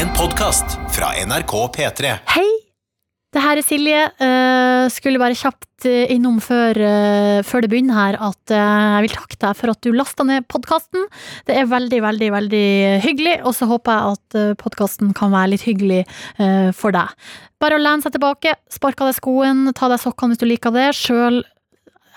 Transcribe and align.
En 0.00 0.08
podkast 0.16 0.78
fra 0.94 1.10
NRK 1.28 1.52
P3. 1.74 2.12
Hei! 2.32 2.46
Det 3.34 3.40
her 3.44 3.58
er 3.60 3.66
Silje. 3.66 4.04
Uh, 4.16 4.86
skulle 4.88 5.20
bare 5.20 5.36
kjapt 5.36 5.84
eh, 5.84 6.14
innom 6.14 6.38
før, 6.40 6.78
uh, 6.80 7.40
før 7.44 7.66
det 7.66 7.68
begynner 7.68 7.98
her 7.98 8.16
at 8.30 8.54
uh, 8.54 8.94
jeg 8.96 9.04
vil 9.04 9.12
takke 9.18 9.36
deg 9.44 9.58
for 9.58 9.74
at 9.74 9.82
du 9.84 9.90
lasta 9.92 10.24
ned 10.24 10.48
podkasten. 10.48 11.04
Det 11.44 11.58
er 11.60 11.68
veldig, 11.68 12.00
veldig, 12.06 12.32
veldig 12.32 12.64
hyggelig, 13.04 13.36
og 13.44 13.52
så 13.58 13.68
håper 13.68 13.92
jeg 13.92 14.16
at 14.16 14.40
uh, 14.40 14.56
podkasten 14.64 15.12
kan 15.20 15.36
være 15.36 15.52
litt 15.52 15.68
hyggelig 15.68 16.06
for 16.80 16.96
deg. 16.96 17.12
Bare 17.60 17.76
å 17.76 17.84
lene 17.84 18.00
seg 18.00 18.16
tilbake, 18.16 18.56
sparke 18.72 19.04
av 19.04 19.12
deg 19.12 19.20
skoen, 19.20 19.66
ta 19.76 19.90
av 19.90 19.98
deg 19.98 20.04
sokkene 20.06 20.32
hvis 20.32 20.40
du 20.40 20.48
liker 20.48 20.78
det. 20.80 20.88
Sjøl 20.96 21.42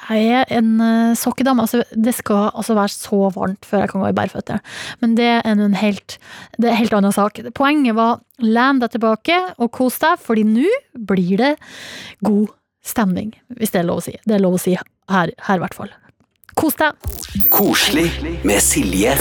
jeg 0.09 0.43
er 0.43 0.49
en 0.57 0.73
uh, 0.81 1.13
sokkedame. 1.17 1.63
Altså, 1.63 1.83
det 1.91 2.15
skal 2.17 2.49
altså 2.51 2.75
være 2.77 2.93
så 2.93 3.29
varmt 3.35 3.67
før 3.67 3.83
jeg 3.83 3.93
kan 3.93 4.03
gå 4.03 4.09
i 4.11 4.17
bærføtter. 4.17 4.59
Men 5.01 5.15
det 5.19 5.29
er 5.37 5.47
en 5.49 5.77
helt, 5.79 6.17
det 6.57 6.69
er 6.69 6.75
en 6.75 6.81
helt 6.81 6.97
annen 6.97 7.15
sak. 7.15 7.39
Poenget 7.55 7.97
var 7.99 8.21
len 8.43 8.81
deg 8.83 8.95
tilbake 8.95 9.39
og 9.57 9.71
kos 9.75 10.01
deg, 10.03 10.19
fordi 10.21 10.45
nå 10.47 10.69
blir 11.09 11.37
det 11.41 11.53
god 12.25 12.51
stemning. 12.83 13.33
Hvis 13.59 13.73
det 13.73 13.83
er 13.83 13.89
lov 13.89 14.03
å 14.03 14.07
si. 14.09 14.17
Det 14.25 14.37
er 14.37 14.43
lov 14.43 14.59
å 14.59 14.61
si 14.61 14.75
her, 14.75 15.33
her 15.47 15.59
i 15.59 15.63
hvert 15.63 15.77
fall. 15.77 15.93
Kos 16.59 16.77
deg. 16.77 16.93
Koselig 17.53 18.09
med 18.45 18.61
Silje. 18.61 19.15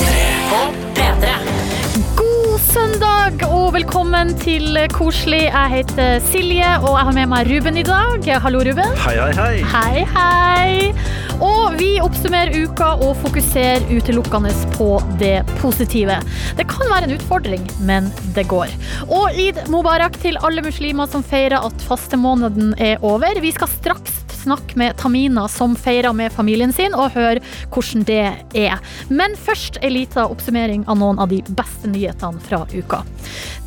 God 2.19 2.32
søndag 2.69 3.43
og 3.49 3.73
velkommen 3.75 4.31
til 4.39 4.77
Koselig. 4.95 5.49
Jeg 5.49 5.71
heter 5.73 6.21
Silje, 6.31 6.69
og 6.83 6.95
jeg 6.95 7.07
har 7.09 7.17
med 7.17 7.31
meg 7.33 7.49
Ruben 7.51 7.79
i 7.81 7.85
dag. 7.87 8.29
Hallo, 8.45 8.61
Ruben. 8.63 8.95
Hei, 9.03 9.15
hei, 9.19 9.33
hei. 9.39 9.57
Hei, 9.73 10.05
hei! 10.13 11.41
Og 11.43 11.75
vi 11.81 11.97
oppsummerer 12.05 12.55
uka 12.63 12.93
og 13.03 13.17
fokuserer 13.25 13.83
utelukkende 13.91 14.53
på 14.77 14.91
det 15.19 15.43
positive. 15.59 16.21
Det 16.59 16.69
kan 16.71 16.87
være 16.93 17.09
en 17.11 17.17
utfordring, 17.17 17.65
men 17.83 18.13
det 18.37 18.47
går. 18.53 18.71
Og 19.09 19.35
id 19.35 19.65
Mubarak 19.73 20.21
til 20.23 20.39
alle 20.47 20.63
muslimer 20.63 21.11
som 21.11 21.27
feirer 21.27 21.67
at 21.67 21.87
fastemåneden 21.89 22.77
er 22.79 23.03
over. 23.03 23.43
Vi 23.43 23.55
skal 23.57 23.71
straks 23.75 24.23
snakke 24.43 24.79
med 24.81 24.97
Tamina 25.01 25.47
som 25.51 25.77
feirer 25.79 26.15
med 26.17 26.33
familien 26.35 26.73
sin, 26.75 26.95
og 26.95 27.15
høre 27.17 27.43
hvordan 27.73 28.07
det 28.09 28.25
er. 28.59 28.79
Men 29.11 29.37
først 29.39 29.81
en 29.83 29.95
liten 29.95 30.27
oppsummering 30.27 30.87
av 30.91 31.01
noen 31.01 31.23
av 31.23 31.33
de 31.33 31.43
beste 31.57 31.91
nyhetene 31.91 32.43
fra 32.47 32.65
uka. 32.73 33.03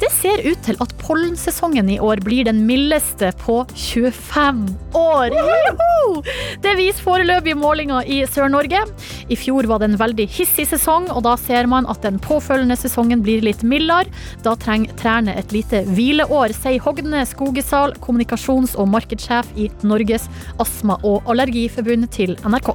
Det 0.02 0.10
ser 0.12 0.42
ut 0.44 0.60
til 0.66 0.76
at 0.84 0.92
pollensesongen 1.00 1.88
i 1.94 2.00
år 2.04 2.20
blir 2.26 2.48
den 2.48 2.66
mildeste 2.68 3.32
på 3.40 3.62
25 3.72 4.66
år. 5.00 5.36
Det 6.64 6.74
viser 6.76 7.04
foreløpige 7.06 7.58
målinger 7.60 8.08
i 8.12 8.22
Sør-Norge. 8.28 8.82
I 9.32 9.38
fjor 9.40 9.68
var 9.72 9.82
det 9.82 9.92
en 9.92 10.00
veldig 10.00 10.28
hissig 10.36 10.68
sesong, 10.70 11.08
og 11.14 11.24
da 11.28 11.36
ser 11.40 11.70
man 11.72 11.88
at 11.92 12.04
den 12.04 12.20
påfølgende 12.20 12.78
sesongen 12.80 13.24
blir 13.24 13.44
litt 13.46 13.64
mildere. 13.64 14.12
Da 14.44 14.56
trenger 14.60 14.96
trærne 15.00 15.36
et 15.40 15.56
lite 15.56 15.84
hvileår, 15.88 16.54
sier 16.58 16.84
Hogne 16.84 17.24
Skogesal, 17.30 17.96
kommunikasjons- 18.04 18.76
og 18.76 18.90
markedssjef 18.92 19.52
i 19.56 19.70
Norges 19.88 20.28
astma- 20.66 21.00
og 21.06 21.30
allergiforbund 21.32 22.10
til 22.16 22.36
NRK. 22.44 22.74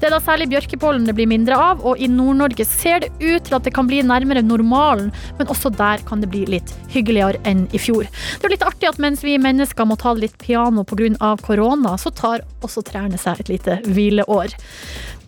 Det 0.00 0.08
er 0.08 0.14
da 0.16 0.20
særlig 0.24 0.48
bjørkepollen 0.52 1.06
det 1.08 1.14
blir 1.16 1.28
mindre 1.30 1.56
av, 1.60 1.84
og 1.86 2.00
i 2.00 2.08
Nord-Norge 2.10 2.66
ser 2.68 3.04
det 3.04 3.12
ut 3.20 3.46
til 3.46 3.58
at 3.58 3.66
det 3.66 3.74
kan 3.76 3.88
bli 3.88 4.02
nærmere 4.06 4.44
normalen, 4.44 5.12
men 5.38 5.52
også 5.52 5.72
der 5.76 6.02
kan 6.08 6.24
det 6.24 6.30
bli 6.32 6.44
litt 6.56 6.72
hyggeligere 6.92 7.40
enn 7.48 7.66
i 7.76 7.80
fjor. 7.80 8.08
Det 8.08 8.48
er 8.48 8.56
litt 8.56 8.66
artig 8.66 8.90
at 8.90 9.00
mens 9.02 9.24
vi 9.26 9.38
mennesker 9.40 9.88
må 9.88 9.98
ta 10.00 10.14
litt 10.16 10.36
piano 10.42 10.84
pga. 10.84 11.36
korona, 11.42 11.96
så 11.96 12.10
tar 12.10 12.44
også 12.64 12.82
trærne 12.82 13.18
seg 13.20 13.40
et 13.40 13.52
lite 13.52 13.80
hvileår. 13.86 14.56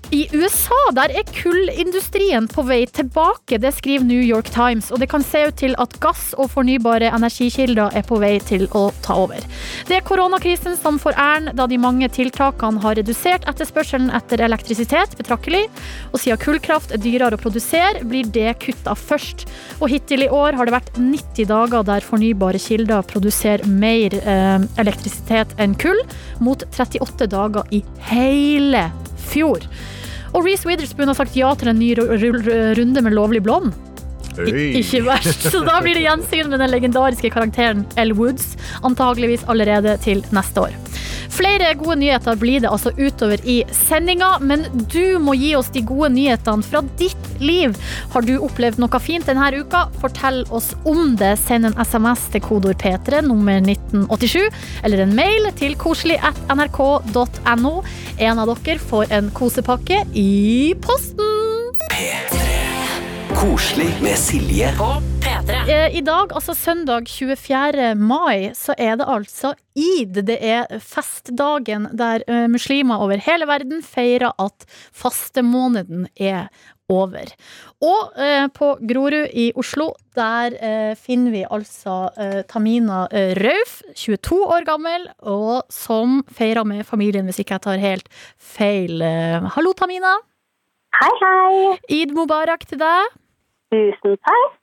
I 0.08 0.22
USA 0.32 0.78
der 0.96 1.12
er 1.20 1.26
kullindustrien 1.36 2.46
på 2.48 2.62
vei 2.64 2.78
tilbake, 2.96 3.58
det 3.60 3.74
skriver 3.76 4.06
New 4.08 4.22
York 4.24 4.46
Times. 4.54 4.86
Og 4.88 5.02
det 5.02 5.10
kan 5.12 5.20
se 5.20 5.42
ut 5.50 5.58
til 5.60 5.74
at 5.76 5.98
gass 6.00 6.30
og 6.40 6.48
fornybare 6.54 7.10
energikilder 7.12 7.92
er 7.92 8.06
på 8.08 8.16
vei 8.22 8.38
til 8.40 8.64
å 8.72 8.86
ta 9.04 9.18
over. 9.20 9.44
Det 9.84 9.98
er 9.98 10.06
koronakrisen 10.08 10.78
som 10.80 10.96
får 11.02 11.18
æren, 11.20 11.50
da 11.58 11.66
de 11.68 11.76
mange 11.80 12.08
tiltakene 12.14 12.80
har 12.80 12.96
redusert 12.96 13.44
etterspørselen 13.52 14.08
etter 14.16 14.40
elektrisitet 14.46 15.12
betraktelig. 15.20 15.66
Og 16.14 16.22
siden 16.22 16.40
kullkraft 16.40 16.96
er 16.96 17.04
dyrere 17.04 17.36
å 17.36 17.42
produsere, 17.42 18.00
blir 18.08 18.32
det 18.32 18.56
kutta 18.64 18.96
først. 18.96 19.44
Og 19.82 19.92
hittil 19.92 20.24
i 20.24 20.30
år 20.32 20.56
har 20.56 20.70
det 20.70 20.76
vært 20.78 20.90
90 20.96 21.52
dager 21.52 21.84
der 21.84 22.08
fornybare 22.08 22.64
kilder 22.64 23.04
produserer 23.12 23.68
mer 23.68 24.16
eh, 24.22 24.56
elektrisitet 24.80 25.52
enn 25.60 25.76
kull, 25.76 26.00
mot 26.40 26.64
38 26.72 27.28
dager 27.28 27.68
i 27.76 27.84
hele 28.08 28.86
fjor. 29.28 29.68
Og 30.38 30.44
Reece 30.46 30.68
Witherspoon 30.70 31.10
har 31.10 31.18
sagt 31.18 31.34
ja 31.36 31.50
til 31.58 31.72
en 31.72 31.80
ny 31.82 31.92
ru- 31.98 32.12
ru- 32.14 32.74
runde 32.78 33.02
med 33.02 33.16
Lovlig 33.18 33.42
blond. 33.42 33.72
Ikke 34.38 35.00
verst. 35.02 35.48
Så 35.52 35.64
da 35.66 35.80
blir 35.82 35.98
det 35.98 36.04
gjensyn 36.06 36.52
med 36.52 36.60
den 36.62 36.70
legendariske 36.70 37.30
karakteren 37.34 37.82
Elle 37.98 38.14
Woods, 38.14 38.52
antageligvis 38.86 39.42
allerede 39.50 39.96
til 40.04 40.22
neste 40.30 40.62
år. 40.68 40.76
Flere 41.38 41.74
gode 41.78 42.00
nyheter 42.00 42.34
blir 42.40 42.60
det 42.64 42.70
altså 42.70 42.90
utover 42.98 43.38
i 43.46 43.60
sendinga, 43.70 44.38
men 44.42 44.64
du 44.90 45.18
må 45.22 45.36
gi 45.38 45.52
oss 45.54 45.68
de 45.70 45.84
gode 45.86 46.10
nyhetene 46.16 46.66
fra 46.66 46.82
ditt 46.98 47.28
liv. 47.38 47.76
Har 48.10 48.26
du 48.26 48.32
opplevd 48.42 48.80
noe 48.82 48.98
fint 49.02 49.28
denne 49.28 49.52
uka? 49.54 49.84
Fortell 50.02 50.42
oss 50.50 50.72
om 50.88 51.14
det. 51.20 51.36
Send 51.44 51.68
en 51.68 51.78
SMS 51.78 52.26
til 52.34 52.42
kodord 52.42 52.82
P3 52.82 53.22
nummer 53.28 53.62
1987, 53.62 54.50
eller 54.82 55.04
en 55.04 55.14
mail 55.14 55.46
til 55.60 55.78
koselig.nrk.no. 55.78 57.74
En 58.18 58.42
av 58.42 58.54
dere 58.66 58.82
får 58.90 59.14
en 59.14 59.30
kosepakke 59.38 60.02
i 60.18 60.74
posten. 60.82 62.47
Koselig 63.38 64.02
med 64.02 64.16
Silje. 64.18 64.72
Eh, 65.68 65.96
I 65.96 66.00
dag, 66.00 66.32
altså 66.34 66.54
søndag 66.54 67.06
24. 67.08 67.94
mai, 67.94 68.50
så 68.54 68.74
er 68.74 68.96
det 68.98 69.06
altså 69.06 69.52
id. 69.78 70.18
Det 70.26 70.38
er 70.42 70.66
festdagen 70.82 71.86
der 71.94 72.24
eh, 72.26 72.48
muslimer 72.50 72.98
over 73.04 73.20
hele 73.22 73.46
verden 73.46 73.84
feirer 73.86 74.34
at 74.42 74.66
fastemåneden 74.90 76.08
er 76.18 76.48
over. 76.90 77.30
Og 77.78 78.18
eh, 78.18 78.48
på 78.50 78.72
Grorud 78.90 79.30
i 79.30 79.52
Oslo, 79.54 79.92
der 80.18 80.58
eh, 80.58 80.96
finner 80.98 81.36
vi 81.36 81.44
altså 81.46 82.08
eh, 82.18 82.40
Tamina 82.50 83.04
eh, 83.12 83.36
Rauf, 83.38 83.78
22 83.94 84.40
år 84.48 84.66
gammel, 84.66 85.06
og 85.22 85.62
som 85.70 86.24
feirer 86.34 86.66
med 86.66 86.82
familien, 86.90 87.30
hvis 87.30 87.38
ikke 87.44 87.54
jeg 87.60 87.66
tar 87.68 87.86
helt 87.86 88.10
feil. 88.34 88.98
Eh, 88.98 89.48
hallo, 89.54 89.76
Tamina. 89.78 90.16
Hei, 90.98 91.14
hei. 91.22 91.78
Id 92.00 92.16
mubarak 92.16 92.66
til 92.66 92.82
deg. 92.82 93.18
Tusen 93.68 94.16
takk. 94.24 94.54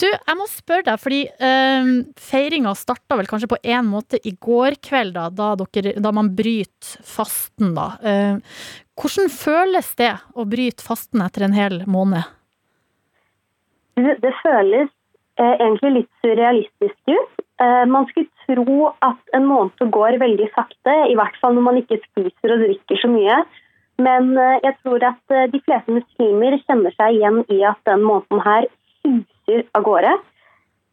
Du, 0.00 0.06
jeg 0.08 0.36
må 0.38 0.46
spørre 0.50 0.86
deg, 0.88 1.00
fordi 1.02 1.20
um, 1.38 1.90
feiringa 2.18 2.72
starta 2.78 3.18
vel 3.18 3.28
kanskje 3.30 3.50
på 3.52 3.58
en 3.62 3.88
måte 3.90 4.18
i 4.26 4.32
går 4.32 4.78
kveld, 4.82 5.14
da, 5.14 5.28
da, 5.30 5.52
dere, 5.76 5.94
da 6.00 6.12
man 6.14 6.32
bryter 6.38 7.04
fasten, 7.06 7.74
da. 7.76 7.92
Uh, 8.02 8.62
hvordan 9.00 9.30
føles 9.32 9.94
det 10.00 10.12
å 10.36 10.44
bryte 10.48 10.84
fasten 10.84 11.22
etter 11.24 11.46
en 11.46 11.56
hel 11.56 11.82
måned? 11.88 12.26
Du, 13.96 14.10
Det 14.20 14.32
føles 14.42 14.90
eh, 15.40 15.54
egentlig 15.56 15.92
litt 15.94 16.10
surrealistisk 16.24 16.98
ut. 17.08 17.40
Eh, 17.60 17.84
man 17.88 18.08
skulle 18.10 18.28
tro 18.44 18.90
at 19.04 19.34
en 19.36 19.48
måned 19.48 19.92
går 19.94 20.18
veldig 20.20 20.50
sakte, 20.54 20.94
i 21.08 21.16
hvert 21.18 21.36
fall 21.40 21.56
når 21.56 21.66
man 21.68 21.80
ikke 21.80 22.00
spiser 22.02 22.54
og 22.54 22.64
drikker 22.66 23.00
så 23.00 23.10
mye. 23.12 23.40
Men 24.00 24.32
eh, 24.38 24.58
jeg 24.64 24.76
tror 24.80 25.04
at 25.10 25.34
eh, 25.34 25.48
de 25.52 25.60
fleste 25.66 25.94
muslimer 25.94 26.56
kjenner 26.64 26.94
seg 26.96 27.18
igjen 27.18 27.42
i 27.52 27.60
at 27.68 27.80
den 27.88 28.04
måneden 28.06 28.42
her 28.44 28.68
suser 29.00 29.64
av 29.76 29.84
gårde. 29.86 30.14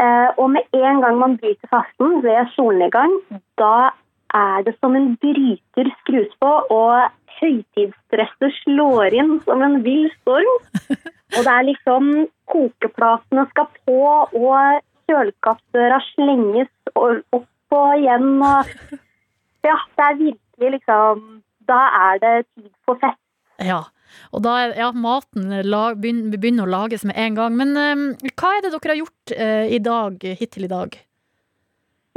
Eh, 0.04 0.30
og 0.38 0.52
med 0.56 0.78
en 0.78 1.02
gang 1.04 1.22
man 1.22 1.38
bryter 1.42 1.72
fasten 1.72 2.20
ved 2.26 2.52
solnedgang, 2.56 3.14
da 3.62 3.92
er 4.36 4.66
det 4.68 4.76
som 4.82 4.98
en 4.98 5.16
bryter 5.22 5.92
skrus 6.02 6.34
på, 6.44 6.52
og 6.74 7.08
høytidsstresset 7.40 8.60
slår 8.64 9.16
inn 9.16 9.38
som 9.46 9.64
en 9.66 9.80
vill 9.86 10.10
storm. 10.20 10.58
Og 11.36 11.44
det 11.44 11.52
er 11.52 11.66
liksom 11.68 12.06
kokeplatene 12.48 13.44
skal 13.50 13.66
på, 13.84 14.04
og 14.40 14.78
kjøleskapsdøra 15.12 15.98
slenges 16.14 16.70
opp 16.96 17.76
og 17.76 17.90
igjen. 18.00 18.30
Og 18.48 18.72
ja, 19.68 19.76
det 20.00 20.06
er 20.06 20.22
virkelig 20.22 20.72
liksom 20.78 21.26
Da 21.68 21.80
er 22.12 22.24
det 22.24 22.34
tid 22.56 22.72
for 22.88 23.00
fest. 23.02 23.20
Ja. 23.64 23.84
Og 24.32 24.44
da 24.46 24.54
er 24.64 24.76
ja, 24.80 24.92
maten 24.96 25.50
begynner, 25.52 26.38
begynner 26.38 26.68
å 26.68 26.72
lages 26.72 27.04
med 27.08 27.18
en 27.20 27.36
gang. 27.38 27.58
Men 27.60 27.76
eh, 27.78 28.32
hva 28.40 28.56
er 28.56 28.64
det 28.66 28.74
dere 28.74 28.94
har 28.94 29.02
gjort 29.02 29.36
eh, 29.36 29.66
i 29.76 29.82
dag, 29.84 30.24
hittil 30.40 30.68
i 30.68 30.72
dag? 30.72 30.98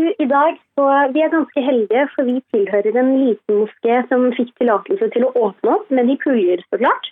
I 0.01 0.27
dag 0.27 0.57
så 0.79 0.85
Vi 1.13 1.21
er 1.21 1.33
ganske 1.33 1.61
heldige, 1.61 2.07
for 2.15 2.25
vi 2.25 2.39
tilhører 2.55 2.97
en 2.97 3.11
liten 3.21 3.59
moské 3.63 4.01
som 4.09 4.31
fikk 4.37 4.55
tillatelse 4.61 5.11
til 5.13 5.27
å 5.27 5.33
åpne 5.37 5.75
opp, 5.77 5.91
men 5.93 6.09
de 6.09 6.17
puljer, 6.23 6.63
så 6.71 6.81
klart. 6.81 7.11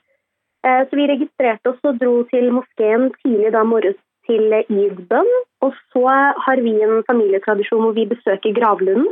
Eh, 0.64 0.84
Så 0.88 0.96
vi 0.96 1.08
registrerte 1.10 1.74
oss 1.74 1.82
og 1.84 1.98
dro 2.00 2.22
til 2.32 2.50
moskeen 2.54 3.10
tidlig 3.22 3.52
da 3.52 3.64
morges 3.64 3.98
til 4.28 4.52
id-bønn. 4.68 5.30
Og 5.64 5.74
så 5.92 6.04
har 6.44 6.62
vi 6.64 6.74
en 6.84 7.02
familietradisjon 7.08 7.84
hvor 7.84 7.96
vi 7.96 8.08
besøker 8.08 8.56
gravlunden. 8.56 9.08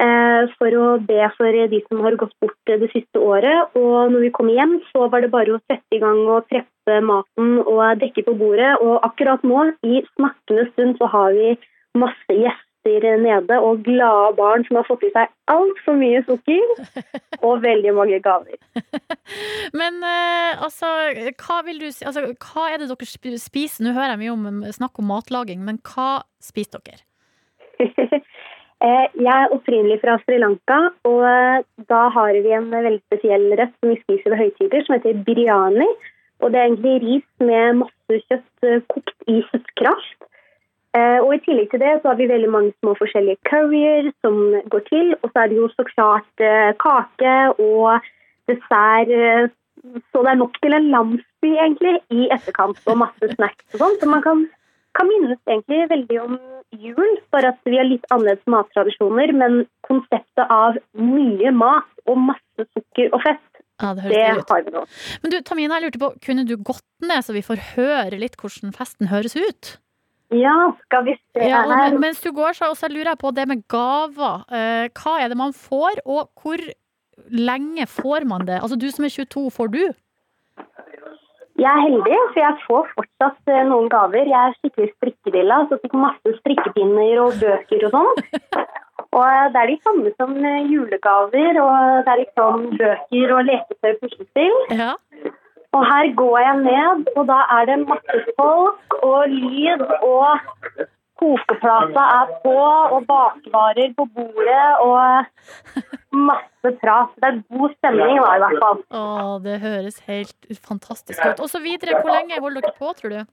Eh, 0.00 0.50
for 0.58 0.76
å 0.80 0.88
be 1.08 1.28
for 1.36 1.60
de 1.70 1.80
som 1.86 2.02
har 2.04 2.18
gått 2.20 2.34
bort 2.42 2.58
det 2.70 2.90
siste 2.92 3.20
året. 3.20 3.74
Og 3.78 4.12
når 4.12 4.26
vi 4.26 4.34
kom 4.34 4.50
hjem, 4.52 4.78
så 4.92 5.08
var 5.12 5.24
det 5.24 5.32
bare 5.34 5.56
å 5.56 5.62
sette 5.70 5.96
i 5.96 6.02
gang 6.02 6.24
og 6.26 6.48
treppe 6.50 7.00
maten 7.04 7.60
og 7.64 8.02
dekke 8.02 8.26
på 8.26 8.36
bordet. 8.40 8.74
Og 8.82 9.00
akkurat 9.06 9.44
nå, 9.46 9.70
i 9.86 10.04
snakkende 10.14 10.68
stund, 10.72 11.00
så 11.00 11.10
har 11.14 11.34
vi 11.36 11.54
masse 11.98 12.38
gjester 12.38 12.64
nede 13.16 13.56
og 13.64 13.80
glade 13.86 14.34
barn 14.36 14.64
som 14.66 14.76
har 14.76 14.84
fått 14.84 15.06
i 15.06 15.12
seg 15.14 15.30
altfor 15.48 15.96
mye 15.96 16.20
sukker 16.26 16.74
og 17.46 17.62
veldig 17.64 17.94
mange 17.96 18.18
gaver. 18.24 18.58
Men 19.80 20.02
eh, 20.04 20.60
altså, 20.60 20.90
hva 21.40 21.62
vil 21.64 21.80
du 21.80 21.88
altså, 21.88 22.26
Hva 22.44 22.68
er 22.68 22.82
det 22.82 22.90
dere 22.92 23.38
spiser? 23.40 23.86
Nå 23.86 23.96
hører 23.96 24.14
jeg 24.14 24.22
mye 24.26 24.36
om 24.36 24.62
snakk 24.76 25.00
om 25.00 25.08
matlaging, 25.08 25.64
men 25.64 25.80
hva 25.80 26.26
spiser 26.44 26.84
dere? 26.84 27.00
Eh, 28.84 29.06
Jeg 29.26 29.36
er 29.42 29.52
opprinnelig 29.56 30.00
fra 30.02 30.18
Sri 30.20 30.36
Lanka, 30.42 30.78
og 31.08 31.22
eh, 31.24 31.62
da 31.88 32.02
har 32.12 32.36
vi 32.44 32.52
en 32.52 32.66
veldig 32.72 33.00
spesiell 33.06 33.46
rett 33.56 33.72
som 33.78 33.92
vi 33.92 34.00
spiser 34.02 34.34
ved 34.34 34.42
høytider, 34.42 34.84
som 34.84 34.96
heter 34.96 35.22
biryani. 35.24 35.86
Og 36.42 36.52
det 36.52 36.60
er 36.60 36.66
egentlig 36.68 36.96
ris 37.04 37.46
med 37.48 37.80
masse 37.80 38.18
kjøtt 38.26 38.68
eh, 38.68 38.82
kokt 38.92 39.30
i 39.30 39.40
kjøttkraft. 39.50 40.30
Og 40.94 41.32
i 41.34 41.40
tillegg 41.42 41.72
til 41.72 41.80
det 41.82 41.92
så 41.98 42.12
har 42.12 42.18
vi 42.20 42.28
veldig 42.30 42.48
mange 42.54 42.70
små 42.78 42.92
forskjellige 42.94 43.40
curryer 43.48 44.12
som 44.22 44.36
går 44.70 44.82
til. 44.86 45.08
Og 45.24 45.32
så 45.32 45.40
er 45.42 45.48
det 45.50 45.56
jo 45.58 45.66
så 45.72 45.82
klart 45.88 46.42
kake 46.84 47.32
og 47.64 48.04
dessert. 48.46 49.10
Så 50.14 50.22
det 50.22 50.30
er 50.30 50.38
nok 50.38 50.54
til 50.62 50.76
en 50.78 50.86
landsby 50.92 51.50
egentlig 51.50 51.96
i 52.14 52.28
etterkant, 52.36 52.78
og 52.86 53.00
masse 53.02 53.32
snacks 53.32 53.74
og 53.74 53.82
sånn. 53.82 53.98
Så 53.98 54.12
man 54.12 54.22
kan, 54.22 54.46
kan 54.94 55.10
minnes 55.10 55.42
egentlig 55.50 55.82
veldig 55.96 56.20
om 56.28 56.38
jul, 56.80 57.16
bare 57.32 57.52
at 57.54 57.58
vi 57.68 57.76
har 57.78 57.86
litt 57.88 58.04
annerledes 58.10 58.44
mattradisjoner. 58.50 59.32
Men 59.36 59.64
konseptet 59.86 60.46
av 60.50 60.78
mye 60.98 61.52
mat 61.54 61.88
og 62.08 62.18
masse 62.30 62.66
sukker 62.74 63.12
og 63.14 63.22
fett, 63.24 63.42
Ja, 63.82 63.92
det 63.98 64.04
det 64.12 64.20
har 64.48 64.62
vi 64.62 64.70
nå. 64.70 64.84
Men 65.22 65.32
du, 65.32 65.40
Tamina, 65.42 65.80
jeg 65.80 65.88
lurte 65.88 65.98
på, 65.98 66.12
kunne 66.24 66.44
du 66.46 66.56
gått 66.56 66.84
ned 67.02 67.24
så 67.26 67.34
vi 67.34 67.42
får 67.42 67.58
høre 67.74 68.20
litt 68.20 68.36
hvordan 68.38 68.70
festen 68.76 69.08
høres 69.10 69.34
ut? 69.34 69.72
Ja, 70.34 70.54
skal 70.86 71.04
vi 71.08 71.16
se 71.34 71.48
Ja, 71.48 71.64
her. 71.68 71.98
mens 71.98 72.20
du 72.22 72.30
går, 72.32 72.54
så 72.54 72.70
så 72.78 72.88
lurer 72.88 73.12
jeg 73.14 73.18
på 73.18 73.34
det 73.34 73.46
med 73.48 73.66
gaver. 73.68 74.44
Eh, 74.50 74.88
hva 74.94 75.18
er 75.20 75.28
det 75.28 75.36
man 75.36 75.52
får, 75.52 76.00
og 76.06 76.30
hvor 76.40 76.58
lenge 77.30 77.86
får 77.86 78.24
man 78.26 78.46
det? 78.46 78.60
Altså, 78.62 78.78
du 78.78 78.88
som 78.90 79.04
er 79.04 79.12
22, 79.14 79.50
får 79.50 79.68
du? 79.74 79.82
Jeg 81.54 81.70
er 81.70 81.84
heldig, 81.86 82.16
for 82.32 82.40
jeg 82.42 82.62
får 82.64 82.88
fortsatt 82.96 83.52
eh, 83.52 83.66
noen 83.68 83.86
gaver. 83.92 84.26
Jeg 84.26 84.40
er 84.40 84.56
skikkelig 84.58 84.88
strikkedilla, 84.96 85.60
så 85.70 85.78
fikk 85.82 85.94
masse 86.02 86.32
strikkepinner 86.40 87.20
og 87.22 87.36
bøker 87.42 87.86
og 87.88 87.94
sånn. 87.94 88.24
Og 89.14 89.22
eh, 89.22 89.46
det 89.54 89.60
er 89.60 89.70
de 89.70 89.76
samme 89.86 90.10
som 90.18 90.34
eh, 90.42 90.66
julegaver, 90.70 91.60
og 91.62 91.76
det 92.06 92.12
er 92.12 92.20
liksom 92.24 92.64
bøker 92.80 93.34
og 93.36 93.46
leketøy 93.46 93.92
puslespill. 94.00 94.56
Ja. 94.74 94.96
Og 95.74 95.86
her 95.86 96.10
går 96.18 96.36
jeg 96.42 96.56
ned, 96.64 97.06
og 97.14 97.28
da 97.30 97.38
er 97.56 97.70
det 97.70 97.78
masse 97.86 98.20
folk 98.38 98.98
og 99.02 99.30
lyd, 99.30 99.82
og 100.06 100.84
kokeplata 101.20 102.04
er 102.20 102.32
på, 102.42 102.56
og 102.96 103.06
bakvarer 103.08 103.94
på 103.96 104.06
bordet, 104.16 104.66
og 104.84 106.18
masse 106.30 106.74
prat. 106.82 107.14
Det 107.20 107.30
er 107.30 107.40
god 107.54 107.78
stemning 107.78 108.18
da, 108.20 108.34
i 108.34 108.42
hvert 108.44 108.60
fall. 108.64 108.82
Å, 108.90 109.04
det 109.44 109.60
høres 109.62 110.02
helt 110.08 110.60
fantastisk 110.66 111.22
ut. 111.22 111.40
Og 111.40 111.50
så 111.52 111.62
videre, 111.64 112.00
hvor 112.00 112.14
lenge 112.14 112.40
holder 112.42 112.66
dere 112.66 112.76
på, 112.78 112.92
tror 113.00 113.16
du? 113.16 113.24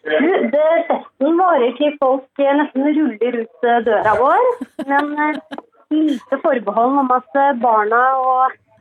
Du, 0.00 0.30
det 0.54 0.68
festen 0.88 1.36
varer 1.36 1.74
til 1.76 1.96
folk 2.00 2.40
eh, 2.40 2.54
nesten 2.56 2.86
ruller 2.86 3.34
ut 3.42 3.66
eh, 3.68 3.82
døra 3.84 4.14
vår. 4.16 4.46
Men 4.88 5.10
eh, 5.12 5.40
lite 5.92 6.38
forbehold 6.40 7.02
om 7.02 7.12
at 7.12 7.36
eh, 7.36 7.52
barna 7.60 8.00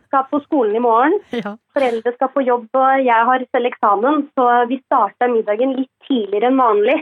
skal 0.07 0.25
på 0.31 0.39
skolen 0.45 0.77
i 0.79 0.83
morgen. 0.83 1.17
Ja. 1.35 1.57
Foreldre 1.75 2.13
skal 2.15 2.31
på 2.33 2.45
jobb, 2.47 2.69
og 2.71 3.03
jeg 3.03 3.27
har 3.29 3.45
selv 3.51 3.69
eksamen, 3.69 4.23
så 4.37 4.47
vi 4.71 4.79
starter 4.85 5.33
middagen 5.33 5.75
litt 5.77 5.91
tidligere 6.07 6.53
enn 6.53 6.63
vanlig. 6.63 6.97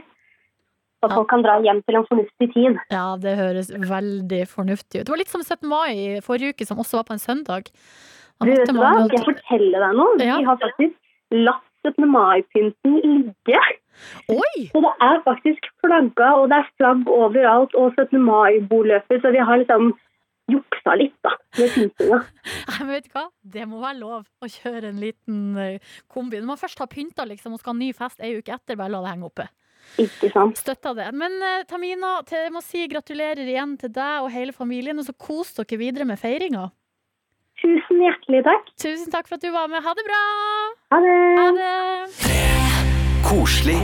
Så 0.98 1.10
folk 1.14 1.28
kan 1.30 1.44
dra 1.46 1.60
hjem 1.62 1.84
til 1.86 2.00
en 2.00 2.08
fornuftig 2.10 2.48
tid. 2.56 2.78
ja, 2.94 3.06
det 3.22 3.36
høres 3.38 3.70
veldig 3.70 4.44
fornuftig 4.50 5.02
ut. 5.02 5.06
Det 5.06 5.14
var 5.14 5.22
litt 5.22 5.34
som 5.34 5.44
17. 5.46 5.68
mai 5.70 5.92
i 5.94 6.22
forrige 6.26 6.56
uke, 6.56 6.66
som 6.66 6.82
også 6.82 7.02
var 7.02 7.10
på 7.10 7.18
en 7.18 7.22
søndag. 7.22 7.70
Du 8.42 8.50
vet 8.50 8.72
hva, 8.74 8.94
skal 9.06 9.18
jeg 9.18 9.28
fortelle 9.28 9.84
deg 9.84 9.98
noe? 9.98 10.18
Ja. 10.22 10.40
Vi 10.42 10.50
har 10.50 10.58
faktisk 10.62 10.98
latt 11.34 11.64
17. 11.86 12.10
mai-pynten 12.10 12.98
ligge. 13.04 13.62
Oi! 14.30 14.68
Så 14.72 14.82
det 14.84 14.94
er 15.06 15.22
faktisk 15.26 15.70
flagga, 15.82 16.34
og 16.42 16.50
det 16.52 16.60
er 16.62 16.68
flagg 16.78 17.08
overalt, 17.10 17.78
og 17.78 17.94
17. 17.98 18.20
mai-boløper, 18.22 19.22
så 19.22 19.32
vi 19.34 19.42
har 19.50 19.62
liksom 19.62 19.94
juksa 20.52 20.96
litt 20.96 21.16
da, 21.26 21.34
med 21.60 21.74
pyntinga. 21.76 22.20
Nei, 22.70 22.80
men 22.80 22.92
vet 22.94 23.08
du 23.08 23.16
hva? 23.18 23.26
Det 23.58 23.66
må 23.70 23.82
være 23.84 24.00
lov 24.00 24.28
å 24.42 24.52
kjøre 24.52 24.92
en 24.94 25.02
liten 25.02 25.40
eh, 25.60 25.96
kombi. 26.12 26.40
Når 26.40 26.52
man 26.54 26.62
først 26.62 26.84
har 26.84 26.92
pynta 26.92 27.26
liksom, 27.28 27.58
og 27.58 27.64
skal 27.64 27.76
ha 27.76 27.80
ny 27.82 27.90
fest 27.98 28.24
ei 28.24 28.38
uke 28.38 28.56
etter, 28.56 28.80
bare 28.80 28.94
la 28.96 29.04
det 29.04 29.16
henge 29.16 29.28
oppe. 29.28 29.48
Ikke 30.02 30.30
sant? 30.34 30.60
Støtta 30.60 30.94
det. 30.98 31.08
Men 31.18 31.38
eh, 31.42 31.64
Tamina, 31.70 32.20
jeg 32.30 32.52
må 32.54 32.62
si 32.66 32.84
gratulerer 32.92 33.48
igjen 33.48 33.78
til 33.82 33.94
deg 33.96 34.26
og 34.26 34.34
hele 34.34 34.54
familien, 34.56 35.00
og 35.00 35.08
så 35.08 35.16
kos 35.18 35.56
dere 35.58 35.80
videre 35.82 36.08
med 36.10 36.22
feiringa. 36.22 36.68
Tusen 37.58 38.04
hjertelig 38.04 38.44
takk. 38.46 38.68
Tusen 38.78 39.14
takk 39.14 39.30
for 39.30 39.40
at 39.40 39.48
du 39.48 39.50
var 39.56 39.72
med. 39.72 39.82
Ha 39.82 39.96
det 39.98 40.06
bra! 40.06 40.24
Ha 40.94 41.02
det! 41.02 41.16
Ha 41.40 41.48
det! 41.58 42.58
Koselig 43.28 43.80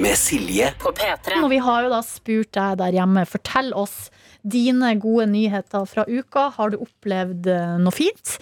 med 0.00 0.14
Silje. 0.16 0.70
På 0.80 0.92
P3. 0.94 1.40
Og 1.42 1.50
vi 1.50 1.58
har 1.60 1.84
jo 1.84 1.90
da 1.92 1.98
spurt 2.06 2.52
deg 2.54 2.78
der 2.80 2.94
hjemme, 2.96 3.26
fortell 3.28 3.74
oss 3.76 4.06
dine 4.46 4.92
gode 5.02 5.26
nyheter 5.32 5.84
fra 5.90 6.06
uka. 6.06 6.46
Har 6.54 6.72
du 6.72 6.78
opplevd 6.84 7.50
eh, 7.50 7.74
noe 7.82 7.94
fint? 7.94 8.36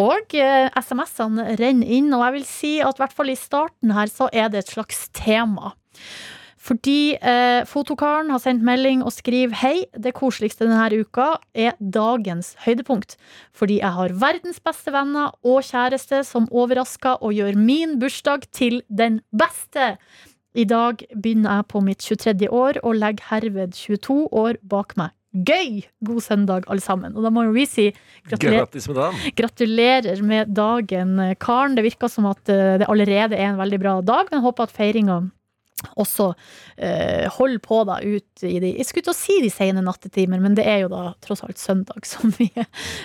Og 0.00 0.34
eh, 0.34 0.72
SMS-ene 0.80 1.54
renner 1.60 1.92
inn, 2.00 2.08
og 2.16 2.24
jeg 2.24 2.36
vil 2.38 2.48
si 2.48 2.72
at 2.80 2.96
i 2.96 3.04
hvert 3.04 3.14
fall 3.20 3.30
i 3.30 3.38
starten 3.38 3.94
her 3.94 4.10
så 4.10 4.30
er 4.32 4.48
det 4.50 4.64
et 4.64 4.74
slags 4.74 5.04
tema. 5.16 5.74
Fordi 6.60 7.14
eh, 7.16 7.62
fotokaren 7.64 8.28
har 8.34 8.40
sendt 8.42 8.64
melding 8.66 9.00
og 9.06 9.14
skriver 9.16 9.56
Hei, 9.62 9.76
det 9.96 10.12
koseligste 10.18 10.66
denne 10.68 11.00
uka 11.00 11.32
er 11.56 11.78
dagens 11.80 12.52
høydepunkt. 12.66 13.16
Fordi 13.56 13.78
jeg 13.80 13.96
har 13.96 14.16
verdens 14.20 14.60
beste 14.60 14.92
venner 14.92 15.32
og 15.40 15.64
kjæreste 15.64 16.20
som 16.28 16.50
overrasker 16.52 17.24
og 17.24 17.32
gjør 17.38 17.56
min 17.56 17.96
bursdag 18.02 18.44
til 18.52 18.82
den 18.92 19.22
beste. 19.32 19.94
I 20.52 20.66
dag 20.68 21.00
begynner 21.14 21.60
jeg 21.60 21.68
på 21.70 21.80
mitt 21.86 22.04
23. 22.04 22.50
år 22.50 22.82
og 22.82 22.98
legger 22.98 23.30
herved 23.30 23.72
22 23.78 24.20
år 24.28 24.60
bak 24.60 24.96
meg. 25.00 25.16
Gøy! 25.30 25.84
God 26.02 26.24
søndag, 26.26 26.64
alle 26.66 26.82
sammen. 26.82 27.14
Og 27.14 27.22
da 27.22 27.30
må 27.30 27.44
jo 27.46 27.52
vi 27.54 27.64
si 27.70 27.84
gratulerer, 28.26 28.66
med 28.66 28.96
dagen. 28.98 29.20
gratulerer 29.38 30.22
med 30.26 30.50
dagen, 30.52 31.18
eh, 31.22 31.36
Karen. 31.38 31.76
Det 31.78 31.86
virker 31.86 32.10
som 32.10 32.26
at 32.26 32.50
eh, 32.50 32.80
det 32.82 32.90
allerede 32.90 33.38
er 33.38 33.52
en 33.52 33.60
veldig 33.62 33.78
bra 33.78 34.00
dag, 34.02 34.26
men 34.34 34.42
håper 34.42 34.66
at 34.66 34.74
feiringa 34.74 35.22
også 36.00 36.30
eh, 36.76 37.26
holder 37.36 37.62
på 37.64 37.80
da 37.88 37.98
ut 38.02 38.44
i 38.46 38.58
de 38.62 38.72
Jeg 38.76 38.88
skulle 38.88 39.06
til 39.08 39.14
å 39.14 39.18
si 39.18 39.38
de 39.44 39.50
sene 39.52 39.84
nattetimer, 39.84 40.40
men 40.42 40.56
det 40.58 40.66
er 40.68 40.84
jo 40.84 40.90
da 40.92 41.14
tross 41.24 41.44
alt 41.46 41.60
søndag, 41.60 42.06
som 42.12 42.32
vi, 42.38 42.50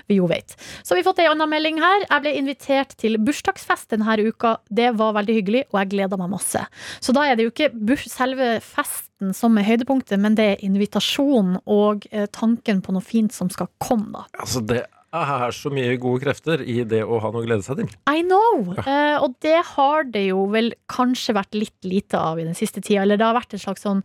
vi 0.10 0.20
jo 0.20 0.30
vet. 0.32 0.58
Så 0.84 0.94
har 0.94 1.02
vi 1.02 1.08
fått 1.08 1.22
ei 1.24 1.30
anna 1.32 1.48
melding 1.50 1.82
her. 1.84 2.08
Jeg 2.08 2.26
ble 2.26 2.36
invitert 2.40 2.96
til 3.02 3.20
bursdagsfest 3.22 3.94
denne 3.94 4.18
uka. 4.26 4.58
Det 4.70 4.92
var 5.00 5.16
veldig 5.18 5.40
hyggelig, 5.40 5.66
og 5.72 5.82
jeg 5.82 5.94
gleda 5.96 6.20
meg 6.20 6.34
masse. 6.34 6.62
Så 7.04 7.16
da 7.16 7.26
er 7.28 7.38
det 7.38 7.48
jo 7.48 7.54
ikke 7.54 8.00
selve 8.10 8.58
festen 8.64 9.34
som 9.36 9.56
er 9.58 9.68
høydepunktet, 9.68 10.20
men 10.22 10.36
det 10.38 10.46
er 10.54 10.66
invitasjonen 10.66 11.62
og 11.72 12.08
eh, 12.12 12.28
tanken 12.32 12.82
på 12.86 12.96
noe 12.96 13.06
fint 13.06 13.34
som 13.36 13.52
skal 13.52 13.72
komme, 13.82 14.12
da. 14.16 14.44
Altså, 14.44 14.64
det 14.66 14.86
er 15.24 15.54
så 15.56 15.72
mye 15.74 15.96
gode 16.02 16.24
krefter 16.24 16.62
i 16.62 16.82
det 16.88 17.02
å 17.06 17.20
ha 17.24 17.32
noe 17.32 17.44
å 17.44 17.46
glede 17.46 17.66
seg 17.66 17.80
til. 17.80 17.94
I 18.12 18.24
know! 18.26 18.76
Eh, 18.82 19.18
og 19.22 19.36
det 19.46 19.58
har 19.74 20.08
det 20.12 20.28
jo 20.28 20.46
vel 20.52 20.74
kanskje 20.92 21.36
vært 21.38 21.56
litt 21.58 21.88
lite 21.88 22.20
av 22.20 22.42
i 22.42 22.48
den 22.48 22.58
siste 22.58 22.84
tida. 22.84 23.04
Eller 23.04 23.20
det 23.22 23.28
har 23.28 23.38
vært 23.38 23.56
en 23.56 23.64
slags 23.64 23.86
sånn 23.86 24.04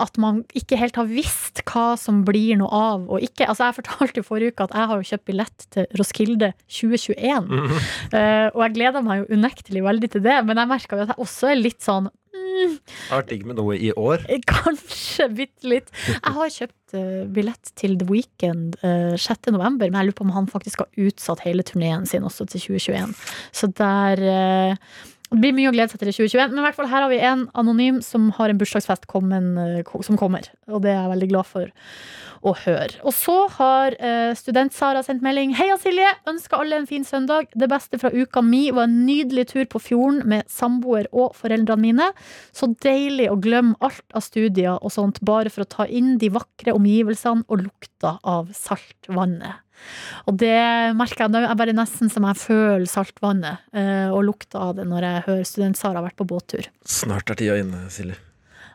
at 0.00 0.18
man 0.20 0.42
ikke 0.58 0.78
helt 0.80 0.98
har 1.00 1.08
visst 1.10 1.62
hva 1.68 1.92
som 2.00 2.22
blir 2.28 2.58
noe 2.60 2.72
av 2.72 3.06
og 3.08 3.24
ikke. 3.24 3.48
Altså 3.48 3.68
Jeg 3.68 3.78
fortalte 3.80 4.22
jo 4.22 4.28
forrige 4.28 4.54
uke 4.54 4.68
at 4.68 4.76
jeg 4.76 4.90
har 4.90 5.00
jo 5.02 5.10
kjøpt 5.12 5.28
billett 5.30 5.68
til 5.74 6.00
Roskilde 6.00 6.52
2021. 6.68 7.52
Eh, 8.12 8.48
og 8.52 8.60
jeg 8.66 8.74
gleder 8.76 9.04
meg 9.04 9.22
jo 9.22 9.38
unektelig 9.38 9.84
veldig 9.84 10.10
til 10.12 10.24
det, 10.24 10.40
men 10.46 10.58
jeg 10.60 10.70
merka 10.70 10.98
jo 10.98 11.06
at 11.06 11.14
jeg 11.14 11.24
også 11.24 11.52
er 11.52 11.60
litt 11.60 11.80
sånn 11.84 12.10
mm, 12.10 12.21
har 13.08 13.22
vært 13.22 13.32
digg 13.32 13.46
med 13.48 13.58
noe 13.60 13.76
i 13.76 13.92
år. 13.98 14.24
Kanskje 14.52 15.28
bitte 15.36 15.70
litt. 15.70 15.92
Jeg 16.08 16.34
har 16.36 16.52
kjøpt 16.56 16.96
uh, 16.96 17.22
billett 17.32 17.72
til 17.78 17.96
The 18.00 18.08
Weekend 18.10 18.78
uh, 18.84 19.14
6. 19.18 19.52
november, 19.54 19.88
men 19.88 20.00
jeg 20.00 20.10
lurer 20.10 20.18
på 20.20 20.26
om 20.28 20.34
han 20.36 20.50
faktisk 20.50 20.84
har 20.84 21.08
utsatt 21.08 21.44
hele 21.46 21.64
turneen 21.66 22.06
sin 22.08 22.26
også 22.28 22.48
til 22.52 22.66
2021. 22.68 23.16
Så 23.52 23.68
der 23.78 24.22
eh, 24.32 24.92
Det 25.32 25.40
blir 25.40 25.54
mye 25.56 25.70
å 25.70 25.72
glede 25.72 25.92
seg 25.92 26.02
til 26.02 26.10
i 26.10 26.16
2021, 26.16 26.50
men 26.52 26.60
i 26.60 26.66
hvert 26.66 26.76
fall 26.76 26.90
her 26.90 27.06
har 27.06 27.12
vi 27.12 27.20
en 27.24 27.46
anonym 27.58 28.02
som 28.04 28.28
har 28.36 28.52
en 28.52 28.58
bursdagsfest 28.60 29.06
kommen, 29.08 29.54
eh, 29.56 29.94
som 30.04 30.18
kommer. 30.20 30.44
Og 30.68 30.82
det 30.84 30.92
er 30.92 31.00
jeg 31.00 31.12
veldig 31.14 31.28
glad 31.30 31.48
for 31.48 31.72
å 32.42 32.52
høre. 32.58 32.98
Og 33.06 33.14
så 33.14 33.36
har 33.54 33.96
eh, 33.96 34.34
student-Sara 34.36 35.00
sendt 35.06 35.24
melding. 35.24 35.54
Heia 35.56 35.78
Silje! 35.80 36.10
Ønsker 36.28 36.60
alle 36.60 36.80
en 36.82 36.88
fin 36.90 37.06
søndag. 37.06 37.48
Det 37.56 37.70
beste 37.70 38.00
fra 38.02 38.10
uka 38.12 38.42
mi 38.44 38.66
var 38.74 38.88
en 38.88 38.98
nydelig 39.06 39.48
tur 39.54 39.64
på 39.72 39.80
fjorden 39.82 40.22
med 40.28 40.48
samboer 40.52 41.08
og 41.12 41.36
foreldrene 41.38 41.80
mine. 41.86 42.10
Så 42.52 42.72
deilig 42.84 43.30
å 43.32 43.38
glemme 43.40 43.78
alt 43.80 44.04
av 44.12 44.26
studier 44.26 44.76
og 44.76 44.92
sånt, 44.92 45.22
bare 45.24 45.52
for 45.54 45.64
å 45.64 45.72
ta 45.78 45.88
inn 45.88 46.16
de 46.20 46.32
vakre 46.34 46.74
omgivelsene 46.76 47.46
og 47.48 47.68
lukta 47.68 48.18
av 48.20 48.52
saltvannet. 48.58 49.62
Og 50.30 50.36
det 50.38 50.52
merker 50.98 51.24
jeg, 51.26 51.42
er 51.48 51.58
bare 51.58 51.74
nesten 51.76 52.10
som 52.12 52.26
jeg 52.28 52.38
føler 52.42 52.86
saltvannet 52.90 53.58
eh, 53.74 54.08
og 54.12 54.22
lukta 54.28 54.60
av 54.68 54.76
det 54.78 54.86
når 54.86 55.06
jeg 55.08 55.24
hører 55.26 55.48
student-Sara 55.48 55.98
har 56.00 56.06
vært 56.06 56.18
på 56.20 56.28
båttur. 56.28 56.68
Snart 56.86 57.32
er 57.32 57.40
tida 57.40 57.58
inne, 57.62 57.84
Silje. 57.92 58.18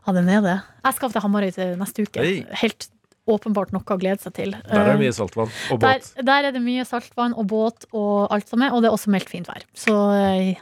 Ja, 0.08 0.14
den 0.16 0.30
er 0.32 0.44
det. 0.44 0.58
Jeg 0.86 0.96
skal 0.96 1.12
til 1.12 1.24
Hamarøy 1.24 1.52
til 1.56 1.74
neste 1.80 2.06
uke. 2.08 2.24
Hei. 2.24 2.46
Helt 2.64 2.90
åpenbart 3.28 3.74
noe 3.76 3.84
å 3.84 3.98
glede 4.00 4.24
seg 4.24 4.34
til. 4.38 4.54
Der 4.56 4.80
er 4.80 4.86
det 4.88 4.96
Eh, 4.96 5.02
mye 5.04 5.16
saltvann. 5.16 5.50
Og 5.76 5.82
båt. 5.84 6.14
der 6.24 6.48
er 6.48 6.52
det 6.56 6.62
mye 6.64 6.86
saltvann 6.88 7.36
og 7.36 7.48
båt 7.52 7.88
og 7.92 8.30
alt 8.32 8.48
som 8.48 8.64
er, 8.64 8.72
og 8.72 8.82
det 8.84 8.88
er 8.88 8.96
også 8.96 9.12
meldt 9.12 9.28
fint 9.34 9.50
vær. 9.52 9.66
Så 9.76 9.96
eh, 10.16 10.56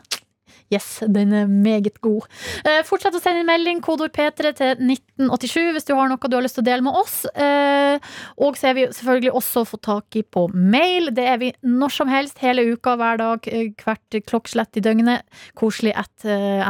yes, 0.74 1.00
den 1.08 1.34
er 1.36 1.50
meget 1.50 2.00
god. 2.04 2.26
Eh, 2.66 2.82
fortsett 2.88 3.16
å 3.18 3.22
sende 3.22 3.44
en 3.44 3.50
melding, 3.50 3.82
kodord 3.86 4.14
P3 4.16 4.54
til 4.58 4.82
1987 4.82 5.76
hvis 5.76 5.88
du 5.88 5.94
har 5.98 6.10
noe 6.12 6.32
du 6.32 6.38
har 6.38 6.46
lyst 6.46 6.58
til 6.60 6.66
å 6.66 6.70
dele 6.70 6.86
med 6.86 6.98
oss. 6.98 7.18
Eh, 7.34 7.98
og 8.42 8.60
så 8.60 8.72
er 8.72 8.78
vi 8.80 8.88
selvfølgelig 8.90 9.36
også 9.42 9.66
fått 9.70 9.86
tak 9.88 10.20
i 10.20 10.26
på 10.26 10.48
mail. 10.54 11.12
Det 11.16 11.28
er 11.32 11.42
vi 11.42 11.52
når 11.66 11.98
som 12.00 12.12
helst, 12.12 12.42
hele 12.44 12.66
uka, 12.74 12.96
hver 13.00 13.22
dag, 13.22 13.50
eh, 13.52 13.74
hvert 13.84 14.22
klokkeslett 14.30 14.80
i 14.80 14.86
døgnet. 14.86 15.26
Koselig 15.60 15.96
at 15.98 16.26
eh, 16.28 16.64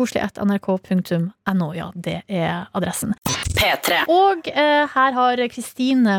Koselig 0.00 0.22
at 0.24 0.38
nrk.no, 0.40 1.66
ja, 1.76 1.90
det 1.94 2.22
er 2.28 2.68
adressen. 2.76 3.12
P3. 3.50 4.06
Og 4.08 4.46
eh, 4.48 4.86
her 4.88 5.12
har 5.16 5.42
Kristine, 5.52 6.14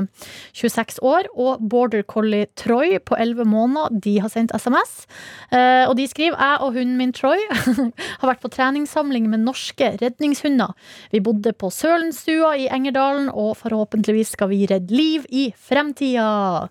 26 0.53 1.00
år, 1.01 1.29
og 1.33 1.63
Border 1.71 2.03
Collie 2.03 2.45
Troy 2.59 3.00
på 3.00 3.17
11 3.17 3.47
måneder. 3.50 3.89
De 4.03 4.19
har 4.21 4.29
sendt 4.29 4.53
SMS. 4.53 5.07
Eh, 5.50 5.88
og 5.88 5.95
de 5.97 6.05
skriver 6.11 6.38
jeg 6.38 6.61
og 6.61 6.75
hunden 6.77 7.00
min 7.00 7.13
Troy 7.15 7.41
har 8.21 8.29
vært 8.29 8.43
på 8.43 8.51
treningssamling 8.53 9.29
med 9.31 9.45
norske 9.47 9.95
redningshunder. 10.01 10.75
Vi 11.15 11.23
bodde 11.23 11.55
på 11.57 11.71
Sølenstua 11.73 12.53
i 12.61 12.69
Engerdalen, 12.69 13.31
og 13.33 13.55
forhåpentligvis 13.63 14.35
skal 14.35 14.51
vi 14.53 14.67
redde 14.69 14.93
liv 14.93 15.25
i 15.29 15.50
fremtida. 15.57 16.67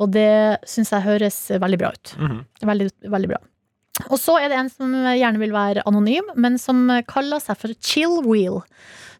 Og 0.00 0.12
det 0.12 0.60
syns 0.68 0.92
jeg 0.92 1.06
høres 1.08 1.40
veldig 1.56 1.80
bra 1.80 1.94
ut. 1.96 2.16
Mhm. 2.20 2.44
Veldig, 2.68 2.90
veldig 3.08 3.32
bra. 3.32 3.40
Og 4.08 4.18
så 4.20 4.38
er 4.40 4.50
det 4.50 4.58
en 4.58 4.72
som 4.72 4.94
gjerne 4.94 5.42
vil 5.42 5.52
være 5.54 5.84
anonym, 5.88 6.30
men 6.40 6.56
som 6.60 6.86
kaller 7.10 7.42
seg 7.42 7.58
for 7.60 7.76
Chillwheel. 7.84 8.62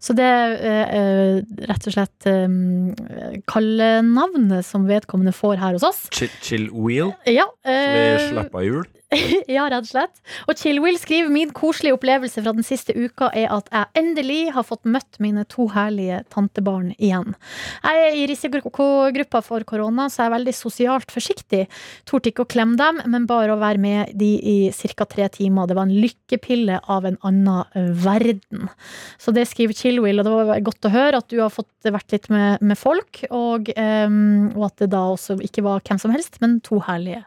Så 0.00 0.16
det 0.16 0.24
er 0.24 0.54
eh, 0.56 0.94
eh, 0.96 1.66
rett 1.68 1.88
og 1.90 1.94
slett 1.94 2.28
eh, 2.30 3.40
kallenavnet 3.50 4.64
som 4.66 4.88
vedkommende 4.88 5.34
får 5.36 5.60
her 5.60 5.76
hos 5.76 5.84
oss. 5.86 6.06
Chill, 6.16 6.32
chill 6.40 6.70
wheel, 6.72 7.12
Ja, 7.28 7.46
som 7.60 7.74
er 7.74 8.16
eh, 8.16 8.30
slappahjul. 8.30 8.88
ja, 9.50 9.64
rett 9.70 9.82
og 9.82 9.90
slett. 9.90 10.20
Og 10.46 10.58
Chillwheel 10.58 10.98
skriver 11.00 11.32
min 11.34 11.50
koselige 11.54 11.96
opplevelse 11.96 12.42
fra 12.44 12.52
den 12.54 12.66
siste 12.66 12.94
uka 12.94 13.30
er 13.34 13.50
at 13.50 13.70
jeg 13.72 13.90
endelig 13.98 14.52
har 14.54 14.66
fått 14.66 14.86
møtt 14.86 15.18
mine 15.22 15.42
to 15.50 15.66
herlige 15.74 16.20
tantebarn 16.30 16.92
igjen. 16.94 17.34
Jeg 17.82 18.04
er 18.06 18.18
i 18.20 18.26
risikogruppa 18.30 19.42
for 19.42 19.66
korona, 19.66 20.06
så 20.08 20.22
jeg 20.22 20.30
er 20.30 20.36
veldig 20.36 20.54
sosialt 20.54 21.10
forsiktig. 21.14 21.64
Torde 22.08 22.30
ikke 22.30 22.46
å 22.46 22.50
klemme 22.50 22.78
dem, 22.78 23.02
men 23.10 23.26
bare 23.30 23.56
å 23.56 23.60
være 23.60 23.82
med 23.82 24.14
de 24.20 24.30
i 24.38 24.56
ca. 24.94 25.08
tre 25.10 25.26
timer. 25.34 25.66
Det 25.66 25.78
var 25.78 25.88
en 25.88 26.00
lykkepille 26.06 26.78
av 26.86 27.08
en 27.10 27.18
annen 27.26 27.64
eh, 27.74 27.90
verden. 28.04 28.70
Så 29.18 29.34
det 29.34 29.48
skriver 29.50 29.74
Chillwheel, 29.90 30.22
og 30.22 30.26
det 30.26 30.34
var 30.36 30.62
godt 30.70 30.86
å 30.86 30.92
høre 30.94 31.20
at 31.20 31.28
du 31.32 31.40
har 31.42 31.50
fått 31.52 31.90
vært 31.90 32.14
litt 32.14 32.30
med, 32.32 32.62
med 32.62 32.78
folk, 32.78 33.24
og, 33.34 33.72
um, 33.74 34.50
og 34.54 34.68
at 34.70 34.84
det 34.84 34.92
da 34.94 35.02
også 35.10 35.40
ikke 35.42 35.66
var 35.66 35.82
hvem 35.82 36.00
som 36.00 36.14
helst, 36.14 36.38
men 36.44 36.60
to 36.66 36.78
herlige 36.86 37.24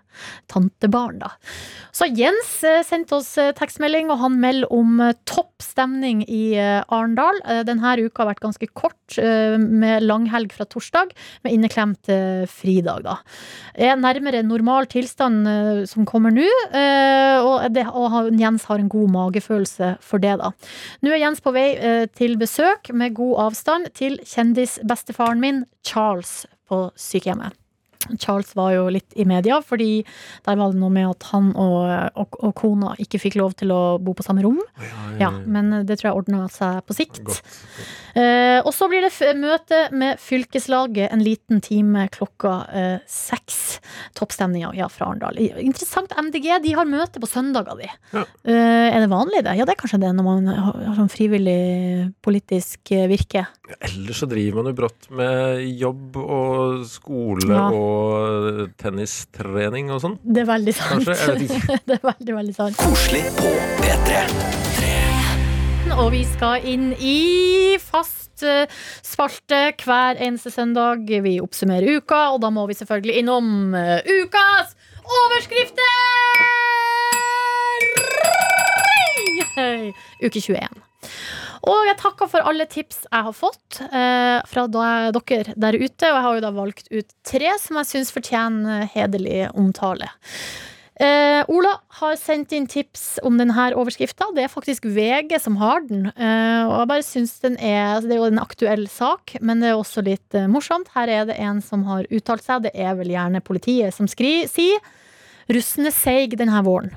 tantebarn, 0.51 1.19
da. 1.23 1.33
Så 1.93 2.07
Jens 2.09 2.55
eh, 2.65 2.81
sendte 2.85 3.19
oss 3.19 3.29
eh, 3.37 3.51
tekstmelding, 3.53 4.09
og 4.09 4.17
han 4.23 4.39
melder 4.41 4.71
om 4.73 4.97
eh, 5.03 5.13
topp 5.29 5.61
stemning 5.63 6.23
i 6.25 6.57
Arendal. 6.59 7.39
Denne 7.67 7.93
uka 8.03 8.23
har 8.23 8.31
vært 8.33 8.41
ganske 8.43 8.67
kort, 8.75 8.97
med 9.15 10.03
langhelg 10.03 10.51
fra 10.55 10.65
torsdag, 10.67 11.13
med 11.45 11.55
inneklemt 11.55 12.09
fridag, 12.51 13.05
da. 13.05 13.15
Er 13.73 13.95
nærmere 13.99 14.43
normal 14.45 14.89
tilstand 14.91 15.47
som 15.89 16.07
kommer 16.09 16.33
nå, 16.35 16.49
og, 16.73 17.65
det, 17.73 17.85
og 17.87 18.35
Jens 18.39 18.67
har 18.69 18.83
en 18.83 18.91
god 18.91 19.15
magefølelse 19.15 19.93
for 20.03 20.23
det, 20.23 20.35
da. 20.43 20.51
Nå 21.05 21.15
er 21.15 21.23
Jens 21.23 21.43
på 21.43 21.55
vei 21.55 21.67
til 22.17 22.37
besøk 22.41 22.91
med 22.91 23.15
god 23.17 23.47
avstand 23.47 23.93
til 23.97 24.19
kjendisbestefaren 24.27 25.43
min, 25.43 25.65
Charles, 25.87 26.43
på 26.69 26.87
sykehjemmet. 26.99 27.62
Charles 28.19 28.53
var 28.57 28.73
jo 28.75 28.87
litt 28.93 29.15
i 29.19 29.25
media, 29.27 29.59
fordi 29.63 30.03
der 30.45 30.59
var 30.59 30.73
det 30.73 30.81
noe 30.81 30.93
med 30.93 31.09
at 31.09 31.27
han 31.31 31.51
og, 31.53 31.87
og, 32.19 32.39
og 32.43 32.53
kona 32.59 32.93
ikke 33.01 33.21
fikk 33.21 33.39
lov 33.39 33.55
til 33.59 33.73
å 33.73 33.81
bo 34.03 34.15
på 34.17 34.25
samme 34.25 34.43
rom. 34.45 34.59
Ja, 35.21 35.31
Men 35.31 35.83
det 35.87 35.99
tror 35.99 36.09
jeg 36.11 36.23
ordna 36.23 36.47
seg 36.51 36.81
på 36.87 36.97
sikt. 36.97 37.43
Eh, 38.13 38.59
og 38.61 38.69
så 38.75 38.85
blir 38.91 39.05
det 39.05 39.31
møte 39.39 39.87
med 39.95 40.21
fylkeslaget 40.21 41.13
en 41.13 41.23
liten 41.25 41.61
time 41.65 42.05
klokka 42.13 42.53
eh, 42.69 42.97
seks. 43.09 43.79
Toppstemninga 44.17 44.73
ja, 44.77 44.89
fra 44.91 45.09
Arendal. 45.09 45.39
Interessant. 45.39 46.13
MDG 46.13 46.49
de 46.63 46.75
har 46.77 46.89
møte 46.89 47.21
på 47.21 47.29
søndager, 47.29 47.79
de. 47.79 47.89
Ja. 48.13 48.25
Eh, 48.45 48.89
er 48.93 48.99
det 49.01 49.09
vanlig, 49.11 49.43
det? 49.47 49.55
Ja, 49.57 49.65
det 49.65 49.75
er 49.75 49.81
kanskje 49.81 50.01
det 50.03 50.13
når 50.17 50.27
man 50.27 50.51
har, 50.51 50.77
har 50.91 50.99
sånn 50.99 51.11
frivillig 51.11 52.11
politisk 52.25 52.93
eh, 52.93 53.07
virke. 53.09 53.47
Ellers 53.79 54.21
så 54.21 54.29
driver 54.29 54.61
man 54.61 54.71
jo 54.71 54.77
brått 54.77 55.09
med 55.13 55.63
jobb 55.79 56.17
og 56.21 56.83
skole 56.89 57.49
Ja. 57.49 57.67
Og 57.93 58.73
tennistrening 58.81 59.91
og 59.93 60.01
sånn. 60.03 60.17
Det 60.23 60.43
er 60.43 60.49
veldig 60.49 60.75
sant. 60.77 61.07
Det 61.87 61.97
er 61.99 62.03
veldig, 62.03 62.35
veldig 62.39 62.55
sant. 62.57 62.79
Koselig 62.81 63.23
på 63.37 63.53
P3. 63.81 64.23
Og 65.93 66.07
vi 66.09 66.23
skal 66.25 66.63
inn 66.65 66.87
i 66.97 67.77
fast 67.81 68.41
eh, 68.47 68.65
spalte 69.05 69.59
hver 69.83 70.17
eneste 70.17 70.49
søndag. 70.53 71.05
Vi 71.05 71.35
oppsummerer 71.43 71.99
uka, 71.99 72.31
og 72.33 72.41
da 72.41 72.49
må 72.53 72.65
vi 72.69 72.77
selvfølgelig 72.79 73.19
innom 73.21 73.75
eh, 73.77 74.01
ukas 74.23 74.73
overskrifter! 75.03 75.83
Uke 80.23 80.41
21. 80.41 80.81
Og 81.63 81.85
jeg 81.87 81.95
takker 82.01 82.27
for 82.27 82.43
alle 82.43 82.65
tips 82.67 83.05
jeg 83.05 83.25
har 83.27 83.35
fått 83.37 83.79
eh, 83.85 84.39
fra 84.51 84.65
dere 84.67 85.55
der 85.55 85.77
ute. 85.79 86.09
Og 86.09 86.17
jeg 86.17 86.25
har 86.25 86.35
jo 86.35 86.43
da 86.43 86.51
valgt 86.55 86.91
ut 86.91 87.15
tre 87.23 87.55
som 87.61 87.79
jeg 87.79 87.91
syns 87.93 88.11
fortjener 88.11 88.87
hederlig 88.91 89.45
omtale. 89.55 90.11
Eh, 91.01 91.41
Ola 91.49 91.71
har 91.97 92.17
sendt 92.21 92.51
inn 92.53 92.67
tips 92.69 93.17
om 93.25 93.39
denne 93.39 93.69
overskrifta. 93.79 94.27
Det 94.35 94.45
er 94.45 94.51
faktisk 94.51 94.85
VG 94.85 95.39
som 95.41 95.55
har 95.61 95.81
den. 95.87 96.05
Eh, 96.11 96.63
og 96.67 96.75
jeg 96.83 96.89
bare 96.91 97.05
synes 97.07 97.37
den 97.41 97.55
er 97.57 97.95
altså 97.95 98.09
Det 98.09 98.17
er 98.17 98.21
jo 98.21 98.29
en 98.29 98.43
aktuell 98.43 98.85
sak, 98.91 99.35
men 99.41 99.63
det 99.63 99.71
er 99.71 99.79
også 99.79 100.03
litt 100.05 100.37
eh, 100.37 100.49
morsomt. 100.51 100.91
Her 100.93 101.09
er 101.09 101.25
det 101.31 101.39
en 101.41 101.63
som 101.65 101.87
har 101.89 102.05
uttalt 102.11 102.45
seg. 102.45 102.67
Det 102.67 102.75
er 102.75 102.93
vel 102.99 103.15
gjerne 103.15 103.41
politiet 103.41 103.95
som 103.95 104.11
skri, 104.11 104.43
sier 104.51 104.83
russen 105.51 105.89
er 105.89 105.95
seig 105.95 106.37
denne 106.39 106.61
våren. 106.63 106.93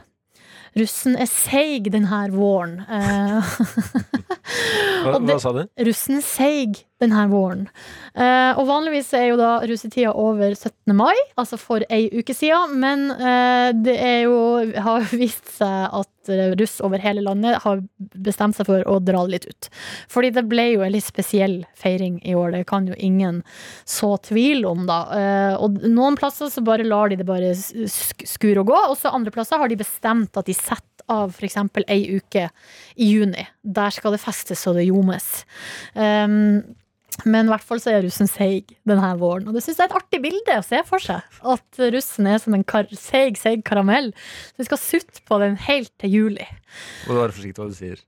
Russen 0.77 1.15
er 1.17 1.29
seig 1.31 1.87
denne 1.95 2.19
våren. 2.35 2.81
Eh, 2.85 3.41
Hva, 5.07 5.19
det- 5.21 5.37
hva 5.37 5.39
sa 5.41 5.53
du? 5.57 5.63
russen 5.87 6.19
er 6.19 6.25
seig 6.27 6.83
denne 7.03 7.27
våren. 7.29 7.67
Eh, 8.17 8.57
og 8.57 8.67
vanligvis 8.71 9.13
er 9.17 9.27
jo 9.31 9.39
da 9.41 9.51
russetida 9.69 10.15
over 10.17 10.55
17. 10.55 10.95
mai, 10.97 11.15
altså 11.37 11.59
for 11.61 11.85
ei 11.93 12.07
uke 12.15 12.35
siden. 12.37 12.79
Men 12.81 13.11
eh, 13.13 13.71
det 13.77 13.97
er 14.01 14.21
jo, 14.25 14.39
har 14.87 15.05
vist 15.13 15.51
seg 15.59 15.97
at 16.01 16.33
eh, 16.33 16.55
russ 16.57 16.79
over 16.85 17.03
hele 17.03 17.25
landet 17.27 17.61
har 17.67 17.83
bestemt 17.99 18.57
seg 18.57 18.71
for 18.71 18.87
å 18.89 18.99
dra 19.05 19.27
litt 19.29 19.49
ut. 19.49 19.71
Fordi 20.13 20.33
det 20.39 20.47
ble 20.49 20.71
jo 20.73 20.87
en 20.87 20.95
litt 20.95 21.07
spesiell 21.07 21.59
feiring 21.77 22.19
i 22.25 22.37
år. 22.39 22.55
Det 22.57 22.65
kan 22.71 22.89
jo 22.89 22.97
ingen 22.97 23.43
så 23.85 24.15
tvil 24.31 24.65
om, 24.69 24.87
da. 24.89 25.01
Eh, 25.21 25.55
og 25.61 25.83
noen 25.85 26.17
plasser 26.17 26.53
så 26.53 26.65
bare 26.65 26.87
lar 26.87 27.13
de 27.13 27.21
det 27.21 27.29
bare 27.29 27.53
skure 27.57 28.65
og 28.65 28.73
gå, 28.73 28.83
og 28.89 28.97
så 28.97 29.13
andre 29.13 29.35
plasser 29.35 29.61
har 29.61 29.69
de 29.69 29.81
bestemt 29.85 30.37
at 30.41 30.49
de 30.49 30.57
setter 30.57 30.85
av 31.13 31.31
f.eks. 31.31 31.57
ei 31.87 32.17
uke 32.17 32.49
i 32.97 33.11
juni. 33.13 33.47
Der 33.63 33.95
skal 33.95 34.17
det 34.17 34.23
festes 34.23 34.67
og 34.67 34.79
det 34.79 34.89
ljomes. 34.89 35.45
Um, 35.95 36.65
men 37.25 37.49
i 37.49 37.53
hvert 37.53 37.65
fall 37.65 37.81
så 37.83 37.95
er 37.95 38.03
russen 38.05 38.29
seig 38.31 38.75
denne 38.89 39.13
våren. 39.21 39.47
Og 39.49 39.57
det 39.57 39.63
syns 39.65 39.81
jeg 39.81 39.87
er 39.87 39.93
et 39.93 40.01
artig 40.01 40.21
bilde 40.25 40.59
å 40.59 40.67
se 40.67 40.83
for 40.89 41.03
seg. 41.03 41.39
At 41.55 41.81
russen 41.95 42.29
er 42.29 42.43
som 42.43 42.57
en 42.57 42.67
kar 42.67 42.91
seig, 42.93 43.39
seig 43.41 43.65
karamell. 43.67 44.13
Så 44.53 44.65
vi 44.65 44.69
skal 44.69 44.83
sutte 44.83 45.25
på 45.29 45.41
den 45.43 45.57
helt 45.69 45.93
til 46.03 46.13
juli. 46.19 46.51
Må 47.07 47.17
du 47.17 47.23
være 47.23 47.39
forsiktig 47.39 47.63
hva 47.63 47.71
du 47.73 47.79
sier. 47.79 48.05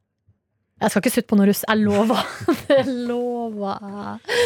Jeg 0.79 0.93
skal 0.93 1.03
ikke 1.03 1.11
sutte 1.11 1.31
på 1.33 1.37
noe 1.41 1.49
russ. 1.49 1.65
Jeg 1.67 1.81
lover. 1.83 2.21
Det 2.69 2.83
lover 2.87 3.81
jeg. 3.83 4.39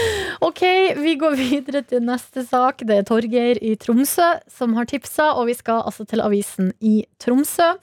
Ok, 0.47 0.63
vi 1.03 1.13
går 1.21 1.37
videre 1.37 1.83
til 1.85 2.01
neste 2.07 2.47
sak. 2.49 2.87
Det 2.89 3.03
er 3.03 3.07
Torgeir 3.09 3.61
i 3.61 3.75
Tromsø 3.81 4.31
som 4.51 4.73
har 4.79 4.89
tipsa, 4.89 5.35
og 5.37 5.51
vi 5.51 5.59
skal 5.59 5.85
altså 5.85 6.07
til 6.09 6.25
avisen 6.25 6.73
i 6.81 7.03
Tromsø. 7.21 7.75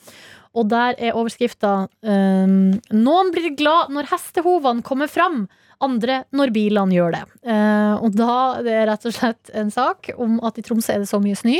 Og 0.58 0.66
der 0.72 0.98
er 0.98 1.14
overskrifta 1.14 1.74
um, 1.86 2.72
Noen 2.90 3.30
blir 3.36 3.54
glad 3.58 3.94
når 3.94 4.10
hestehovene 4.10 4.82
kommer 4.86 5.12
fram, 5.12 5.44
andre 5.84 6.22
når 6.36 6.52
bilene 6.56 6.96
gjør 6.96 7.16
det. 7.16 7.24
Eh, 7.48 7.94
og 8.04 8.16
da 8.18 8.36
det 8.66 8.76
er 8.76 8.88
rett 8.90 9.08
og 9.08 9.16
slett 9.16 9.52
en 9.58 9.72
sak 9.74 10.12
om 10.20 10.38
at 10.46 10.60
i 10.60 10.64
Tromsø 10.66 10.96
er 10.96 11.04
det 11.04 11.10
så 11.12 11.22
mye 11.24 11.38
snø 11.40 11.58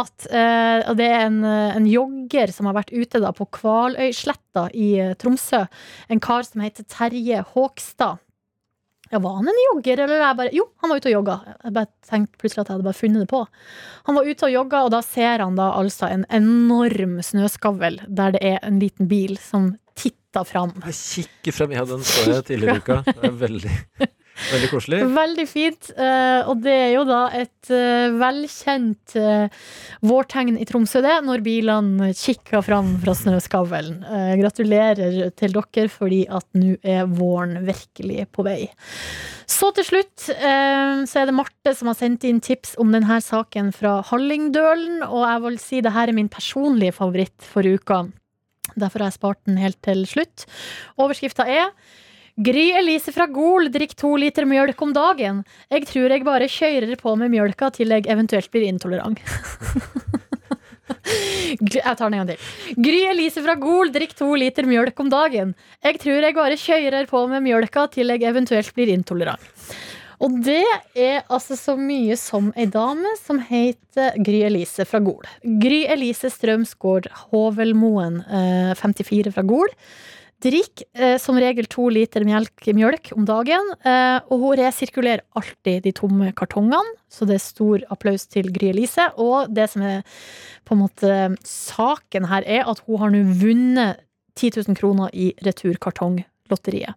at 0.00 0.26
eh, 0.28 0.90
det 0.98 1.06
er 1.08 1.26
en, 1.26 1.42
en 1.48 1.86
jogger 1.88 2.52
som 2.54 2.68
har 2.68 2.76
vært 2.80 2.92
ute 2.92 3.22
da 3.22 3.32
på 3.36 3.48
Kvaløysletta 3.60 4.68
i 4.76 4.90
eh, 5.00 5.14
Tromsø. 5.20 5.64
En 6.12 6.20
kar 6.22 6.44
som 6.48 6.64
heter 6.64 6.88
Terje 6.90 7.44
Håkstad. 7.54 8.20
Ja, 9.10 9.18
Var 9.18 9.32
han 9.34 9.48
en 9.48 9.56
jogger, 9.74 10.04
eller 10.04 10.20
er 10.20 10.28
jeg 10.28 10.38
bare 10.38 10.54
Jo, 10.54 10.64
han 10.78 10.90
var 10.92 11.00
ute 11.00 11.10
og 11.10 11.14
jogga. 11.16 11.36
Jeg 11.64 11.74
bare 11.74 11.90
tenkte 12.06 12.38
plutselig 12.38 12.60
at 12.62 12.68
jeg 12.68 12.76
hadde 12.76 12.86
bare 12.86 12.98
funnet 13.00 13.24
det 13.24 13.30
på. 13.32 13.40
Han 14.06 14.18
var 14.20 14.28
ute 14.28 14.46
og 14.46 14.52
jogga, 14.54 14.82
og 14.86 14.92
da 14.94 15.00
ser 15.02 15.42
han 15.42 15.58
da 15.58 15.72
altså 15.80 16.10
en 16.14 16.22
enorm 16.30 17.16
snøskavl 17.26 17.98
der 18.06 18.36
det 18.36 18.42
er 18.52 18.60
en 18.62 18.78
liten 18.78 19.10
bil 19.10 19.34
som 19.42 19.72
titter 20.30 20.46
fram. 20.46 20.70
Jeg 20.86 20.94
kikker 20.94 21.52
frem. 21.56 21.72
Ja, 21.74 21.84
den 21.84 22.02
så 22.06 22.30
jeg 22.30 22.44
tidligere 22.46 22.78
i 22.78 22.82
uka. 22.84 23.02
Det 23.10 23.26
er 23.26 23.32
veldig, 23.40 23.72
veldig 24.52 24.68
koselig. 24.70 25.00
Veldig 25.14 25.46
fint. 25.50 25.90
eh, 25.96 26.46
Og 26.48 26.60
det 26.62 26.72
er 26.72 26.92
jo 26.94 27.02
da 27.08 27.22
et 27.34 27.70
eh, 27.74 28.12
velkjent 28.14 29.16
eh, 29.18 29.48
vårtegn 30.06 30.56
i 30.60 30.66
Tromsø, 30.68 31.02
det, 31.02 31.16
når 31.26 31.42
bilene 31.44 32.12
kikker 32.16 32.62
fram 32.62 32.92
fra 33.02 33.14
snøskavlen. 33.18 33.98
Gratulerer 34.40 35.32
til 35.36 35.52
dere, 35.56 35.88
fordi 35.90 36.22
at 36.30 36.46
nå 36.56 36.76
er 36.82 37.10
våren 37.10 37.58
virkelig 37.66 38.28
på 38.32 38.46
vei. 38.46 38.70
Så 39.50 39.72
til 39.74 39.84
slutt 39.84 40.28
så 40.30 41.18
er 41.20 41.26
det 41.26 41.34
Marte 41.34 41.72
som 41.74 41.90
har 41.90 41.98
sendt 41.98 42.22
inn 42.24 42.38
tips 42.40 42.76
om 42.80 42.92
denne 42.94 43.18
saken 43.20 43.72
fra 43.74 43.98
Hallingdølen, 44.08 45.02
og 45.08 45.26
jeg 45.26 45.42
vil 45.48 45.58
si 45.60 45.82
det 45.84 45.92
her 45.96 46.08
er 46.08 46.16
min 46.16 46.30
personlige 46.32 46.94
favoritt 46.96 47.42
for 47.44 47.66
uka. 47.66 48.04
Derfor 48.78 49.04
har 49.04 49.10
jeg 49.10 49.18
spart 49.18 49.40
den 49.48 49.58
helt 49.60 49.80
til 49.86 50.04
slutt. 50.08 50.46
Overskrifta 51.00 51.46
er 51.48 51.72
Gry 52.40 52.70
Elise 52.78 53.12
fra 53.12 53.26
Gol 53.28 53.68
drikker 53.72 53.98
to 54.00 54.14
liter 54.16 54.46
mjølk 54.48 54.80
om 54.80 54.94
dagen. 54.96 55.42
Jeg 55.68 55.84
tror 55.90 56.14
jeg 56.14 56.24
bare 56.24 56.48
kjører 56.48 56.94
på 57.00 57.12
med 57.20 57.34
mjølka 57.34 57.68
til 57.74 57.92
jeg 57.92 58.06
eventuelt 58.08 58.50
blir 58.54 58.68
intolerant. 58.70 59.20
Jeg 61.60 61.82
tar 61.82 62.08
den 62.08 62.14
en 62.14 62.22
gang 62.22 62.30
til. 62.32 62.48
Gry 62.82 63.00
Elise 63.10 63.42
fra 63.44 63.54
Gol 63.60 63.92
drikker 63.94 64.18
to 64.22 64.30
liter 64.38 64.66
mjølk 64.68 65.00
om 65.02 65.10
dagen. 65.12 65.54
Jeg 65.84 66.00
tror 66.02 66.26
jeg 66.26 66.36
bare 66.36 66.58
kjører 66.60 67.08
på 67.10 67.22
med 67.30 67.44
mjølka 67.44 67.86
til 67.94 68.12
jeg 68.14 68.24
eventuelt 68.30 68.74
blir 68.76 68.92
intolerant. 68.94 69.42
Og 70.20 70.36
det 70.44 70.64
er 70.98 71.22
altså 71.32 71.56
så 71.56 71.74
mye 71.80 72.16
som 72.20 72.50
ei 72.58 72.66
dame 72.68 73.14
som 73.22 73.40
heter 73.40 74.18
Gry 74.20 74.42
Elise 74.50 74.84
fra 74.88 75.00
Gol. 75.00 75.24
Gry 75.62 75.86
Elise 75.88 76.28
Strømsgård 76.32 77.08
Hovelmoen, 77.30 78.20
eh, 78.28 78.72
54 78.76 79.32
fra 79.32 79.44
Gol. 79.48 79.72
Drikk 80.40 80.84
eh, 80.96 81.16
som 81.20 81.36
regel 81.40 81.66
to 81.68 81.86
liter 81.92 82.24
melk, 82.24 82.64
mjølk 82.64 83.10
om 83.16 83.26
dagen, 83.28 83.72
eh, 83.84 84.20
og 84.32 84.44
hun 84.44 84.60
resirkulerer 84.60 85.24
alltid 85.36 85.84
de 85.84 85.92
tomme 85.96 86.30
kartongene, 86.36 86.96
så 87.12 87.28
det 87.28 87.36
er 87.36 87.44
stor 87.44 87.84
applaus 87.92 88.24
til 88.28 88.48
Gry 88.52 88.70
Elise. 88.72 89.10
Og 89.20 89.52
det 89.52 89.68
som 89.72 89.84
er 89.84 90.04
på 90.68 90.76
en 90.76 90.84
måte 90.84 91.18
saken 91.48 92.28
her, 92.28 92.44
er 92.48 92.68
at 92.68 92.80
hun 92.86 93.00
har 93.00 93.12
nå 93.12 93.24
vunnet 93.40 94.00
10 94.36 94.64
000 94.68 94.80
kroner 94.80 95.12
i 95.12 95.32
returkartonglotteriet. 96.50 96.94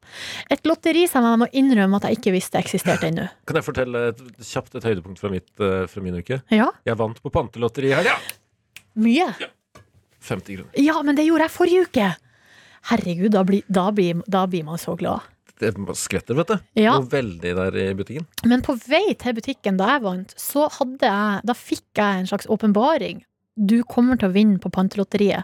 Et 0.51 0.65
lotteri 0.67 1.05
som 1.09 1.25
jeg 1.27 1.39
må 1.43 1.47
innrømme 1.53 1.97
at 1.99 2.07
jeg 2.09 2.19
ikke 2.19 2.33
visste 2.35 2.59
eksisterte 2.59 3.09
ennå. 3.09 3.27
Kan 3.47 3.59
jeg 3.59 3.65
fortelle 3.67 4.07
et, 4.11 4.21
kjapt 4.41 4.75
et 4.79 4.83
høydepunkt 4.87 5.19
fra, 5.21 5.31
mitt, 5.33 5.49
eh, 5.59 5.85
fra 5.87 6.01
min 6.03 6.17
uke? 6.19 6.41
Ja, 6.53 6.71
Jeg 6.85 6.97
vant 6.99 7.21
på 7.21 7.31
pantelotteri 7.33 7.91
i 7.91 7.97
helga! 7.97 8.17
mye. 8.93 9.33
Ja. 9.41 9.47
50 10.21 10.55
kroner. 10.55 10.71
Ja, 10.79 11.01
men 11.03 11.15
det 11.17 11.25
gjorde 11.25 11.47
jeg 11.47 11.51
forrige 11.51 11.85
uke. 11.87 12.09
Herregud, 12.91 13.31
da 13.33 13.41
blir, 13.43 13.63
da 13.67 13.87
blir, 13.91 14.21
da 14.29 14.43
blir 14.47 14.63
man 14.67 14.77
så 14.77 14.93
glad. 14.99 15.25
Det 15.59 15.71
skvetter, 15.97 16.35
vet 16.37 16.51
du. 16.51 16.55
Ja. 16.79 16.93
Og 16.99 17.09
veldig 17.11 17.53
der 17.57 17.75
i 17.79 17.87
butikken. 17.97 18.25
Men 18.45 18.61
på 18.65 18.75
vei 18.87 19.15
til 19.19 19.35
butikken 19.37 19.77
da 19.79 19.95
jeg 19.95 20.03
vant, 20.05 20.33
så 20.39 20.67
hadde 20.77 21.09
jeg, 21.09 21.43
da 21.49 21.55
fikk 21.57 21.85
jeg 21.99 22.21
en 22.21 22.29
slags 22.29 22.47
åpenbaring. 22.51 23.23
Du 23.55 23.83
kommer 23.83 24.17
til 24.19 24.29
å 24.31 24.35
vinne 24.35 24.59
på 24.61 24.71
pantelotteriet. 24.73 25.43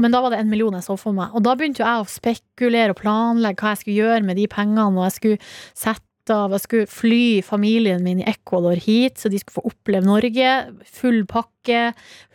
Men 0.00 0.14
da 0.14 0.22
var 0.24 0.32
det 0.32 0.38
en 0.40 0.48
million 0.48 0.72
jeg 0.78 0.86
så 0.86 0.96
for 0.96 1.12
meg. 1.16 1.34
Og 1.36 1.44
da 1.44 1.52
begynte 1.58 1.82
jo 1.82 1.88
jeg 1.88 2.04
å 2.04 2.08
spekulere 2.08 2.94
og 2.94 3.02
planlegge 3.02 3.60
hva 3.60 3.74
jeg 3.74 3.82
skulle 3.82 4.00
gjøre 4.06 4.24
med 4.24 4.40
de 4.40 4.48
pengene, 4.50 4.88
og 4.96 5.04
jeg 5.08 5.18
skulle 5.18 5.52
sette 5.76 6.08
av, 6.30 6.52
jeg 6.54 6.62
skulle 6.62 6.86
fly 6.86 7.24
familien 7.42 8.04
min 8.04 8.20
i 8.22 8.26
Ecuador 8.30 8.78
hit, 8.78 9.18
så 9.18 9.26
de 9.28 9.40
skulle 9.42 9.56
få 9.58 9.64
oppleve 9.72 10.06
Norge. 10.06 10.52
Full 11.00 11.24
pakke, 11.26 11.80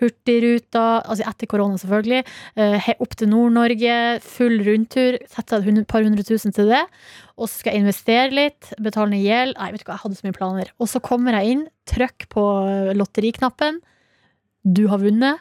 hurtigruta, 0.02 0.84
altså 1.08 1.24
etter 1.30 1.48
korona 1.50 1.80
selvfølgelig. 1.80 2.20
eh, 2.60 2.90
Opp 3.00 3.16
til 3.16 3.32
Nord-Norge, 3.32 3.96
full 4.28 4.60
rundtur. 4.68 5.18
Sette 5.32 5.56
av 5.56 5.68
et 5.72 5.88
par 5.88 6.04
hundre 6.04 6.26
tusen 6.28 6.52
til 6.54 6.68
det. 6.68 6.84
Og 7.40 7.48
så 7.48 7.62
skal 7.62 7.74
jeg 7.74 7.86
investere 7.86 8.36
litt, 8.36 8.74
betale 8.76 9.16
ned 9.16 9.24
gjeld. 9.24 9.56
Nei, 9.56 9.72
vet 9.72 9.86
du 9.86 9.88
hva, 9.88 9.96
jeg 9.96 10.04
hadde 10.04 10.20
så 10.20 10.28
mye 10.28 10.38
planer. 10.38 10.74
Og 10.84 10.92
så 10.92 11.00
kommer 11.08 11.40
jeg 11.40 11.56
inn, 11.56 11.66
trykk 11.88 12.28
på 12.36 12.46
lotteriknappen. 13.00 13.80
Du 14.68 14.88
har 14.92 15.00
vunnet 15.00 15.40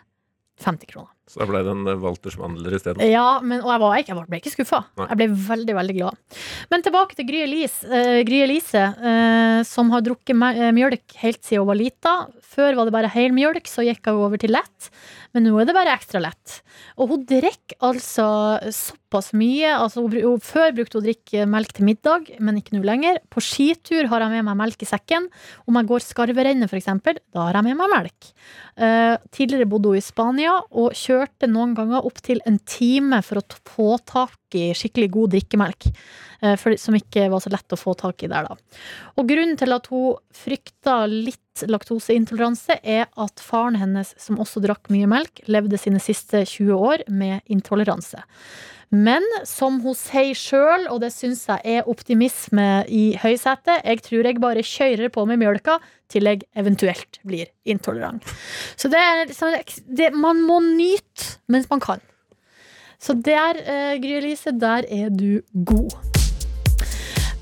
50 0.62 0.95
kroner. 0.95 1.15
Så 1.27 1.41
da 1.41 1.47
ble 1.51 1.61
det 1.67 1.73
en 1.73 1.89
eh, 1.91 1.99
Walters 1.99 2.37
mandler 2.39 2.77
isteden. 2.77 3.03
Ja, 3.11 3.41
men, 3.43 3.59
og 3.65 3.73
jeg, 3.73 3.83
var 3.83 3.99
ikke, 3.99 4.15
jeg 4.15 4.31
ble 4.31 4.39
ikke 4.39 4.53
skuffa. 4.55 4.83
Jeg 5.01 5.19
ble 5.19 5.27
veldig, 5.49 5.75
veldig 5.81 5.97
glad. 5.99 6.41
Men 6.71 6.87
tilbake 6.87 7.19
til 7.19 7.27
Gry 7.27 7.43
Elise, 7.49 7.83
eh, 7.91 8.21
Gry 8.29 8.45
Elise 8.45 8.85
eh, 8.95 9.61
som 9.67 9.91
har 9.91 10.05
drukket 10.07 10.39
eh, 10.53 10.71
mjølk 10.77 11.19
helt 11.25 11.43
siden 11.43 11.65
hun 11.65 11.73
var 11.73 11.81
lita. 11.81 12.17
Før 12.47 12.79
var 12.79 12.87
det 12.87 12.95
bare 12.95 13.11
helmjølk, 13.11 13.67
så 13.67 13.83
gikk 13.85 14.07
hun 14.07 14.23
over 14.29 14.41
til 14.41 14.55
lett. 14.55 14.91
Men 15.35 15.45
nå 15.45 15.59
er 15.61 15.67
det 15.69 15.75
bare 15.77 15.93
ekstra 15.93 16.23
lett. 16.23 16.61
Og 16.97 17.11
hun 17.11 17.25
drikker 17.29 17.77
altså 17.85 18.27
såpass 18.73 19.35
mye. 19.37 19.75
Altså, 19.75 20.07
hun, 20.07 20.15
hun, 20.23 20.41
før 20.41 20.71
brukte 20.79 20.97
hun 20.97 21.03
å 21.03 21.09
drikke 21.11 21.49
melk 21.51 21.75
til 21.77 21.89
middag, 21.91 22.31
men 22.41 22.62
ikke 22.62 22.79
nå 22.79 22.85
lenger. 22.87 23.19
På 23.29 23.43
skitur 23.45 24.09
har 24.12 24.25
jeg 24.25 24.33
med 24.33 24.47
meg 24.47 24.61
melk 24.62 24.87
i 24.87 24.89
sekken. 24.89 25.27
Om 25.67 25.81
jeg 25.81 25.91
går 25.91 26.07
skarverennet, 26.07 26.71
f.eks., 26.71 26.89
da 27.35 27.49
har 27.49 27.59
jeg 27.59 27.67
med 27.67 27.81
meg 27.83 27.93
melk. 27.93 28.31
Eh, 28.77 29.19
tidligere 29.37 29.69
bodde 29.69 29.93
hun 29.93 30.01
i 30.01 30.05
Spania 30.05 30.57
og 30.71 30.97
kjørte 30.97 31.15
noen 31.50 31.74
ganger 31.76 32.07
opptil 32.07 32.40
en 32.46 32.59
time 32.68 33.22
for 33.24 33.40
å 33.40 33.61
få 33.68 33.88
tak 34.07 34.57
i 34.57 34.70
skikkelig 34.76 35.11
god 35.14 35.35
drikkemelk. 35.37 35.88
eh, 36.42 36.57
for, 36.61 36.76
som 36.76 36.94
ikke 36.94 37.29
var 37.33 37.40
så 37.40 37.50
lett 37.52 37.72
å 37.72 37.81
få 37.81 37.94
tak 37.98 38.22
i 38.22 38.31
der, 38.31 38.48
da. 38.48 38.57
Og 39.16 39.29
grunnen 39.29 39.57
til 39.57 39.72
at 39.72 39.87
hun 39.92 40.16
frykta 40.37 41.07
litt 41.09 41.64
laktoseintoleranse, 41.64 42.81
er 42.85 43.07
at 43.16 43.40
faren 43.40 43.79
hennes, 43.81 44.12
som 44.20 44.40
også 44.42 44.61
drakk 44.64 44.90
mye 44.92 45.09
melk, 45.09 45.40
levde 45.48 45.81
sine 45.81 46.00
siste 46.02 46.44
20 46.44 46.72
år 46.76 47.07
med 47.09 47.40
intoleranse. 47.48 48.20
Men 48.94 49.25
som 49.49 49.81
hun 49.83 49.96
sier 49.99 50.37
sjøl, 50.38 50.87
og 50.92 51.01
det 51.03 51.11
syns 51.14 51.44
jeg 51.49 51.79
er 51.79 51.88
optimisme 51.90 52.85
i 52.87 53.16
høysetet, 53.18 53.83
jeg 53.83 54.03
tror 54.07 54.29
jeg 54.31 54.42
bare 54.42 54.66
kjører 54.66 55.11
på 55.12 55.25
med 55.27 55.42
mjølka 55.42 55.79
til 56.12 56.31
jeg 56.31 56.44
eventuelt 56.55 57.18
blir 57.27 57.51
intolerant. 57.66 58.22
Så 58.79 58.90
det 58.92 59.01
er 59.03 59.25
liksom 59.27 59.57
det, 59.90 60.12
Man 60.14 60.44
må 60.46 60.61
nyte 60.62 61.40
mens 61.51 61.66
man 61.70 61.83
kan. 61.83 62.05
Så 63.03 63.12
der, 63.12 63.59
uh, 63.61 63.94
Gry 64.01 64.20
Elise, 64.22 64.55
der 64.57 64.87
er 64.88 65.11
du 65.11 65.42
god. 65.66 66.15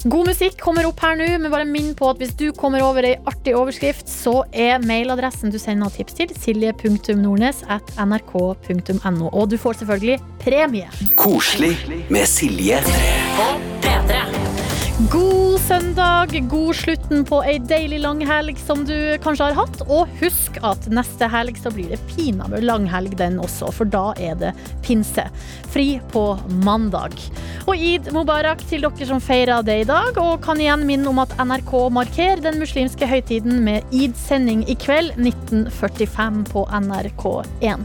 God 0.05 0.29
musikk 0.29 0.59
kommer 0.61 0.85
opp 0.85 1.01
her 1.01 1.17
nå, 1.17 1.27
men 1.41 1.49
bare 1.53 1.65
minn 1.65 1.95
på 1.97 2.11
at 2.13 2.19
hvis 2.21 2.35
du 2.37 2.51
kommer 2.53 2.85
over 2.85 3.07
ei 3.09 3.15
artig 3.31 3.55
overskrift, 3.57 4.05
så 4.11 4.43
er 4.53 4.85
mailadressen 4.85 5.53
du 5.53 5.57
sender 5.61 5.89
tips 5.95 6.19
til 6.19 6.35
silje.nordnes 6.45 7.65
at 7.73 7.95
nrk.no. 7.97 9.33
Og 9.33 9.49
du 9.49 9.57
får 9.57 9.81
selvfølgelig 9.81 10.21
premie. 10.45 10.93
Koselig 11.17 12.05
med 12.13 12.29
Silje. 12.29 12.85
God 14.95 15.61
søndag, 15.61 16.49
god 16.49 16.77
slutten 16.77 17.25
på 17.27 17.41
ei 17.43 17.57
deilig 17.59 17.99
langhelg 18.05 18.61
som 18.63 18.85
du 18.87 18.95
kanskje 19.25 19.49
har 19.49 19.57
hatt. 19.59 19.81
Og 19.91 20.13
husk 20.21 20.61
at 20.63 20.87
neste 20.87 21.27
helg 21.33 21.59
så 21.59 21.73
blir 21.75 21.91
det 21.91 21.99
pinadø 22.13 22.61
langhelg 22.63 23.17
den 23.19 23.41
også, 23.43 23.73
for 23.75 23.91
da 23.91 24.13
er 24.23 24.39
det 24.39 24.53
pinse. 24.87 25.27
Fri 25.75 25.99
på 26.15 26.23
mandag. 26.63 27.19
Og 27.67 27.75
id 27.75 28.13
mubarak 28.15 28.63
til 28.71 28.87
dere 28.87 29.09
som 29.11 29.19
feirer 29.19 29.67
det 29.67 29.81
i 29.83 29.89
dag, 29.91 30.15
og 30.15 30.39
kan 30.47 30.63
igjen 30.63 30.87
minne 30.87 31.11
om 31.11 31.19
at 31.25 31.35
NRK 31.43 31.75
markerer 31.99 32.47
den 32.47 32.63
muslimske 32.63 33.11
høytiden 33.11 33.65
med 33.67 33.83
id-sending 33.91 34.63
i 34.71 34.79
kveld 34.79 35.19
1945 35.19 36.45
på 36.55 36.69
NRK1. 36.71 37.83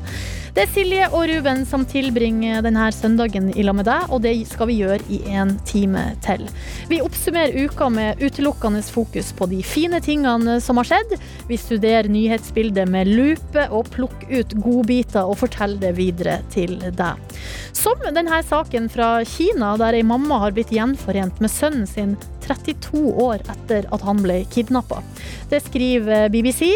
Det 0.50 0.64
er 0.64 0.72
Silje 0.74 1.08
og 1.14 1.28
Ruben 1.30 1.62
som 1.70 1.84
tilbringer 1.86 2.64
denne 2.66 2.88
søndagen 2.96 3.52
i 3.54 3.64
lag 3.66 3.76
med 3.78 3.86
deg, 3.86 4.08
og 4.10 4.24
det 4.24 4.34
skal 4.50 4.70
vi 4.72 4.80
gjøre 4.80 5.06
i 5.14 5.20
en 5.38 5.52
time 5.70 6.02
til. 6.26 6.48
Vi 6.90 6.98
oppsummerer 7.06 7.68
uka 7.68 7.90
med 7.94 8.24
utelukkende 8.24 8.82
fokus 8.82 9.30
på 9.38 9.46
de 9.52 9.62
fine 9.62 10.00
tingene 10.02 10.58
som 10.64 10.82
har 10.82 10.90
skjedd. 10.90 11.14
Vi 11.50 11.60
studerer 11.60 12.10
nyhetsbildet 12.10 12.90
med 12.90 13.12
lupe 13.14 13.68
og 13.70 13.92
plukker 13.94 14.42
ut 14.42 14.58
godbiter 14.58 15.30
og 15.30 15.38
forteller 15.44 15.84
det 15.84 15.94
videre 16.00 16.40
til 16.50 16.80
deg. 16.98 17.38
Som 17.78 18.02
denne 18.10 18.42
saken 18.50 18.90
fra 18.90 19.20
Kina, 19.30 19.76
der 19.78 20.00
ei 20.00 20.04
mamma 20.04 20.42
har 20.42 20.58
blitt 20.58 20.74
gjenforent 20.74 21.38
med 21.44 21.54
sønnen 21.54 21.86
sin 21.90 22.18
32 22.50 23.04
år 23.24 23.44
etter 23.46 23.88
at 23.94 24.06
han 24.06 24.24
ble 24.26 24.42
kidnappa. 24.52 25.04
Det 25.50 25.62
skriver 25.68 26.30
BBC. 26.34 26.74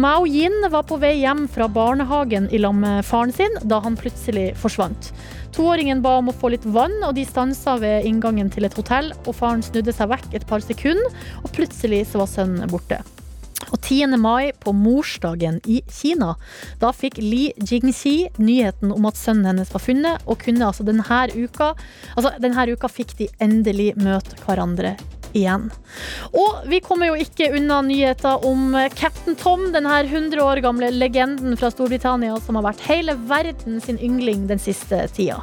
Mao 0.00 0.26
Yin 0.26 0.70
var 0.70 0.86
på 0.88 1.00
vei 1.02 1.16
hjem 1.20 1.46
fra 1.50 1.68
barnehagen 1.68 2.48
i 2.54 2.62
lag 2.62 2.74
med 2.78 3.04
faren 3.06 3.34
sin 3.34 3.60
da 3.66 3.82
han 3.84 3.98
plutselig 3.98 4.52
forsvant. 4.62 5.12
Toåringen 5.56 6.02
ba 6.04 6.18
om 6.20 6.28
å 6.28 6.36
få 6.36 6.50
litt 6.52 6.66
vann, 6.68 6.98
og 7.06 7.14
de 7.16 7.24
stansa 7.24 7.78
ved 7.80 8.04
inngangen 8.04 8.50
til 8.52 8.68
et 8.68 8.74
hotell. 8.76 9.12
og 9.24 9.36
Faren 9.38 9.64
snudde 9.64 9.94
seg 9.96 10.10
vekk 10.12 10.34
et 10.36 10.48
par 10.48 10.60
sekunder, 10.60 11.22
og 11.42 11.52
plutselig 11.56 12.04
så 12.10 12.20
var 12.20 12.28
sønnen 12.28 12.68
borte. 12.68 13.00
Og 13.72 13.80
10. 13.80 14.18
mai, 14.20 14.52
på 14.52 14.72
morsdagen 14.76 15.58
i 15.64 15.80
Kina, 15.90 16.34
da 16.82 16.92
fikk 16.94 17.18
Li 17.22 17.48
Jingxi 17.56 18.28
nyheten 18.38 18.92
om 18.94 19.08
at 19.08 19.18
sønnen 19.18 19.48
hennes 19.48 19.72
var 19.72 19.82
funnet, 19.82 20.26
og 20.26 20.42
kunne 20.44 20.68
altså 20.68 20.86
denne 20.86 21.04
uka 21.34 21.72
Altså, 22.16 22.36
denne 22.40 22.66
uka 22.68 22.88
fikk 22.92 23.16
de 23.18 23.28
endelig 23.40 23.94
møte 23.96 24.36
hverandre 24.44 24.96
igjen. 25.36 25.68
Og 26.32 26.66
vi 26.70 26.80
kommer 26.84 27.10
jo 27.10 27.18
ikke 27.20 27.50
unna 27.56 27.80
nyheter 27.86 28.44
om 28.48 28.74
Captain 28.96 29.36
Tom, 29.38 29.68
denne 29.74 30.00
100 30.02 30.40
år 30.42 30.62
gamle 30.64 30.90
legenden 30.94 31.56
fra 31.60 31.70
Storbritannia 31.72 32.36
som 32.44 32.58
har 32.58 32.66
vært 32.70 32.84
hele 32.88 33.16
verden 33.28 33.80
sin 33.84 34.00
yngling 34.02 34.46
den 34.50 34.62
siste 34.62 35.04
tida. 35.16 35.42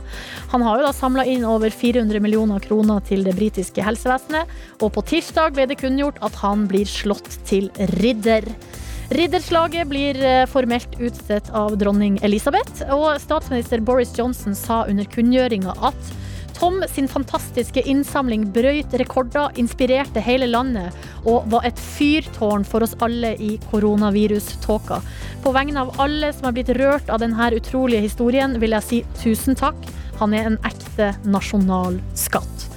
Han 0.54 0.66
har 0.66 0.80
jo 0.80 0.88
da 0.88 0.94
samla 0.96 1.26
inn 1.30 1.46
over 1.48 1.74
400 1.74 2.22
millioner 2.24 2.64
kroner 2.64 3.04
til 3.08 3.26
det 3.26 3.36
britiske 3.38 3.84
helsevesenet, 3.86 4.50
og 4.82 4.94
på 4.96 5.06
tirsdag 5.14 5.56
ble 5.58 5.68
det 5.70 5.80
kunngjort 5.82 6.22
at 6.26 6.38
han 6.44 6.68
blir 6.70 6.90
slått 6.90 7.30
til 7.50 7.70
ridder. 8.00 8.48
Ridderslaget 9.14 9.88
blir 9.92 10.18
eh, 10.26 10.46
formelt 10.50 10.96
utstedt 10.98 11.52
av 11.54 11.76
dronning 11.78 12.16
Elisabeth, 12.26 12.86
og 12.94 13.20
statsminister 13.22 13.84
Boris 13.84 14.14
Johnson 14.18 14.56
sa 14.58 14.84
under 14.90 15.06
kunngjøringa 15.12 15.76
at 15.90 16.14
Tom 16.64 16.84
sin 16.88 17.10
fantastiske 17.12 17.82
innsamling 17.92 18.46
brøyt 18.56 18.94
rekorder, 18.96 19.50
inspirerte 19.60 20.22
hele 20.24 20.48
landet 20.48 20.96
og 21.28 21.50
var 21.52 21.66
et 21.68 21.80
fyrtårn 21.84 22.64
for 22.64 22.86
oss 22.86 22.94
alle 23.04 23.34
i 23.36 23.58
koronaviruståka. 23.68 25.02
På 25.44 25.52
vegne 25.52 25.84
av 25.84 25.92
alle 26.00 26.30
som 26.32 26.48
har 26.48 26.56
blitt 26.56 26.72
rørt 26.78 27.12
av 27.12 27.20
denne 27.20 27.50
utrolige 27.58 28.06
historien, 28.06 28.56
vil 28.64 28.78
jeg 28.78 28.88
si 28.88 29.02
tusen 29.20 29.60
takk. 29.60 29.76
Han 30.22 30.32
er 30.38 30.48
en 30.48 30.56
ekte 30.64 31.10
nasjonal 31.28 32.00
skatt. 32.16 32.70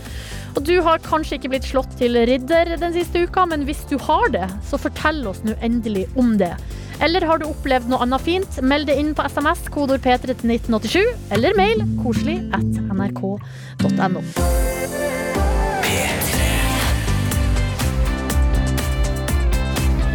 Og 0.56 0.64
Du 0.66 0.80
har 0.82 0.98
kanskje 1.06 1.38
ikke 1.38 1.52
blitt 1.54 1.70
slått 1.70 1.94
til 2.00 2.18
ridder 2.26 2.74
den 2.80 2.96
siste 2.96 3.22
uka, 3.22 3.46
men 3.46 3.68
hvis 3.70 3.86
du 3.86 4.00
har 4.02 4.34
det, 4.34 4.48
så 4.66 4.82
fortell 4.82 5.22
oss 5.30 5.44
nå 5.46 5.54
endelig 5.62 6.08
om 6.18 6.34
det. 6.42 6.56
Eller 7.00 7.26
har 7.28 7.38
du 7.38 7.44
opplevd 7.48 7.90
noe 7.92 8.00
annet 8.04 8.24
fint? 8.24 8.60
Meld 8.64 8.88
det 8.88 8.96
inn 8.96 9.12
på 9.16 9.24
SMS, 9.28 9.66
kodord 9.72 10.00
P3 10.04 10.32
til 10.32 10.52
1987, 10.54 11.02
eller 11.36 11.56
mail 11.58 11.82
koselig 12.00 12.38
at 12.56 12.78
nrk.no. 12.88 14.22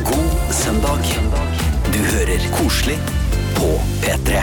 God 0.09 0.55
søndag. 0.57 1.13
Du 1.91 2.01
hører 2.15 2.49
koselig 2.57 2.97
på 3.59 3.69
P3. 4.01 4.41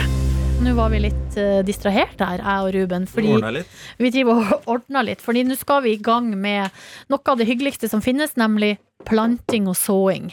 Nå 0.59 0.73
var 0.75 0.91
vi 0.91 0.99
litt 1.05 1.39
uh, 1.39 1.59
distrahert 1.67 2.19
her, 2.19 2.39
jeg 2.39 2.65
og 2.65 2.73
Ruben. 2.75 3.07
Fordi 3.07 3.35
Ordna 3.35 3.63
vi 3.99 4.11
driver 4.15 4.43
og 4.43 4.67
ordner 4.75 5.11
litt. 5.11 5.23
Fordi 5.23 5.43
nå 5.47 5.55
skal 5.59 5.83
vi 5.83 5.97
i 5.97 6.03
gang 6.03 6.31
med 6.39 6.71
noe 7.11 7.31
av 7.31 7.39
det 7.39 7.47
hyggeligste 7.51 7.91
som 7.91 8.03
finnes, 8.03 8.35
nemlig 8.39 8.77
planting 9.07 9.67
og 9.71 9.75
såing. 9.79 10.31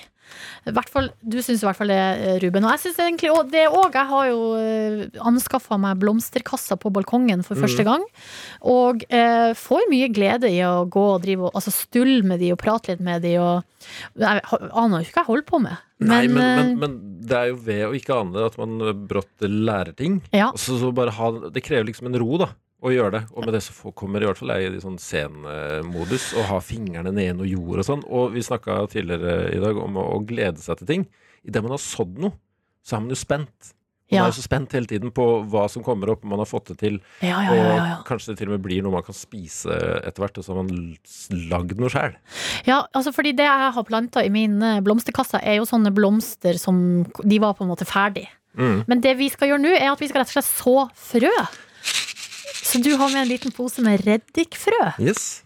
Fall, 0.91 1.11
du 1.23 1.39
syns 1.45 1.63
i 1.63 1.67
hvert 1.69 1.79
fall 1.79 1.93
det, 1.93 1.99
eh, 1.99 2.39
Ruben. 2.43 2.65
Og 2.67 2.75
jeg 2.75 2.83
syns 2.87 3.01
egentlig 3.05 3.31
også, 3.33 3.51
det 3.53 3.65
òg. 3.69 3.95
Jeg 3.97 4.11
har 4.11 4.29
jo 4.31 4.41
uh, 4.59 5.23
anskaffa 5.31 5.79
meg 5.81 6.01
blomsterkasser 6.03 6.81
på 6.83 6.93
balkongen 6.95 7.45
for 7.47 7.59
første 7.61 7.87
gang. 7.87 8.05
Og 8.67 9.07
eh, 9.09 9.53
får 9.57 9.87
mye 9.93 10.11
glede 10.13 10.51
i 10.53 10.61
å 10.67 10.85
gå 10.91 11.07
og 11.15 11.23
drive 11.25 11.49
og 11.49 11.59
altså 11.59 11.75
stulle 11.75 12.27
med 12.27 12.43
de 12.43 12.53
og 12.55 12.61
prate 12.63 12.95
litt 12.95 13.05
med 13.05 13.25
de. 13.27 13.37
Og, 13.43 13.63
jeg 14.19 14.43
aner 14.51 14.99
jo 14.99 15.07
ikke 15.07 15.19
hva 15.21 15.23
jeg 15.23 15.31
holder 15.31 15.49
på 15.49 15.63
med. 15.63 15.83
Nei, 16.07 16.23
men, 16.29 16.43
eh, 16.43 16.61
men, 16.61 16.77
men 16.83 16.97
det 17.27 17.39
er 17.39 17.51
jo 17.53 17.59
ved 17.69 17.83
å 17.87 17.95
ikke 17.97 18.21
ane 18.21 18.37
det 18.37 18.47
at 18.51 18.61
man 18.61 18.77
brått 19.09 19.47
lærer 19.47 19.95
ting. 19.97 20.21
Ja. 20.35 20.51
Og 20.53 20.61
så, 20.61 20.79
så 20.81 20.93
bare 20.97 21.15
ha, 21.17 21.33
det 21.53 21.65
krever 21.65 21.89
liksom 21.89 22.11
en 22.11 22.19
ro, 22.21 22.43
da. 22.43 22.51
Å 22.85 22.91
gjøre 22.93 23.13
det. 23.15 23.23
Og 23.33 23.47
med 23.47 23.55
det 23.57 23.63
så 23.65 23.93
kommer 23.97 24.21
i 24.21 24.27
hvert 24.29 24.37
fall 24.41 24.53
jeg 24.53 24.75
i 24.77 24.81
sånn 24.83 24.99
scenemodus 25.01 26.27
og 26.37 26.45
ha 26.51 26.59
fingrene 26.65 27.13
ned 27.15 27.39
noe 27.39 27.49
jord 27.49 27.81
og 27.81 27.87
sånn. 27.89 28.03
Og 28.13 28.35
vi 28.35 28.43
snakka 28.45 28.83
tidligere 28.93 29.49
i 29.57 29.63
dag 29.63 29.79
om 29.81 29.97
å, 29.97 30.05
å 30.17 30.21
glede 30.29 30.61
seg 30.63 30.83
til 30.83 30.91
ting. 30.91 31.07
Idet 31.47 31.63
man 31.65 31.73
har 31.77 31.83
sådd 31.83 32.19
noe, 32.21 32.37
så 32.87 32.99
er 32.99 33.07
man 33.07 33.15
jo 33.15 33.19
spent. 33.19 33.73
Man 34.07 34.21
Ja. 34.21 34.23
er 34.23 34.31
jo 34.31 34.37
så 34.39 34.45
spent 34.45 34.71
hele 34.77 34.87
tiden 34.87 35.11
på 35.11 35.25
hva 35.51 35.65
som 35.69 35.83
kommer 35.83 36.13
opp, 36.13 36.23
om 36.23 36.31
man 36.31 36.39
har 36.39 36.47
fått 36.47 36.69
det 36.71 36.77
til. 36.79 37.01
Ja, 37.27 37.41
ja. 37.43 37.65
Og 37.99 38.05
kanskje 38.07 38.29
det 38.35 38.39
til 38.39 38.53
og 38.53 38.55
med 38.55 38.63
blir 38.63 38.85
noe 38.85 38.93
man 38.95 39.03
kan 39.03 39.17
spise 39.19 39.73
etter 40.07 40.23
hvert, 40.23 40.39
og 40.39 40.45
så 40.47 40.55
har 40.55 40.63
man 40.63 40.95
lagd 41.51 41.75
noe 41.81 41.91
sjæl. 41.91 42.15
Ja, 42.69 42.85
altså 42.95 43.11
fordi 43.17 43.33
det 43.35 43.49
jeg 43.49 43.73
har 43.75 43.89
planta 43.89 44.23
i 44.23 44.31
min 44.31 44.61
blomsterkasse, 44.87 45.41
er 45.43 45.59
jo 45.59 45.67
sånne 45.67 45.91
blomster 45.97 46.55
som 46.63 46.79
De 47.25 47.41
var 47.43 47.57
på 47.59 47.65
en 47.67 47.73
måte 47.73 47.89
ferdig. 47.89 48.29
Mm. 48.55 48.85
Men 48.87 49.01
det 49.03 49.17
vi 49.19 49.27
skal 49.33 49.49
gjøre 49.51 49.65
nå, 49.65 49.75
er 49.75 49.91
at 49.91 49.99
vi 50.01 50.07
skal 50.13 50.23
rett 50.23 50.31
og 50.31 50.39
slett 50.39 50.53
så 50.55 50.77
frø. 50.95 51.35
Så 52.77 52.85
du 52.85 52.95
har 53.01 53.11
med 53.13 53.23
en 53.25 53.29
liten 53.33 53.53
pose 53.57 53.83
med 53.85 54.05
reddikfrø. 54.07 54.85
Yes. 55.03 55.43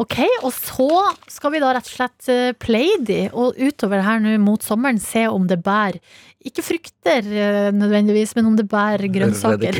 Ok, 0.00 0.18
Og 0.42 0.52
så 0.56 0.86
skal 1.28 1.52
vi 1.52 1.60
da 1.60 1.70
rett 1.76 1.88
og 1.88 1.92
slett 1.92 2.28
eh, 2.32 2.52
play 2.56 2.94
de, 3.04 3.26
og 3.32 3.58
utover 3.60 4.00
her 4.04 4.20
nå 4.24 4.38
mot 4.40 4.62
sommeren 4.64 5.00
se 5.00 5.26
om 5.28 5.44
det 5.48 5.58
bærer 5.64 5.98
ikke 6.42 6.64
frukter 6.64 7.22
eh, 7.28 7.68
nødvendigvis, 7.76 8.32
men 8.34 8.48
om 8.50 8.56
det 8.58 8.64
bærer 8.72 9.06
grønnsaker. 9.12 9.78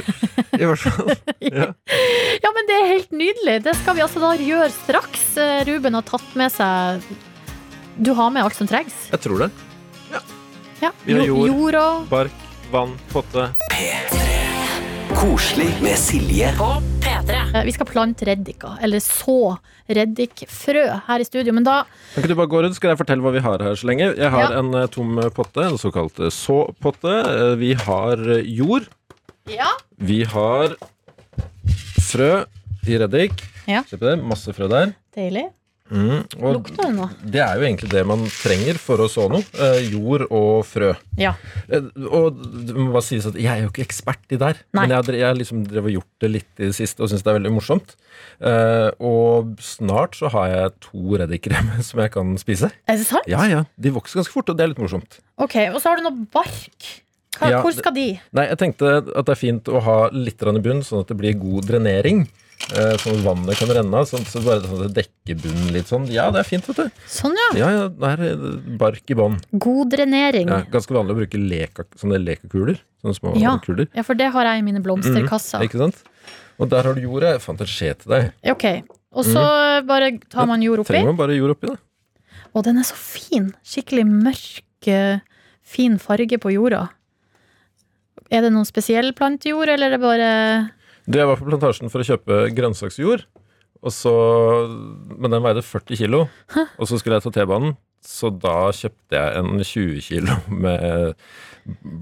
I 0.54 0.68
hvert 0.68 0.84
fall. 0.84 1.12
Ja. 1.42 1.72
Ja, 2.42 2.50
men 2.54 2.68
det 2.68 2.76
er 2.78 2.86
helt 2.92 3.10
nydelig. 3.12 3.56
Det 3.64 3.74
skal 3.80 3.96
vi 3.98 4.04
altså 4.04 4.22
da 4.22 4.30
gjøre 4.38 4.68
straks. 4.76 5.24
Eh, 5.40 5.64
Ruben 5.68 5.96
har 5.98 6.06
tatt 6.06 6.36
med 6.38 6.52
seg 6.54 7.02
Du 7.98 8.12
har 8.16 8.30
med 8.32 8.44
alt 8.46 8.56
som 8.56 8.68
trengs. 8.70 8.94
Jeg 9.10 9.24
tror 9.26 9.46
det. 9.46 9.50
Ja. 10.82 10.92
Vi 11.04 11.14
har 11.18 11.26
jord, 11.26 11.48
jord. 11.50 11.80
og 11.82 12.06
Bark, 12.12 12.46
vann, 12.72 12.96
potte. 13.12 13.50
Koselig 15.16 15.68
med 15.82 15.96
Silje. 15.98 16.48
Eh, 16.52 17.64
Vi 17.64 17.72
skal 17.72 17.86
plante 17.86 18.24
reddika, 18.26 18.74
eller 18.82 18.98
så 19.04 19.56
reddikfrø 19.88 20.84
her 21.06 21.20
i 21.22 21.26
studio. 21.26 21.52
Men 21.54 21.64
da 21.66 21.82
Kan 22.14 22.22
ikke 22.22 22.32
du 22.32 22.38
bare 22.38 22.50
gå 22.50 22.62
rundt, 22.64 22.76
skal 22.78 22.92
jeg 22.92 22.98
fortelle 23.00 23.22
hva 23.24 23.32
vi 23.34 23.42
har 23.44 23.62
her 23.62 23.74
så 23.78 23.86
lenge? 23.90 24.08
Jeg 24.16 24.30
har 24.30 24.50
Ja. 24.50 24.58
en 24.58 24.74
eh, 24.74 24.86
tom 24.86 25.16
potte, 25.34 25.62
en 25.66 25.78
såkalt 25.78 26.18
eh, 26.20 26.30
såpotte. 26.30 27.12
Eh, 27.12 27.54
Vi 27.56 27.74
har 27.74 28.16
eh, 28.38 28.42
jord. 28.44 28.88
Ja. 29.46 29.70
Vi 29.98 30.24
har 30.24 30.76
frø 32.00 32.44
i 32.86 32.98
reddik. 32.98 33.32
Ja. 33.68 33.82
Se 33.86 33.96
på 33.96 34.06
det, 34.10 34.18
masse 34.24 34.52
frø 34.52 34.68
der. 34.68 34.94
Deilig. 35.14 35.50
Mm. 35.92 36.22
Lukter 36.40 36.78
det 36.86 36.92
nå? 36.96 37.06
det 37.34 37.40
er 37.44 37.58
jo 37.60 37.66
egentlig 37.66 37.90
det 37.92 38.02
man 38.08 38.22
trenger 38.32 38.78
for 38.80 39.02
å 39.04 39.08
så 39.12 39.26
noe. 39.28 39.44
Eh, 39.60 39.90
jord 39.92 40.24
og 40.30 40.62
frø. 40.64 40.92
Ja. 41.20 41.34
Eh, 41.68 41.84
Og 42.08 42.38
det 42.40 42.76
må 42.78 42.88
bare 42.94 43.04
sies 43.04 43.26
at 43.28 43.36
jeg 43.36 43.50
er 43.52 43.66
jo 43.66 43.70
ikke 43.72 43.84
ekspert 43.84 44.32
i 44.32 44.38
der. 44.40 44.62
Nei. 44.72 44.86
Men 44.86 44.94
jeg 44.94 44.98
har, 45.02 45.18
jeg 45.20 45.28
har 45.28 45.38
liksom 45.38 45.66
drevet 45.68 45.96
gjort 45.98 46.24
det 46.24 46.32
litt 46.32 46.50
i 46.62 46.70
det 46.70 46.76
siste 46.78 47.04
og 47.04 47.12
syns 47.12 47.24
det 47.26 47.32
er 47.34 47.38
veldig 47.38 47.52
morsomt. 47.58 47.94
Eh, 48.40 48.88
og 49.04 49.54
snart 49.62 50.16
så 50.18 50.32
har 50.32 50.48
jeg 50.54 50.74
to 50.88 51.20
reddikere 51.20 51.62
som 51.88 52.00
jeg 52.02 52.14
kan 52.16 52.34
spise. 52.40 52.72
Er 52.88 52.98
det 53.00 53.06
sant? 53.08 53.28
Ja, 53.30 53.44
ja. 53.50 53.62
De 53.76 53.92
vokser 53.94 54.22
ganske 54.22 54.34
fort, 54.34 54.48
og 54.48 54.56
det 54.58 54.64
er 54.66 54.72
litt 54.72 54.82
morsomt. 54.82 55.20
Ok, 55.42 55.58
Og 55.72 55.80
så 55.82 55.92
har 55.92 56.00
du 56.00 56.08
noe 56.08 56.26
bark. 56.32 56.92
Hva, 57.38 57.48
Ja, 57.48 57.60
hvor 57.64 57.72
skal 57.72 57.94
de? 57.96 58.06
Nei, 58.36 58.44
jeg 58.50 58.58
tenkte 58.60 58.90
at 59.02 59.24
det 59.26 59.32
er 59.32 59.40
fint 59.40 59.68
å 59.72 59.80
ha 59.82 59.98
litt 60.12 60.42
i 60.42 60.60
bunn, 60.64 60.82
sånn 60.84 61.00
at 61.04 61.08
det 61.12 61.16
blir 61.20 61.38
god 61.40 61.68
drenering. 61.70 62.26
Eh, 62.72 62.94
sånn 63.02 63.18
at 63.18 63.24
vannet 63.26 63.58
kan 63.58 63.68
renne 63.74 63.98
av. 63.98 64.06
Sånn, 64.08 64.22
så 64.28 64.40
bare 64.44 64.62
sånn 64.64 64.84
at 64.86 64.94
det 64.94 65.02
dekker 65.04 65.40
bunnen 65.42 65.72
litt 65.74 65.90
sånn. 65.90 66.06
Ja, 66.12 66.30
det 66.32 66.40
er 66.44 66.48
fint, 66.48 66.64
vet 66.70 66.78
du. 66.78 67.02
Sånn, 67.10 67.34
ja. 67.36 67.48
Ja, 67.58 67.70
ja, 67.74 67.82
det 67.88 68.12
er 68.12 68.22
eh, 68.30 68.76
bark 68.80 69.10
i 69.12 69.16
bånn. 69.18 69.40
God 69.58 69.90
drenering. 69.92 70.48
Ja, 70.48 70.62
Ja. 70.62 70.70
ganske 70.70 70.94
vanlig 70.96 71.16
å 71.16 71.20
bruke 71.20 71.40
leka, 71.42 71.84
sånne 72.00 72.20
lekakuler. 72.22 72.78
Sånne 73.02 73.18
små 73.18 73.34
Ja. 73.40 73.58
kuler. 73.58 73.88
for 74.04 74.14
det 74.14 74.30
har 74.32 74.44
jeg 74.44 74.58
i 74.62 74.62
mine 74.62 74.80
blomsterkasser. 74.82 75.60
Ikke 75.66 75.78
sant? 75.82 76.02
Og 76.60 76.68
der 76.70 76.82
har 76.84 76.94
du 76.94 77.00
jorda. 77.02 77.32
Jeg 77.34 77.40
fant 77.42 77.60
en 77.60 77.66
skje 77.66 77.98
til 77.98 78.10
deg. 78.12 78.32
Ok, 78.44 78.82
Og 79.12 79.24
så 79.26 79.84
bare 79.86 80.18
tar 80.30 80.46
man 80.46 80.62
jord 80.62 80.78
oppi. 80.80 80.94
Trenger 80.94 81.06
man 81.12 81.16
bare 81.16 81.36
jord 81.36 81.50
oppi, 81.56 81.66
da. 81.68 81.76
Og 82.54 82.64
den 82.64 82.78
er 82.78 82.82
så 82.84 82.94
fin. 82.94 83.52
Skikkelig 83.64 84.06
mørk, 84.06 84.62
eh, 84.86 85.18
fin 85.62 85.98
farge 85.98 86.38
på 86.38 86.52
jorda. 86.52 86.88
Er 88.30 88.40
det 88.40 88.52
noen 88.52 88.64
spesiell 88.64 89.12
plantejord, 89.12 89.68
eller 89.68 89.86
er 89.86 89.90
det 89.90 90.00
bare 90.00 90.70
Du, 91.06 91.18
jeg 91.18 91.26
var 91.28 91.38
på 91.40 91.48
plantasjen 91.48 91.90
for 91.92 92.02
å 92.02 92.06
kjøpe 92.06 92.42
grønnsaksjord, 92.54 93.24
og 93.82 93.90
så, 93.90 94.12
men 95.18 95.32
den 95.34 95.42
veide 95.42 95.64
40 95.66 95.98
kilo. 95.98 96.26
Og 96.78 96.86
så 96.86 97.00
skulle 97.00 97.18
jeg 97.18 97.24
ta 97.26 97.32
T-banen, 97.40 97.72
så 98.02 98.30
da 98.34 98.68
kjøpte 98.74 99.14
jeg 99.18 99.40
en 99.40 99.58
20 99.62 99.98
kilo 100.06 100.36
med 100.50 101.14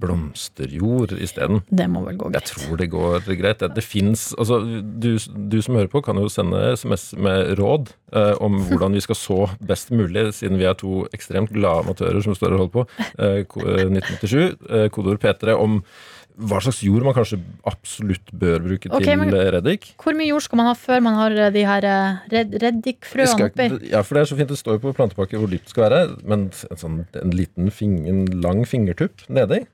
blomsterjord 0.01 1.13
isteden. 1.21 1.61
Det 1.69 1.87
må 1.93 2.03
vel 2.07 2.17
gå 2.21 2.31
greit? 2.33 2.49
Jeg 2.49 2.65
tror 2.69 2.81
det 2.81 2.89
går 2.93 3.27
greit. 3.41 3.61
Det, 3.61 3.69
det 3.77 3.85
fins 3.85 4.31
altså, 4.41 4.61
du, 4.81 5.11
du 5.53 5.59
som 5.65 5.77
hører 5.77 5.91
på, 5.93 6.03
kan 6.07 6.21
jo 6.21 6.31
sende 6.33 6.61
SMS 6.77 7.11
med 7.21 7.53
råd 7.61 7.93
eh, 8.17 8.33
om 8.45 8.57
hvordan 8.71 8.97
vi 8.97 9.03
skal 9.05 9.19
så 9.21 9.39
best 9.69 9.93
mulig, 9.93 10.31
siden 10.37 10.61
vi 10.61 10.69
er 10.69 10.77
to 10.81 11.03
ekstremt 11.17 11.53
glade 11.57 11.85
amatører 11.87 12.25
som 12.25 12.37
står 12.37 12.57
og 12.57 12.63
holder 12.65 12.75
på. 12.79 12.87
Eh, 13.21 13.43
ko- 13.51 13.67
eh, 13.67 13.85
1987, 13.89 14.41
eh, 14.71 14.89
kodeord 14.97 15.21
P3 15.25 15.57
om 15.61 15.81
hva 16.40 16.61
slags 16.62 16.81
jord 16.85 17.05
man 17.07 17.14
kanskje 17.16 17.38
absolutt 17.69 18.31
bør 18.37 18.62
bruke 18.64 18.90
okay, 18.90 19.16
til 19.16 19.35
eh, 19.37 19.51
reddik. 19.57 19.90
Hvor 20.01 20.16
mye 20.16 20.29
jord 20.31 20.45
skal 20.47 20.61
man 20.61 20.71
ha 20.71 20.77
før 20.79 21.03
man 21.05 21.19
har 21.19 21.37
eh, 21.37 21.51
de 21.55 21.64
her 21.69 21.87
eh, 21.88 22.21
red, 22.33 22.57
reddikfrøene 22.62 23.49
oppi? 23.51 23.69
Ja, 23.90 24.03
for 24.07 24.16
det 24.16 24.23
er 24.23 24.31
så 24.31 24.38
fint. 24.38 24.53
Det 24.53 24.61
står 24.61 24.79
jo 24.79 24.85
på 24.87 24.95
plantepakke 24.97 25.40
hvor 25.40 25.51
dypt 25.51 25.69
det 25.69 25.75
skal 25.75 25.87
være, 25.88 26.03
men 26.25 26.49
en, 26.49 26.81
sånn, 26.81 27.03
en 27.21 27.37
liten 27.37 27.73
fing, 27.75 28.01
en 28.11 28.25
lang 28.45 28.62
fingertupp 28.69 29.27
nedi. 29.33 29.64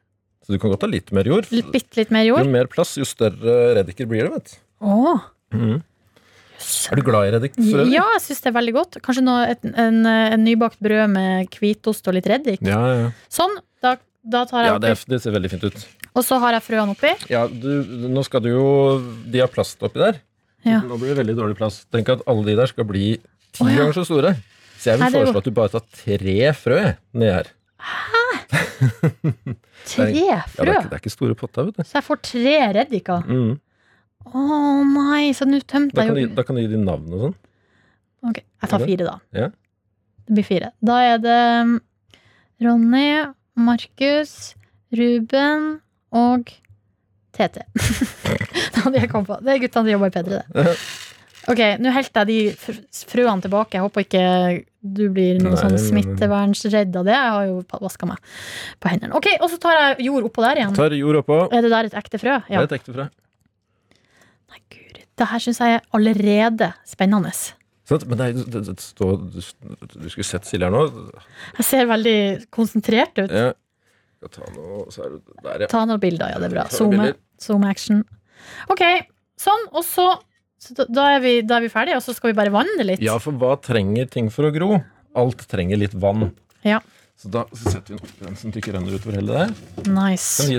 Så 0.46 0.54
du 0.54 0.62
kan 0.62 0.70
godt 0.72 0.86
ha 0.86 0.90
litt 0.90 1.10
mer 1.14 1.26
jord. 1.28 1.48
Litt, 1.54 1.72
bitte 1.74 2.00
litt 2.00 2.14
mer 2.14 2.26
jord? 2.26 2.46
Jo 2.46 2.54
mer 2.54 2.70
plass, 2.70 2.94
jo 3.00 3.06
større 3.08 3.74
reddiker 3.80 4.08
blir 4.10 4.28
det, 4.28 4.32
vet 4.38 4.54
du. 4.54 4.62
Åh, 4.86 5.32
Mm. 5.54 5.78
Er 6.90 6.98
du 6.98 7.02
glad 7.06 7.28
i 7.28 7.32
reddik? 7.36 7.54
for 7.54 7.82
øvrig? 7.82 7.92
Ja, 7.94 8.04
jeg 8.16 8.22
syns 8.24 8.42
det 8.42 8.48
er 8.50 8.54
veldig 8.56 8.72
godt. 8.74 8.98
Kanskje 9.04 9.22
noe, 9.22 9.44
et, 9.52 9.62
en, 9.62 10.00
en 10.08 10.42
nybakt 10.42 10.80
brød 10.82 11.12
med 11.12 11.58
hvitost 11.60 12.08
og 12.08 12.16
litt 12.16 12.26
reddik. 12.30 12.64
Ja, 12.66 12.80
ja. 12.90 13.10
Sånn, 13.32 13.54
da, 13.84 13.96
da 14.26 14.42
tar 14.48 14.64
jeg 14.64 14.72
ja 14.72 14.78
det, 14.82 14.90
oppi. 14.96 15.10
det 15.12 15.18
ser 15.22 15.34
veldig 15.36 15.50
fint 15.52 15.64
ut. 15.68 15.82
Og 16.16 16.24
så 16.26 16.38
har 16.42 16.56
jeg 16.56 16.64
frøene 16.66 16.94
oppi. 16.96 17.12
Ja, 17.30 17.44
du, 17.46 17.68
nå 18.10 18.22
skal 18.26 18.42
du 18.42 18.48
jo 18.50 18.64
De 19.30 19.42
har 19.42 19.50
plast 19.52 19.82
oppi 19.86 20.00
der. 20.02 20.18
Ja. 20.66 20.80
Nå 20.82 20.96
blir 20.98 21.12
det 21.14 21.20
veldig 21.20 21.36
dårlig 21.38 21.56
plass. 21.60 21.82
Tenk 21.94 22.08
at 22.16 22.24
alle 22.26 22.42
de 22.48 22.56
der 22.58 22.66
skal 22.72 22.88
bli 22.88 23.12
ti 23.54 23.62
Å, 23.62 23.68
ja. 23.70 23.76
ganger 23.82 23.94
så 24.00 24.04
store. 24.08 24.32
Så 24.80 24.90
jeg 24.90 24.98
vil 24.98 25.04
Nei, 25.06 25.10
det 25.12 25.20
er 25.20 25.20
jo- 25.20 25.26
foreslå 25.30 25.42
at 25.44 25.46
du 25.46 25.54
bare 25.56 25.72
tar 25.76 25.84
tre 26.02 26.38
frø 26.58 26.80
jeg, 26.82 26.96
nedi 27.14 27.30
her. 27.36 27.52
Tre 29.86 30.06
Ja, 30.10 30.40
frø! 30.50 30.64
det, 30.64 30.72
er 30.72 30.80
ikke, 30.80 30.88
det 30.90 30.96
er 30.96 31.00
ikke 31.04 31.12
store 31.14 31.36
potter, 31.38 31.68
vet 31.68 31.76
du. 31.78 31.84
Så 31.86 31.98
jeg 32.00 32.06
får 32.08 32.18
tre 32.26 32.54
reddiker. 32.80 33.22
Mm. 33.30 33.52
Å 34.26 34.56
nei, 34.90 35.28
så 35.38 35.46
nå 35.46 35.60
tømte 35.62 35.94
Da, 35.94 36.02
jeg 36.02 36.10
kan 36.10 36.16
du, 36.18 36.22
jo 36.24 36.30
da 36.34 36.42
kan 36.48 36.58
du 36.58 36.62
gi 36.64 36.70
dem 36.72 36.82
navn 36.88 37.12
og 37.14 37.20
sånn. 37.26 37.36
Ok, 38.26 38.40
jeg 38.42 38.70
tar 38.72 38.82
fire, 38.82 39.06
da. 39.06 39.16
Ja. 39.38 39.48
Det 40.26 40.34
blir 40.40 40.46
fire. 40.48 40.72
Da 40.82 40.96
er 41.12 41.20
det 41.22 41.36
um, 41.62 41.76
Ronny, 42.66 43.04
Markus, 43.56 44.54
Ruben 44.96 45.66
og 46.14 46.52
TT. 47.36 47.64
det 48.72 48.84
hadde 48.84 49.00
jeg 49.00 49.10
kommet 49.10 49.30
på. 49.32 49.40
Det 49.44 49.54
er 49.54 49.60
guttene 49.64 49.82
som 49.82 49.92
jobber 49.94 50.12
i 50.12 50.16
P3, 50.16 50.40
det. 50.62 50.76
Ok, 51.46 51.60
nå 51.78 51.92
helter 51.94 52.26
jeg 52.26 52.28
de 52.28 52.72
fruene 53.06 53.44
tilbake. 53.44 53.76
Jeg 53.76 53.84
håper 53.84 54.06
ikke 54.06 54.22
du 54.86 55.04
blir 55.14 55.38
noe 55.42 55.54
Nei, 55.54 55.60
sånn 55.60 55.76
smittevernsredd 55.78 56.96
av 56.98 57.06
det. 57.06 57.14
Jeg 57.14 57.34
har 57.36 57.46
jo 57.48 57.60
vaska 57.82 58.08
meg 58.08 58.34
på 58.82 58.90
hendene. 58.90 59.14
Ok, 59.18 59.28
Og 59.40 59.50
så 59.52 59.60
tar 59.62 59.78
jeg 59.78 60.08
jord 60.08 60.26
oppå 60.28 60.42
der 60.44 60.60
igjen. 60.62 60.74
Tar 60.76 60.96
jord 60.98 61.20
oppå. 61.22 61.38
Er 61.54 61.62
det 61.66 61.70
der 61.72 61.90
et 61.90 61.96
ekte 61.98 62.20
frø? 62.22 62.40
Det 62.48 62.58
er 62.58 62.66
et 62.66 62.76
ekte 62.78 62.94
frø. 62.96 63.06
Nei, 64.50 64.60
guri. 64.74 65.04
Det 65.18 65.30
her 65.32 65.44
syns 65.46 65.62
jeg 65.62 65.78
er 65.78 65.86
allerede 65.96 66.72
spennende. 66.88 67.32
Men 67.90 68.18
det, 68.18 68.26
er- 68.26 68.50
det, 68.50 68.62
det 68.66 68.76
står 68.82 69.12
du, 69.30 69.38
du 69.40 70.08
skulle 70.10 70.26
sett 70.26 70.48
Silje 70.48 70.66
her 70.66 70.74
nå. 70.74 70.80
Jeg 71.60 71.66
ser 71.68 71.86
veldig 71.86 72.16
konsentrert 72.54 73.20
ut. 73.22 73.30
Ja. 73.30 73.52
Ta 74.26 74.42
noe, 74.56 74.86
der, 75.44 75.60
ja. 75.62 75.68
Ta 75.70 75.84
noen 75.86 76.00
bilder, 76.02 76.32
ja, 76.34 76.38
det 76.42 76.48
er 76.48 76.54
bra. 76.56 76.64
Zoome. 76.72 77.12
Zoom 77.38 77.66
action. 77.68 78.00
Ok, 78.72 78.82
sånn, 79.38 79.68
og 79.76 79.84
så, 79.86 80.06
så 80.58 80.74
da, 80.88 81.04
er 81.14 81.20
vi, 81.22 81.34
da 81.46 81.60
er 81.60 81.66
vi 81.66 81.70
ferdige, 81.70 82.00
og 82.00 82.02
så 82.02 82.14
skal 82.16 82.32
vi 82.32 82.38
bare 82.40 82.50
vanne 82.54 82.86
litt. 82.88 83.02
Ja, 83.04 83.18
for 83.22 83.36
hva 83.38 83.52
trenger 83.62 84.08
ting 84.10 84.32
for 84.34 84.48
å 84.48 84.52
gro? 84.54 84.80
Alt 85.16 85.46
trenger 85.52 85.78
litt 85.78 85.94
vann. 85.94 86.32
Ja. 86.66 86.80
Så 87.16 87.30
da 87.32 87.44
så 87.54 87.70
setter 87.76 87.94
vi 87.94 88.00
den 88.00 88.02
oppi 88.02 88.26
den 88.26 88.36
som 88.40 88.50
ikke 88.56 88.74
renner 88.74 88.98
utover 88.98 89.20
hele 89.20 89.38
der. 89.38 89.54
Nice. 89.86 90.42
Kan 90.42 90.50
gi, 90.56 90.58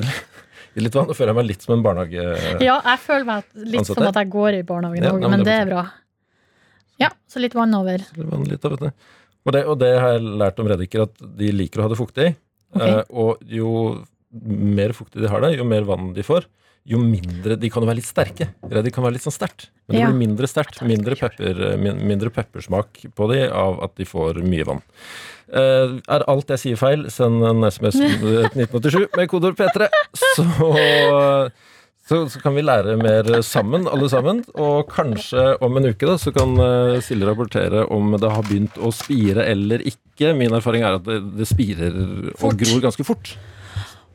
gi 0.78 0.86
litt 0.88 0.96
vann. 0.98 1.10
Nå 1.12 1.18
føler 1.18 1.34
jeg 1.34 1.40
meg 1.42 1.50
litt 1.52 1.66
som 1.68 1.76
en 1.76 1.84
barnehage... 1.86 2.24
Ja, 2.64 2.78
jeg 2.88 3.04
føler 3.04 3.28
meg 3.34 3.52
litt 3.68 3.84
Ansatte? 3.84 4.00
som 4.00 4.08
at 4.14 4.22
jeg 4.24 4.32
går 4.38 4.62
i 4.62 4.66
barnehagen 4.70 5.10
òg, 5.12 5.20
ja, 5.22 5.28
men 5.28 5.36
men 5.36 5.44
det 5.44 5.52
det 5.52 5.58
er 5.66 5.72
bra. 5.74 5.84
bra. 5.90 6.04
Ja, 7.00 7.12
så 7.30 7.40
litt 7.44 7.54
vann 7.58 7.74
over. 7.78 8.02
Vann 8.18 8.44
litt, 8.50 8.64
vet 8.64 8.80
du. 8.82 8.92
Og 9.48 9.54
det, 9.56 9.64
og 9.70 9.78
det 9.80 9.94
har 10.02 10.18
jeg 10.18 10.28
lært 10.42 10.60
om 10.60 10.68
reddiker, 10.68 11.06
at 11.08 11.22
de 11.40 11.52
liker 11.56 11.80
å 11.80 11.86
ha 11.88 11.92
det 11.94 12.00
fuktig. 12.00 12.30
Okay. 12.76 12.98
Eh, 12.98 13.04
og 13.16 13.44
jo 13.48 13.70
mer 14.44 14.92
fuktig 14.98 15.22
de 15.24 15.30
har 15.32 15.42
det, 15.46 15.54
jo 15.58 15.64
mer 15.68 15.86
vann 15.88 16.10
de 16.18 16.24
får, 16.26 16.50
jo 16.88 17.00
mindre 17.04 17.56
De 17.60 17.68
kan 17.72 17.84
jo 17.84 17.88
være 17.90 18.00
litt 18.00 18.08
sterke. 18.08 18.46
Reddik 18.72 18.94
kan 18.96 19.04
være 19.04 19.18
litt 19.18 19.24
sånn 19.26 19.36
sterkt. 19.36 19.66
Men 19.88 19.96
det 19.96 20.02
Ja. 20.02 20.08
blir 20.12 20.20
mindre 20.28 20.48
sterkt. 20.48 20.82
Mindre, 20.88 21.16
pepper, 21.20 21.78
mindre 22.00 22.30
peppersmak 22.32 23.02
på 23.16 23.28
de 23.34 23.42
av 23.52 23.82
at 23.84 23.96
de 24.00 24.06
får 24.08 24.40
mye 24.44 24.64
vann. 24.68 24.82
Eh, 25.52 25.98
er 26.08 26.24
alt 26.28 26.48
jeg 26.56 26.60
sier 26.60 26.80
feil, 26.80 27.10
send 27.12 27.44
en 27.44 27.64
SMS 27.68 28.00
til 28.00 28.48
1987 28.56 29.16
med 29.18 29.28
kodord 29.32 29.56
P3, 29.60 29.88
så 30.16 30.44
så, 32.08 32.22
så 32.32 32.40
kan 32.40 32.56
vi 32.56 32.64
lære 32.64 32.96
mer 33.02 33.28
sammen, 33.44 33.88
alle 33.92 34.08
sammen. 34.12 34.40
Og 34.56 34.88
kanskje 34.92 35.58
om 35.64 35.76
en 35.80 35.90
uke 35.90 36.08
da, 36.08 36.16
så 36.22 36.32
kan 36.36 36.54
eh, 36.64 37.02
Silje 37.04 37.28
rapportere 37.28 37.84
om 37.94 38.16
det 38.16 38.32
har 38.32 38.48
begynt 38.48 38.80
å 38.80 38.94
spire 38.96 39.44
eller 39.52 39.84
ikke. 39.84 40.32
Min 40.38 40.56
erfaring 40.56 40.86
er 40.88 40.98
at 41.02 41.06
det, 41.08 41.20
det 41.38 41.50
spirer 41.50 41.98
Fort. 42.40 42.54
og 42.54 42.64
gror 42.64 42.86
ganske 42.88 43.08
fort. 43.08 43.34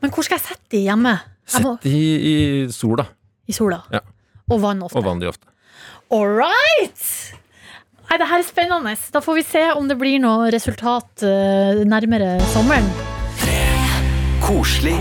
Men 0.03 0.11
hvor 0.15 0.25
skal 0.27 0.41
jeg 0.41 0.47
sette 0.49 0.73
de 0.75 0.83
hjemme? 0.87 1.15
Sett 1.47 1.67
må, 1.67 1.77
de 1.83 1.93
i 1.93 2.35
sola, 2.73 3.05
I 3.51 3.55
sola. 3.55 3.83
Ja. 3.93 4.01
Og 4.49 4.61
vann 4.63 4.83
ofte. 4.87 4.99
og 4.99 5.07
vann 5.07 5.21
de 5.23 5.29
ofte. 5.31 5.47
All 6.13 6.29
right! 6.39 7.07
Nei, 8.09 8.19
det 8.21 8.29
her 8.29 8.43
er 8.43 8.45
spennende. 8.45 8.93
Da 9.15 9.23
får 9.25 9.39
vi 9.41 9.45
se 9.47 9.63
om 9.77 9.87
det 9.89 9.97
blir 10.01 10.19
noe 10.23 10.51
resultat 10.53 11.25
eh, 11.25 11.83
nærmere 11.89 12.35
sommeren. 12.53 12.89
Koselig 14.43 14.97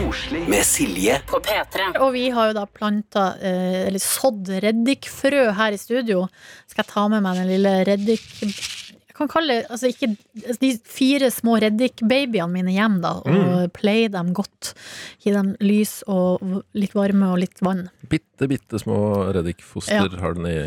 med 0.49 0.61
Silje 0.65 1.17
På 1.29 1.39
P3. 1.41 1.87
Og 2.01 2.11
vi 2.13 2.27
har 2.33 2.51
jo 2.51 2.57
da 2.59 2.65
planta, 2.69 3.23
eh, 3.41 3.87
eller 3.87 4.01
sådd 4.01 4.51
reddikfrø 4.63 5.47
her 5.57 5.73
i 5.73 5.79
studio. 5.81 6.27
Skal 6.69 6.83
jeg 6.83 6.91
ta 6.93 7.07
med 7.11 7.23
meg 7.25 7.39
den 7.41 7.49
lille 7.49 7.73
reddik... 7.89 8.27
Jeg 9.11 9.17
kan 9.17 9.29
kalle 9.29 9.57
det, 9.59 9.65
altså 9.69 9.89
ikke 9.91 10.07
De 10.61 10.69
fire 10.89 11.27
små 11.33 11.57
reddikbabyene 11.61 12.47
mine 12.55 12.73
hjem, 12.73 12.99
da, 13.03 13.11
og 13.21 13.67
play 13.75 14.07
dem 14.09 14.31
godt. 14.33 14.71
Gi 15.21 15.33
dem 15.35 15.51
lys 15.61 15.99
og 16.09 16.41
litt 16.77 16.95
varme 16.97 17.29
og 17.33 17.41
litt 17.43 17.61
vann. 17.61 17.87
Bitte, 18.09 18.47
bitte 18.49 18.81
små 18.81 18.97
reddikfoster 19.35 20.07
Ja. 20.07 20.21
har 20.23 20.37
den 20.37 20.47
i 20.49 20.57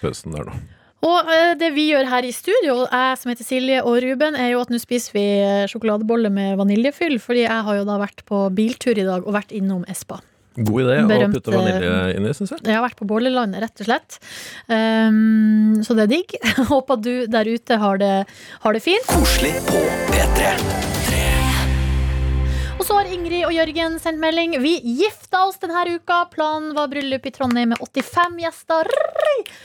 pøsen 0.00 0.34
der 0.34 0.48
nå. 0.48 0.56
Og 1.04 1.32
eh, 1.32 1.52
det 1.60 1.70
vi 1.76 1.88
gjør 1.90 2.08
her 2.08 2.26
i 2.26 2.32
studio, 2.34 2.84
jeg 2.88 3.18
som 3.20 3.32
heter 3.32 3.46
Silje 3.46 3.80
og 3.84 3.98
Ruben, 4.04 4.36
er 4.40 4.54
jo 4.54 4.62
at 4.64 4.72
nå 4.72 4.80
spiser 4.82 5.16
vi 5.16 5.24
eh, 5.40 5.64
sjokoladebolle 5.70 6.32
med 6.32 6.56
vaniljefyll, 6.60 7.18
fordi 7.22 7.44
jeg 7.44 7.66
har 7.66 7.80
jo 7.80 7.88
da 7.88 7.98
vært 8.00 8.24
på 8.28 8.46
biltur 8.54 8.96
i 8.96 9.06
dag 9.06 9.26
og 9.26 9.36
vært 9.36 9.52
innom 9.56 9.84
Espa. 9.90 10.20
God 10.54 10.84
idé 10.84 10.98
å 11.18 11.30
putte 11.32 11.50
vanilje 11.50 11.94
inni, 12.14 12.34
syns 12.38 12.54
jeg. 12.54 12.62
Jeg 12.62 12.78
har 12.78 12.84
vært 12.84 13.00
på 13.00 13.08
Bolleland, 13.10 13.58
rett 13.58 13.82
og 13.82 13.88
slett. 13.88 14.20
Um, 14.70 15.82
så 15.82 15.98
det 15.98 16.06
er 16.06 16.12
digg. 16.14 16.36
Håper 16.70 17.02
du 17.02 17.14
der 17.26 17.50
ute 17.50 17.80
har 17.82 17.98
det, 17.98 18.14
har 18.62 18.78
det 18.78 18.84
fint. 18.86 19.10
Koselig 19.10 19.56
på 19.66 19.82
P3 20.14 21.03
Og 22.84 22.88
så 22.90 22.98
har 22.98 23.08
Ingrid 23.08 23.46
og 23.46 23.54
Jørgen 23.54 23.94
sendt 23.96 24.20
melding. 24.20 24.58
Vi 24.60 24.74
gifta 24.98 25.46
oss 25.46 25.56
denne 25.62 25.86
uka. 25.96 26.18
Planen 26.28 26.74
var 26.76 26.90
bryllup 26.92 27.24
i 27.24 27.30
Trondheim 27.32 27.70
med 27.72 27.80
85 27.80 28.34
gjester. 28.42 28.90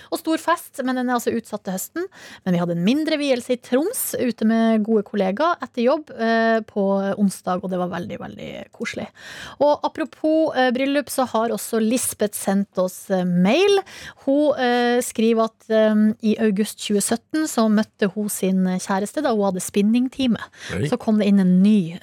Og 0.10 0.21
stor 0.21 0.39
fest, 0.39 0.79
men 0.88 0.95
den 0.95 1.10
er 1.10 1.17
altså 1.17 1.34
utsatt 1.36 1.65
til 1.65 1.75
høsten. 1.75 2.08
Men 2.45 2.55
vi 2.55 2.62
hadde 2.62 2.77
en 2.77 2.86
mindre 2.86 3.17
vielse 3.19 3.58
i 3.58 3.60
Troms 3.60 4.13
ute 4.15 4.47
med 4.47 4.86
gode 4.88 5.03
kollegaer 5.10 5.60
etter 5.65 5.84
jobb 5.84 6.13
eh, 6.15 6.62
på 6.63 6.86
onsdag, 7.19 7.60
og 7.60 7.73
det 7.73 7.82
var 7.82 7.91
veldig, 7.91 8.21
veldig 8.21 8.49
koselig. 8.79 9.10
Og 9.60 9.84
apropos 9.84 10.55
eh, 10.55 10.71
bryllup, 10.75 11.12
så 11.12 11.27
har 11.34 11.51
også 11.51 11.84
Lisbeth 11.84 12.39
sendt 12.39 12.79
oss 12.79 13.10
eh, 13.12 13.27
mail. 13.27 13.82
Hun 14.23 14.55
skriver 15.03 15.49
at 15.49 15.67
i 16.25 16.32
august 16.41 16.79
2017 16.86 17.47
så 17.49 17.65
møtte 17.71 18.08
hun 18.13 18.29
sin 18.32 18.63
kjæreste 18.79 19.23
da 19.25 19.34
hun 19.34 19.49
hadde 19.49 19.63
spinningtime. 19.63 20.39
Så 20.89 20.99
kom 21.01 21.19
det 21.19 21.27
inn 21.29 21.41
en 21.43 21.55
ny 21.63 21.97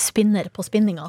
spinner 0.00 0.51
på 0.54 0.64
spinninga. 0.66 1.08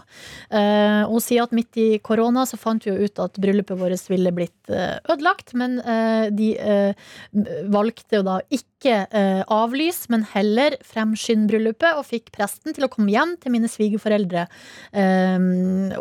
Eh, 0.50 1.04
hun 1.10 1.24
sier 1.24 1.46
at 1.46 1.56
midt 1.56 1.78
i 1.80 1.88
korona 2.04 2.46
så 2.50 2.60
fant 2.60 2.84
vi 2.86 2.94
jo 2.94 3.08
ut 3.08 3.22
at 3.24 3.40
bryllupet 3.42 3.80
vårt 3.80 4.10
ville 4.12 4.34
blitt 4.36 4.72
eh, 4.72 4.98
ødelagt, 5.12 5.54
men 5.60 5.80
eh, 5.80 6.28
de 6.34 6.54
valgte 7.72 8.20
jo 8.20 8.24
da 8.26 8.40
ikke 8.54 8.94
avlys, 9.52 10.04
men 10.12 10.26
heller 10.34 10.76
fremskynde 10.86 11.48
bryllupet, 11.52 11.98
og 11.98 12.08
fikk 12.08 12.32
presten 12.36 12.76
til 12.76 12.88
å 12.88 12.92
komme 12.92 13.14
hjem 13.14 13.36
til 13.42 13.54
mine 13.56 13.70
svigerforeldre 13.72 14.46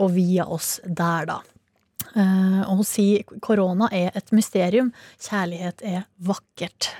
og 0.01 0.09
via 0.17 0.49
oss 0.51 0.77
der, 0.85 1.29
da. 1.31 1.39
Eh, 2.13 2.61
og 2.67 2.83
hun 2.83 2.87
sier 2.87 3.25
korona 3.45 3.89
er 3.95 4.13
et 4.19 4.33
mysterium, 4.37 4.91
kjærlighet 5.23 5.85
er 5.87 6.03
vakkert. 6.23 6.91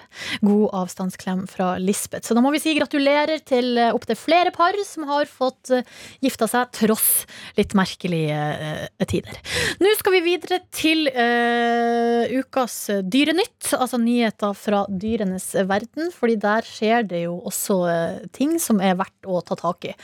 God 0.41 0.71
avstandsklem 0.83 1.45
fra 1.51 1.75
Lisbeth. 1.81 2.27
Så 2.27 2.37
da 2.37 2.43
må 2.45 2.53
vi 2.55 2.63
si 2.63 2.75
gratulerer 2.77 3.43
til 3.49 3.77
uh, 3.81 3.91
opptil 3.97 4.19
flere 4.19 4.53
par 4.55 4.77
som 4.87 5.07
har 5.09 5.29
fått 5.31 5.73
uh, 5.73 5.85
gifta 6.25 6.49
seg 6.51 6.73
tross 6.77 7.25
litt 7.59 7.75
merkelige 7.77 8.37
eh, 8.37 9.07
tider. 9.09 9.39
Nå 9.83 9.93
skal 9.99 10.17
vi 10.17 10.23
videre 10.25 10.61
til 10.75 11.07
uh, 11.13 12.25
ukas 12.41 12.79
Dyrenytt, 13.03 13.73
altså 13.77 14.01
nyheter 14.01 14.57
fra 14.57 14.85
dyrenes 14.89 15.53
verden, 15.69 16.13
fordi 16.15 16.39
der 16.41 16.67
skjer 16.67 17.07
det 17.09 17.25
jo 17.27 17.37
også 17.49 17.79
eh, 17.91 18.23
ting 18.37 18.57
som 18.63 18.81
er 18.83 18.97
verdt 19.01 19.29
å 19.29 19.41
ta 19.47 19.57
tak 19.59 19.89
i. 19.91 19.95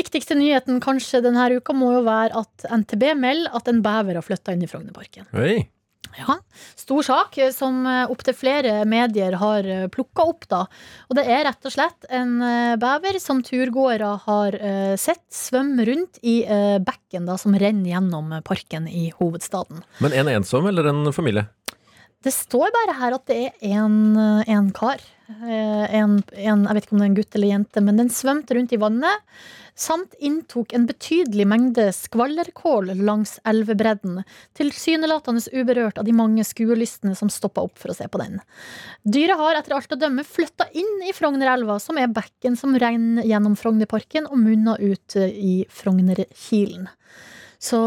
Viktigste 0.00 0.38
nyheten 0.38 0.80
kanskje 0.82 1.22
denne 1.24 1.50
uka 1.58 1.76
må 1.76 1.92
jo 1.98 2.06
være 2.06 2.40
at 2.40 2.70
NTB 2.84 3.12
melder 3.20 3.58
at 3.58 3.68
en 3.68 3.82
bever 3.84 4.16
har 4.16 4.24
flytta 4.24 4.56
inn 4.56 4.64
i 4.64 4.70
Frognerparken. 4.70 5.28
Oi. 5.36 5.60
Ja, 6.16 6.40
stor 6.74 7.04
sak 7.06 7.36
eh, 7.38 7.52
som 7.54 7.84
opptil 7.86 8.34
flere 8.34 8.80
medier 8.88 9.36
har 9.38 9.66
plukka 9.94 10.24
opp. 10.32 10.48
da. 10.50 10.64
Og 11.06 11.18
det 11.18 11.26
er 11.30 11.44
rett 11.46 11.68
og 11.68 11.74
slett 11.74 12.08
en 12.10 12.32
eh, 12.42 12.78
bever 12.80 13.20
som 13.22 13.44
turgåere 13.46 14.16
har 14.24 14.56
eh, 14.56 14.96
sett 14.98 15.22
svømme 15.34 15.86
rundt 15.86 16.18
i 16.26 16.40
eh, 16.42 16.80
bekken 16.82 17.28
da, 17.28 17.36
som 17.38 17.54
renner 17.54 17.92
gjennom 17.92 18.32
parken 18.46 18.88
i 18.88 19.10
hovedstaden. 19.20 19.84
Men 20.02 20.16
en 20.16 20.32
ensom 20.34 20.66
eller 20.70 20.90
en 20.90 21.12
familie? 21.14 21.46
Det 22.20 22.32
står 22.36 22.68
bare 22.74 22.98
her 22.98 23.14
at 23.16 23.30
det 23.30 23.38
er 23.48 23.78
en, 23.78 24.16
eh, 24.18 24.70
kar. 24.76 25.00
Eh, 25.30 25.94
En, 25.94 26.22
en, 26.36 26.64
jeg 26.66 26.74
vet 26.74 26.84
ikke 26.84 26.92
om 26.92 26.98
det 27.00 27.06
er 27.06 27.10
en 27.10 27.16
gutt 27.16 27.34
eller 27.34 27.48
jente, 27.48 27.80
men 27.80 27.96
den 27.96 28.10
svømte 28.12 28.54
rundt 28.54 28.72
i 28.72 28.80
vannet. 28.80 29.24
Samt 29.74 30.12
inntok 30.20 30.74
en 30.74 30.84
betydelig 30.84 31.46
mengde 31.48 31.86
skvallerkål 31.96 32.90
langs 33.00 33.38
elvebredden. 33.48 34.18
Tilsynelatende 34.58 35.40
uberørt 35.54 35.96
av 35.96 36.04
de 36.04 36.12
mange 36.12 36.44
skuelystne 36.44 37.14
som 37.16 37.30
stoppa 37.32 37.62
opp 37.64 37.78
for 37.80 37.88
å 37.88 37.96
se 37.96 38.04
på 38.04 38.20
den. 38.20 38.42
Dyret 39.08 39.40
har 39.40 39.56
etter 39.56 39.72
alt 39.78 39.94
å 39.94 39.96
dømme 39.96 40.26
flytta 40.26 40.66
inn 40.76 41.06
i 41.08 41.14
Frognerelva, 41.16 41.78
som 41.80 41.96
er 41.96 42.12
bekken 42.12 42.58
som 42.60 42.76
renner 42.76 43.24
gjennom 43.24 43.56
Frognerparken 43.56 44.28
og 44.28 44.36
munner 44.42 44.76
ut 44.76 45.16
eh, 45.16 45.32
i 45.32 45.54
Frognerkilen. 45.70 46.90
Så, 47.60 47.80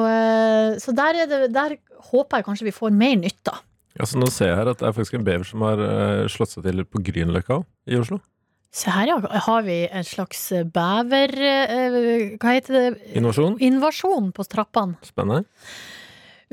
så 0.77 0.93
der, 0.93 1.21
er 1.23 1.29
det, 1.29 1.53
der 1.53 1.77
håper 2.11 2.39
jeg 2.39 2.45
kanskje 2.45 2.67
vi 2.67 2.75
får 2.75 2.91
mer 2.93 3.15
nytt, 3.17 3.39
da. 3.45 3.55
Altså, 3.99 4.17
nå 4.17 4.27
ser 4.33 4.49
jeg 4.51 4.57
her 4.57 4.69
at 4.71 4.79
det 4.81 4.87
er 4.89 4.95
faktisk 4.95 5.17
en 5.19 5.25
bever 5.27 5.45
som 5.45 5.61
har 5.67 5.81
eh, 5.85 6.27
slått 6.33 6.55
seg 6.55 6.65
til 6.65 6.81
på 6.89 7.01
Grünerløkka 7.05 7.59
i 7.93 7.97
Oslo. 7.99 8.17
Se 8.73 8.89
her, 8.89 9.11
ja. 9.11 9.17
Har 9.45 9.61
vi 9.67 9.83
en 9.85 10.05
slags 10.07 10.47
bever... 10.73 11.33
eh, 11.37 11.97
Hva 12.41 12.55
heter 12.55 12.73
det? 12.73 12.85
Innovasjon. 13.19 13.59
Invasjon 13.61 14.31
på 14.33 14.45
trappene. 14.49 14.97
Spennende. 15.05 15.45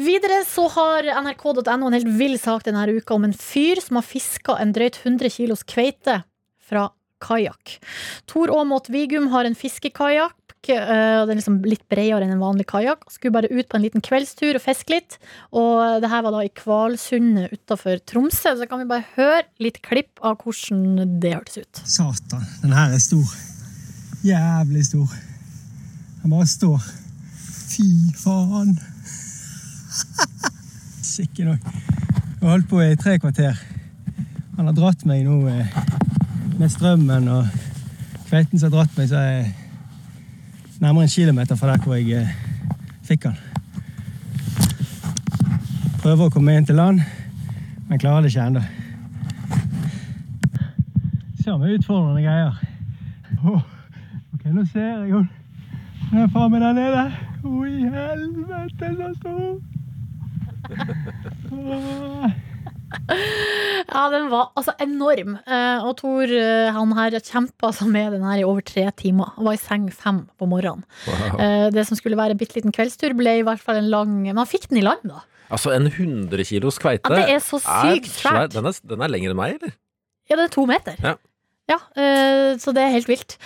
Videre 0.00 0.42
så 0.48 0.66
har 0.72 1.08
nrk.no 1.24 1.88
en 1.88 1.96
helt 1.96 2.12
vill 2.20 2.36
sak 2.40 2.64
denne 2.68 2.86
uka 2.92 3.16
om 3.16 3.24
en 3.28 3.36
fyr 3.36 3.80
som 3.84 3.98
har 3.98 4.06
fiska 4.06 4.56
en 4.60 4.72
drøyt 4.76 5.00
100 5.02 5.32
kilos 5.32 5.64
kveite 5.68 6.22
fra 6.64 6.86
kajakk. 7.20 7.74
Tor 8.30 8.52
Aamodt 8.54 8.88
Vigum 8.92 9.26
har 9.32 9.44
en 9.48 9.56
fiskekajakk. 9.58 10.36
Eh, 10.68 11.24
Den 11.24 11.32
er 11.32 11.38
liksom 11.38 11.60
litt 11.64 11.86
bredere 11.88 12.26
enn 12.26 12.34
en 12.34 12.42
vanlig 12.42 12.66
kajakk. 12.70 13.06
Skulle 13.12 13.32
bare 13.32 13.50
ut 13.50 13.68
på 13.70 13.78
en 13.78 13.84
liten 13.86 14.04
kveldstur 14.04 14.58
og 14.58 14.64
fiske 14.64 14.92
litt. 14.92 15.16
Og 15.56 16.02
det 16.02 16.10
her 16.12 16.24
var 16.26 16.34
da 16.36 16.42
i 16.44 16.52
Kvalsundet 16.52 17.54
utafor 17.54 18.02
Tromsø. 18.04 18.56
Så 18.58 18.68
kan 18.68 18.82
vi 18.82 18.90
bare 18.90 19.06
høre 19.16 19.46
litt 19.62 19.80
klipp 19.86 20.20
av 20.20 20.42
hvordan 20.42 21.16
det 21.22 21.34
hørtes 21.38 21.62
ut. 21.62 21.82
Satan, 21.84 22.44
den 22.64 22.76
her 22.76 22.92
er 22.92 23.02
stor. 23.02 23.32
Jævlig 24.26 24.84
stor. 24.90 25.16
Den 26.22 26.34
bare 26.34 26.50
står. 26.50 26.90
Fy 27.70 27.88
faen. 28.20 28.76
Sikke 31.14 31.48
nok. 31.48 31.64
Jeg 31.64 32.46
har 32.48 32.54
holdt 32.54 32.68
på 32.68 32.82
i 32.84 32.96
tre 33.00 33.16
kvarter. 33.20 33.56
Han 34.56 34.68
har 34.68 34.76
dratt 34.76 35.06
meg 35.08 35.24
nå 35.24 35.40
eh, 35.48 35.74
med 36.60 36.68
strømmen 36.72 37.28
og 37.32 37.48
kveiten 38.28 38.60
som 38.60 38.68
har 38.68 38.74
dratt 38.74 38.98
meg, 38.98 39.08
så 39.08 39.22
jeg 39.24 39.69
nærmere 40.80 41.02
en 41.02 41.08
kilometer 41.08 41.56
fra 41.56 41.66
der 41.66 41.78
hvor 41.78 41.94
jeg 41.94 42.10
eh, 42.10 42.28
fikk 43.04 43.22
den. 43.22 43.36
Prøver 46.02 46.24
å 46.26 46.32
komme 46.32 46.54
inn 46.56 46.66
til 46.66 46.78
land, 46.80 47.00
men 47.88 48.00
klarer 48.00 48.24
det 48.24 48.32
ikke 48.32 48.46
ennå. 48.48 48.62
Samme 51.44 51.74
utfordrende 51.74 52.22
greier. 52.24 52.56
Oh, 53.44 53.60
ok, 54.34 54.46
nå 54.54 54.64
ser 54.72 54.86
jeg 54.88 55.12
henne. 55.12 55.28
Hun 56.10 56.22
er 56.24 56.30
faen 56.32 56.50
meg 56.52 56.64
der 56.64 56.78
nede. 56.78 57.02
Å, 57.44 57.56
i 57.68 57.88
helvete, 57.96 58.94
så 58.96 59.12
stor! 59.20 59.50
Åh. 61.50 62.30
Ja, 63.90 64.04
den 64.12 64.28
var 64.30 64.50
altså 64.58 64.74
enorm. 64.82 65.36
Eh, 65.42 65.86
og 65.86 65.96
Tor 65.98 66.30
eh, 66.30 66.68
han 66.74 66.92
her 66.98 67.16
kjempa 67.18 67.70
altså 67.70 67.88
med 67.90 68.12
den 68.14 68.26
her 68.26 68.42
i 68.42 68.46
over 68.46 68.62
tre 68.66 68.86
timer. 68.96 69.32
Han 69.36 69.48
var 69.48 69.56
i 69.56 69.62
seng 69.62 69.88
fem 69.94 70.20
på 70.38 70.48
morgenen. 70.50 70.84
Wow. 71.08 71.40
Eh, 71.42 71.66
det 71.74 71.86
som 71.88 71.98
skulle 71.98 72.18
være 72.20 72.36
en 72.36 72.40
bitte 72.40 72.58
liten 72.58 72.74
kveldstur, 72.76 73.16
ble 73.18 73.40
i 73.40 73.44
hvert 73.46 73.62
fall 73.62 73.80
en 73.80 73.90
lang 73.90 74.12
Men 74.22 74.38
han 74.38 74.48
fikk 74.48 74.68
den 74.70 74.82
i 74.82 74.86
land, 74.86 75.02
da. 75.10 75.24
Altså, 75.50 75.72
en 75.74 75.88
100 75.90 76.46
kilos 76.46 76.78
kveite 76.78 77.10
Ja, 77.10 77.24
det 77.24 77.34
er 77.34 77.42
så 77.42 77.58
sykt 77.58 78.12
svært. 78.20 78.54
Den 78.54 78.68
er, 78.70 78.76
den 78.92 79.02
er 79.02 79.10
lengre 79.10 79.34
enn 79.34 79.40
meg, 79.40 79.56
eller? 79.58 79.74
Ja, 80.30 80.36
det 80.38 80.46
er 80.46 80.54
to 80.54 80.66
meter. 80.70 81.00
Ja. 81.02 81.16
Ja, 81.70 81.76
eh, 81.94 82.56
så 82.58 82.72
det 82.74 82.82
er 82.82 82.94
helt 82.96 83.08
vilt. 83.10 83.36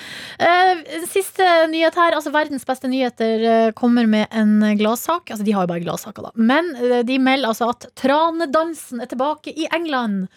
Eh, 0.40 0.80
siste 1.10 1.44
nyhet 1.68 1.96
her. 1.98 2.16
altså 2.16 2.32
Verdens 2.32 2.64
beste 2.64 2.88
nyheter 2.88 3.44
eh, 3.44 3.72
kommer 3.76 4.08
med 4.08 4.32
en 4.32 4.62
gladsak. 4.78 5.28
Altså, 5.28 5.44
de 5.44 5.52
har 5.52 5.66
jo 5.66 5.72
bare 5.74 5.84
gladsaker, 5.84 6.28
da. 6.28 6.32
Men 6.34 6.72
de 7.04 7.18
melder 7.20 7.50
altså 7.50 7.68
at 7.74 7.88
tranedansen 8.00 9.02
er 9.04 9.10
tilbake 9.10 9.52
i 9.52 9.68
England. 9.76 10.28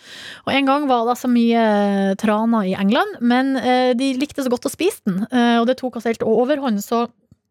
Og 0.45 0.54
en 0.54 0.67
gang 0.67 0.88
var 0.89 1.08
det 1.08 1.17
så 1.21 1.32
mye 1.32 1.63
traner 2.19 2.67
i 2.67 2.76
England, 2.78 3.19
men 3.21 3.56
de 3.97 4.10
likte 4.19 4.43
så 4.43 4.52
godt 4.52 4.67
å 4.67 4.71
spise 4.73 5.02
den. 5.08 5.23
og 5.32 5.67
det 5.69 5.78
tok 5.80 5.97
oss 6.00 6.08
helt 6.10 6.26
overhånd. 6.26 6.82
Så 6.84 7.06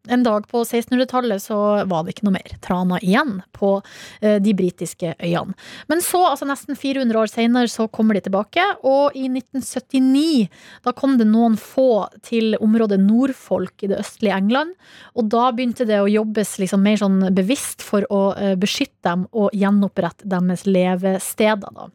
en 0.09 0.23
dag 0.25 0.47
på 0.49 0.63
1600-tallet 0.63 1.43
så 1.43 1.57
var 1.89 2.05
det 2.05 2.15
ikke 2.15 2.27
noe 2.27 2.37
mer 2.37 2.55
trana 2.63 2.99
igjen 3.03 3.41
på 3.55 3.73
eh, 4.21 4.37
de 4.43 4.53
britiske 4.57 5.13
øyene. 5.19 5.55
Men 5.91 6.03
så, 6.05 6.23
altså 6.31 6.47
nesten 6.49 6.77
400 6.77 7.19
år 7.21 7.31
senere, 7.31 7.71
så 7.71 7.87
kommer 7.91 8.17
de 8.17 8.23
tilbake. 8.27 8.63
Og 8.87 9.15
i 9.17 9.27
1979, 9.29 10.47
da 10.85 10.93
kom 10.97 11.17
det 11.19 11.29
noen 11.29 11.57
få 11.59 12.07
til 12.25 12.57
området 12.63 12.99
Nordfolk 13.03 13.85
i 13.85 13.91
det 13.91 14.01
østlige 14.03 14.37
England. 14.37 14.75
Og 15.17 15.29
da 15.33 15.49
begynte 15.51 15.87
det 15.89 16.01
å 16.01 16.09
jobbes 16.11 16.57
liksom 16.61 16.83
mer 16.85 16.99
sånn 17.01 17.21
bevisst 17.35 17.85
for 17.85 18.07
å 18.13 18.23
eh, 18.37 18.55
beskytte 18.59 19.07
dem 19.07 19.27
og 19.31 19.53
gjenopprette 19.55 20.27
deres 20.27 20.65
levesteder. 20.67 21.71
da. 21.71 21.91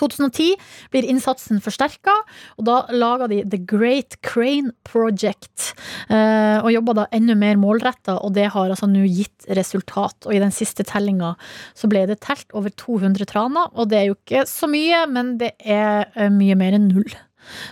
2010 0.00 0.54
blir 0.92 1.08
innsatsen 1.10 1.60
forsterka, 1.64 2.14
og 2.58 2.64
da 2.68 2.76
laga 2.92 3.28
de 3.28 3.42
The 3.44 3.58
Great 3.58 4.18
Crane 4.22 4.72
Project. 4.84 5.72
eh, 6.10 6.60
Og 6.62 6.70
jobba 6.72 6.94
da 6.94 7.06
enda 7.12 7.34
mer 7.34 7.56
målretta, 7.56 8.18
og 8.22 8.34
det 8.34 8.50
har 8.52 8.70
altså 8.70 8.86
nå 8.88 9.02
gitt 9.08 9.46
resultat. 9.48 10.26
Og 10.26 10.34
i 10.34 10.38
den 10.42 10.52
siste 10.54 10.84
tellinga 10.84 11.34
så 11.74 11.88
ble 11.88 12.06
det 12.06 12.20
telt 12.20 12.46
over 12.54 12.70
200 12.70 13.26
traner, 13.26 13.68
og 13.74 13.88
det 13.88 13.98
er 13.98 14.06
jo 14.10 14.14
ikke 14.20 14.46
så 14.46 14.68
mye, 14.70 15.06
men 15.10 15.36
det 15.38 15.52
er 15.64 16.06
eh, 16.14 16.28
mye 16.30 16.54
mer 16.56 16.72
enn 16.78 16.88
null. 16.92 17.12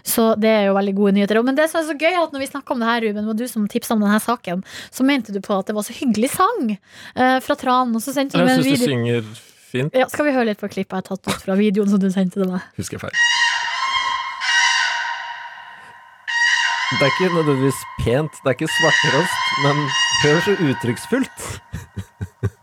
Så 0.03 0.33
det 0.41 0.51
er 0.51 0.65
jo 0.67 0.75
veldig 0.75 0.95
gode 0.99 1.13
nyheter. 1.15 1.39
Men 1.47 1.55
det 1.55 1.69
som 1.71 1.79
er 1.81 1.87
så 1.87 1.95
gøy, 1.95 2.11
er 2.11 2.25
at 2.25 2.33
når 2.35 2.41
vi 2.43 2.49
snakka 2.51 2.75
om 2.75 2.81
det 2.83 2.89
her, 2.89 3.05
Ruben, 3.07 3.27
var 3.31 3.37
du 3.39 3.47
som 3.47 3.69
tipsa 3.71 3.95
om 3.95 4.01
denne 4.03 4.19
saken, 4.21 4.65
så 4.91 5.07
mente 5.07 5.31
du 5.33 5.39
på 5.41 5.55
at 5.61 5.67
det 5.71 5.77
var 5.77 5.87
så 5.87 5.95
hyggelig 5.95 6.33
sang 6.35 6.73
eh, 6.75 7.39
fra 7.45 7.55
Tranen, 7.55 7.95
og 7.95 8.03
så 8.03 8.13
sendte 8.17 8.35
du 8.37 8.43
meg 8.43 8.57
Jeg 8.57 8.59
en 8.59 8.65
syns 8.65 8.67
du 8.67 8.87
video. 8.87 8.91
synger 8.91 9.47
fint. 9.73 9.97
Ja, 9.97 10.09
skal 10.11 10.29
vi 10.29 10.35
høre 10.37 10.51
litt 10.51 10.61
på 10.61 10.71
klippet 10.71 10.93
jeg 10.93 11.03
har 11.03 11.09
tatt 11.09 11.31
ut 11.31 11.45
fra 11.47 11.57
videoen 11.59 11.91
som 11.91 12.03
du 12.03 12.11
sendte 12.13 12.41
til 12.41 12.51
meg? 12.51 12.65
Husker 12.79 12.99
jeg 12.99 13.07
feil. 13.09 13.21
Det 16.91 17.07
er 17.07 17.13
ikke 17.15 17.35
nødvendigvis 17.35 17.83
pent, 18.03 18.41
det 18.43 18.51
er 18.51 18.57
ikke 18.59 18.73
svarterost, 18.77 19.51
men 19.63 19.85
hør 20.25 20.41
så 20.47 20.57
uttrykksfullt. 20.59 21.45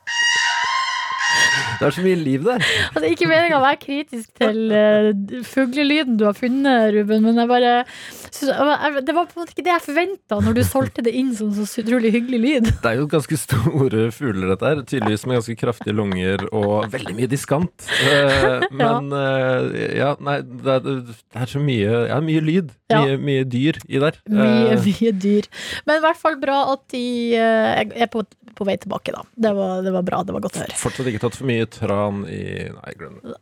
Det 1.77 1.85
er 1.87 1.93
så 1.93 2.03
mye 2.05 2.17
liv 2.17 2.43
der. 2.47 2.63
Altså, 2.93 3.05
ikke 3.11 3.27
meninga 3.29 3.57
å 3.59 3.63
være 3.63 3.79
kritisk 3.81 4.31
til 4.39 4.71
uh, 4.73 5.41
fuglelyden 5.45 6.17
du 6.17 6.25
har 6.25 6.33
funnet, 6.37 6.93
Ruben, 6.95 7.21
men 7.27 7.37
jeg 7.41 7.49
bare 7.51 7.73
jeg- 7.85 9.03
Det 9.05 9.13
var 9.15 9.25
på 9.29 9.37
en 9.37 9.43
måte 9.43 9.53
ikke 9.53 9.65
det 9.67 9.73
jeg 9.75 9.83
forventa 9.85 10.39
når 10.43 10.57
du 10.57 10.61
solgte 10.65 11.03
det 11.05 11.13
inn 11.15 11.33
som 11.37 11.51
så 11.53 11.65
utrolig 11.83 12.11
hyggelig 12.15 12.39
lyd. 12.41 12.69
Det 12.81 12.89
er 12.91 12.97
jo 13.01 13.07
ganske 13.11 13.37
store 13.39 14.07
fugler, 14.15 14.49
dette 14.55 14.65
her. 14.71 14.81
Tydeligvis 14.89 15.25
med 15.29 15.37
ganske 15.39 15.57
kraftige 15.59 15.95
lunger 15.95 16.47
og 16.51 16.89
veldig 16.93 17.15
mye 17.17 17.29
diskant. 17.31 17.73
Uh, 18.07 18.63
men 18.71 19.09
uh, 19.13 19.67
ja, 19.97 20.13
nei, 20.23 20.37
det 20.41 20.71
er, 20.77 20.79
det 20.85 21.41
er 21.41 21.49
så 21.51 21.59
mye 21.61 21.97
Ja, 22.07 22.17
mye 22.23 22.41
lyd. 22.43 22.69
Ja. 22.91 23.01
Mye, 23.03 23.17
mye 23.19 23.43
dyr 23.49 23.77
i 23.91 23.99
der. 24.01 24.17
Mye, 24.31 24.77
mye 24.83 25.11
dyr. 25.21 25.47
Men 25.87 25.99
i 25.99 26.03
hvert 26.05 26.19
fall 26.21 26.37
bra 26.39 26.59
at 26.73 26.85
de 26.93 27.03
er 27.35 28.07
på, 28.13 28.23
på 28.57 28.67
vei 28.67 28.77
tilbake, 28.79 29.11
da. 29.15 29.25
Det 29.35 29.51
var, 29.57 29.81
det 29.85 29.93
var 29.95 30.05
bra. 30.07 30.21
Det 30.27 30.35
var 30.35 30.45
godt 30.45 30.57
å 30.59 30.63
høre. 30.63 30.77
Fortsatt 30.79 31.09
ikke 31.11 31.21
tatt 31.25 31.37
for 31.37 31.49
mye 31.49 31.66
tran 31.71 32.23
i 32.29 32.69
Nei, 32.73 32.93
glem 32.99 33.19
det. 33.23 33.35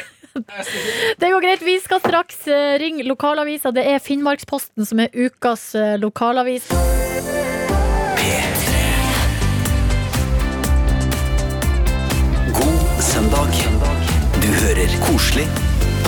Det 1.18 1.30
går 1.30 1.42
greit. 1.42 1.62
Vi 1.66 1.80
skal 1.82 2.00
straks 2.00 2.44
eh, 2.48 2.78
ringe 2.78 3.02
lokalavisa. 3.02 3.72
Det 3.74 3.82
er 3.82 3.98
Finnmarksposten 3.98 4.86
som 4.86 5.02
er 5.02 5.10
ukas 5.14 5.74
eh, 5.74 5.96
lokalavis. 5.98 6.68
God 12.60 13.02
søndag. 13.02 13.58
Du 14.40 14.48
hører 14.62 14.96
koselig 15.08 15.48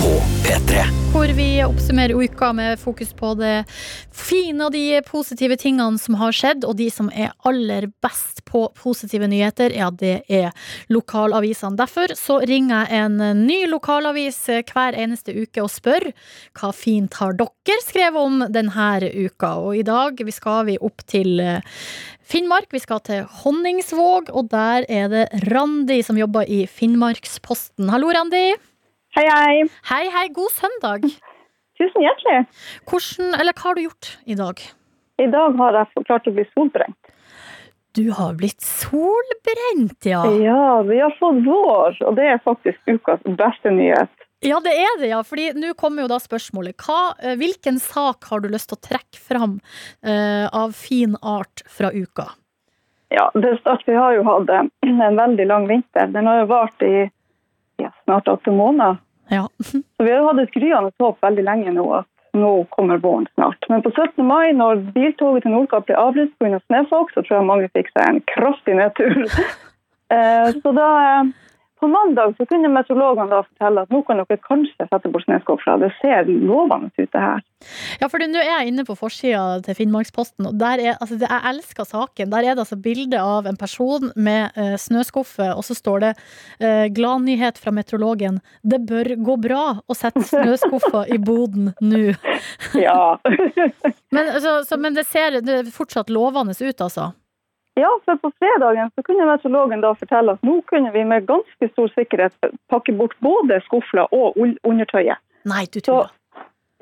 på 0.03 0.09
P3. 0.43 0.83
hvor 1.13 1.29
vi 1.37 1.63
oppsummerer 1.63 2.23
uka 2.23 2.53
med 2.53 2.79
fokus 2.79 3.13
på 3.13 3.29
det 3.39 3.63
fine 4.11 4.65
og 4.65 4.73
de 4.73 4.97
positive 5.07 5.55
tingene 5.61 6.01
som 6.01 6.17
har 6.19 6.33
skjedd. 6.35 6.65
Og 6.67 6.75
de 6.79 6.89
som 6.91 7.11
er 7.13 7.31
aller 7.47 7.85
best 8.03 8.41
på 8.49 8.65
positive 8.75 9.29
nyheter, 9.31 9.71
ja, 9.77 9.87
det 9.93 10.25
er 10.27 10.49
lokalavisene. 10.91 11.77
Derfor 11.79 12.15
så 12.19 12.39
ringer 12.43 12.89
jeg 12.89 13.05
en 13.05 13.45
ny 13.45 13.59
lokalavis 13.71 14.41
hver 14.73 14.97
eneste 15.05 15.37
uke 15.37 15.63
og 15.63 15.71
spør 15.71 16.09
hva 16.59 16.73
fint 16.75 17.15
har 17.21 17.37
dere 17.39 17.79
skrevet 17.85 18.19
om 18.19 18.43
denne 18.51 19.13
uka. 19.13 19.53
Og 19.61 19.79
i 19.79 19.87
dag 19.87 20.19
skal 20.35 20.67
vi 20.67 20.79
opp 20.81 21.05
til 21.07 21.39
eh, 21.39 21.79
Finnmark. 22.27 22.73
Vi 22.73 22.83
skal 22.83 22.99
til 23.07 23.23
Honningsvåg, 23.45 24.33
og 24.33 24.51
der 24.51 24.89
er 24.89 25.07
det 25.13 25.25
Randi 25.53 26.01
som 26.03 26.19
jobber 26.19 26.49
i 26.49 26.65
Finnmarksposten. 26.67 27.93
Hallo, 27.93 28.11
Randi. 28.11 28.72
Hei, 29.13 29.27
hei. 29.29 29.65
Hei, 29.85 30.05
hei, 30.09 30.29
god 30.33 30.49
søndag. 30.49 31.03
Tusen 31.77 32.01
hjertelig. 32.01 32.47
Hvordan, 32.89 33.35
eller 33.37 33.53
hva 33.53 33.67
har 33.67 33.77
du 33.77 33.83
gjort 33.83 34.09
i 34.25 34.37
dag? 34.39 34.63
I 35.21 35.27
dag 35.29 35.59
har 35.59 35.77
jeg 35.77 36.05
klart 36.07 36.29
å 36.31 36.33
bli 36.33 36.45
solbrent. 36.55 37.11
Du 37.93 38.07
har 38.17 38.33
blitt 38.39 38.65
solbrent, 38.65 40.09
ja. 40.09 40.23
Ja, 40.41 40.81
vi 40.89 40.97
har 40.97 41.13
fått 41.19 41.45
vår, 41.45 42.01
og 42.09 42.17
det 42.17 42.25
er 42.31 42.41
faktisk 42.41 42.89
ukas 42.89 43.21
beste 43.37 43.75
nyhet. 43.77 44.09
Ja, 44.41 44.57
det 44.65 44.73
er 44.81 44.97
det, 44.97 45.11
ja. 45.13 45.21
Fordi 45.21 45.51
nå 45.61 45.75
kommer 45.77 46.07
jo 46.07 46.09
da 46.09 46.17
spørsmålet. 46.17 46.73
Hva, 46.81 47.13
eh, 47.21 47.37
hvilken 47.37 47.77
sak 47.77 48.25
har 48.33 48.41
du 48.41 48.49
lyst 48.49 48.73
til 48.73 48.81
å 48.81 48.85
trekke 48.89 49.21
fram 49.21 49.59
uh, 50.01 50.49
av 50.49 50.73
fin 50.73 51.13
art 51.21 51.61
fra 51.69 51.93
uka? 51.93 52.31
Ja, 53.13 53.29
det 53.37 53.59
start, 53.61 53.85
Vi 53.85 53.93
har 53.93 54.17
jo 54.17 54.25
hatt 54.25 54.49
en 54.57 55.19
veldig 55.21 55.45
lang 55.53 55.69
vinter. 55.69 56.09
Den 56.09 56.25
har 56.25 56.41
jo 56.41 56.49
vart 56.57 56.81
i 56.81 57.11
ja, 57.77 57.93
snart 58.03 58.27
åtte 58.27 58.51
måneder. 58.51 59.02
Ja. 59.31 59.47
Så 59.63 60.03
vi 60.03 60.11
har 60.11 60.25
hatt 60.27 60.41
et 60.43 60.55
gryende 60.55 60.91
håp 60.99 61.21
veldig 61.23 61.45
lenge 61.47 61.73
nå 61.75 61.85
at 62.01 62.09
nå 62.33 62.51
kommer 62.73 62.97
våren 62.97 63.27
snart. 63.33 63.65
Men 63.69 63.83
på 63.85 63.91
17. 63.93 64.25
mai, 64.25 64.51
når 64.57 64.81
biltoget 64.95 65.45
til 65.45 65.53
Nordkapp 65.53 65.85
ble 65.85 65.97
avlyst 66.01 66.33
pga. 66.41 66.59
snøfokk, 66.65 67.13
så 67.13 67.21
tror 67.21 67.37
jeg 67.37 67.45
mange 67.49 67.69
fikk 67.77 67.91
seg 67.93 68.09
en 68.09 68.23
kraftig 68.33 68.79
nedtur. 68.79 69.23
Eh, 70.13 70.49
Så 70.61 70.71
da, 70.75 70.87
eh, 71.01 71.29
på 71.83 71.89
mandag 71.91 72.35
så 72.37 72.45
kunne 72.47 72.71
meteorologene 72.71 73.31
da 73.33 73.41
fortelle 73.43 73.83
at 73.83 73.91
nå 73.91 73.99
kan 74.07 74.21
dere 74.21 74.39
kanskje 74.47 74.87
sette 74.87 75.11
bort 75.11 75.25
snøskuffer. 75.27 75.81
Det 75.81 75.89
ser 75.99 76.29
lovende 76.31 76.91
ut, 76.95 77.09
det 77.11 77.23
her. 77.23 77.41
Ja, 77.99 78.07
for 78.11 78.23
nå 78.23 78.39
er 78.39 78.49
jeg 78.49 78.71
inne 78.71 78.85
på 78.87 78.95
forsida 78.99 79.59
til 79.65 79.75
Finnmarksposten, 79.77 80.47
og 80.47 80.59
der 80.61 80.81
er, 80.83 80.97
altså, 81.03 81.17
jeg 81.19 81.41
elsker 81.51 81.87
saken. 81.87 82.31
Der 82.31 82.47
er 82.47 82.55
det 82.55 82.63
altså 82.63 82.79
bilde 82.79 83.19
av 83.19 83.49
en 83.49 83.59
person 83.59 84.11
med 84.15 84.55
eh, 84.59 84.75
snøskuffe, 84.79 85.49
og 85.51 85.63
så 85.67 85.75
står 85.75 86.05
det 86.05 86.11
eh, 86.59 86.85
'Gladnyhet 86.95 87.59
fra 87.59 87.75
meteorologen'. 87.75 88.39
Det 88.63 88.79
bør 88.87 89.13
gå 89.27 89.37
bra 89.47 89.63
å 89.83 89.97
sette 89.97 90.23
snøskuffa 90.31 91.05
i 91.11 91.19
boden 91.19 91.73
nå. 91.83 92.15
Ja. 92.79 93.17
Men, 94.13 94.29
altså, 94.29 94.61
så, 94.67 94.77
men 94.77 94.93
det 94.93 95.07
ser 95.09 95.39
det 95.41 95.63
fortsatt 95.73 96.11
lovende 96.13 96.53
ut, 96.53 96.81
altså. 96.85 97.11
Ja, 97.75 97.89
for 98.05 98.19
på 98.21 98.29
fredagen 98.37 98.91
så 98.95 99.01
kunne 99.05 99.25
meteorologen 99.25 99.81
da 99.81 99.93
fortelle 99.97 100.35
at 100.37 100.43
nå 100.45 100.59
kunne 100.69 100.91
vi 100.93 101.03
med 101.09 101.25
ganske 101.25 101.69
stor 101.71 101.89
sikkerhet 101.95 102.35
pakke 102.69 102.93
bort 102.93 103.15
både 103.25 103.57
skufler 103.65 104.05
og 104.13 104.37
undertøyet. 104.37 105.17
Nei, 105.49 105.65
du 105.73 105.79
Så, 105.79 105.85
tuller. 105.87 106.11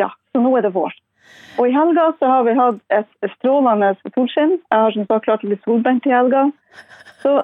ja, 0.01 0.09
så 0.31 0.41
nå 0.43 0.51
er 0.57 0.67
det 0.67 0.73
vår. 0.75 0.91
Og 1.59 1.67
i 1.69 1.71
helga 1.71 2.09
så 2.19 2.27
har 2.27 2.43
vi 2.43 2.57
hatt 2.57 2.79
et 2.91 3.31
strålende 3.37 3.93
solskinn. 4.15 4.57
Jeg 4.59 4.83
har 4.83 4.91
som 4.91 5.05
sagt 5.07 5.25
klart 5.29 5.45
å 5.45 5.47
bli 5.51 5.57
solbrent 5.63 6.07
i 6.09 6.11
helga. 6.11 6.49
Så 7.23 7.37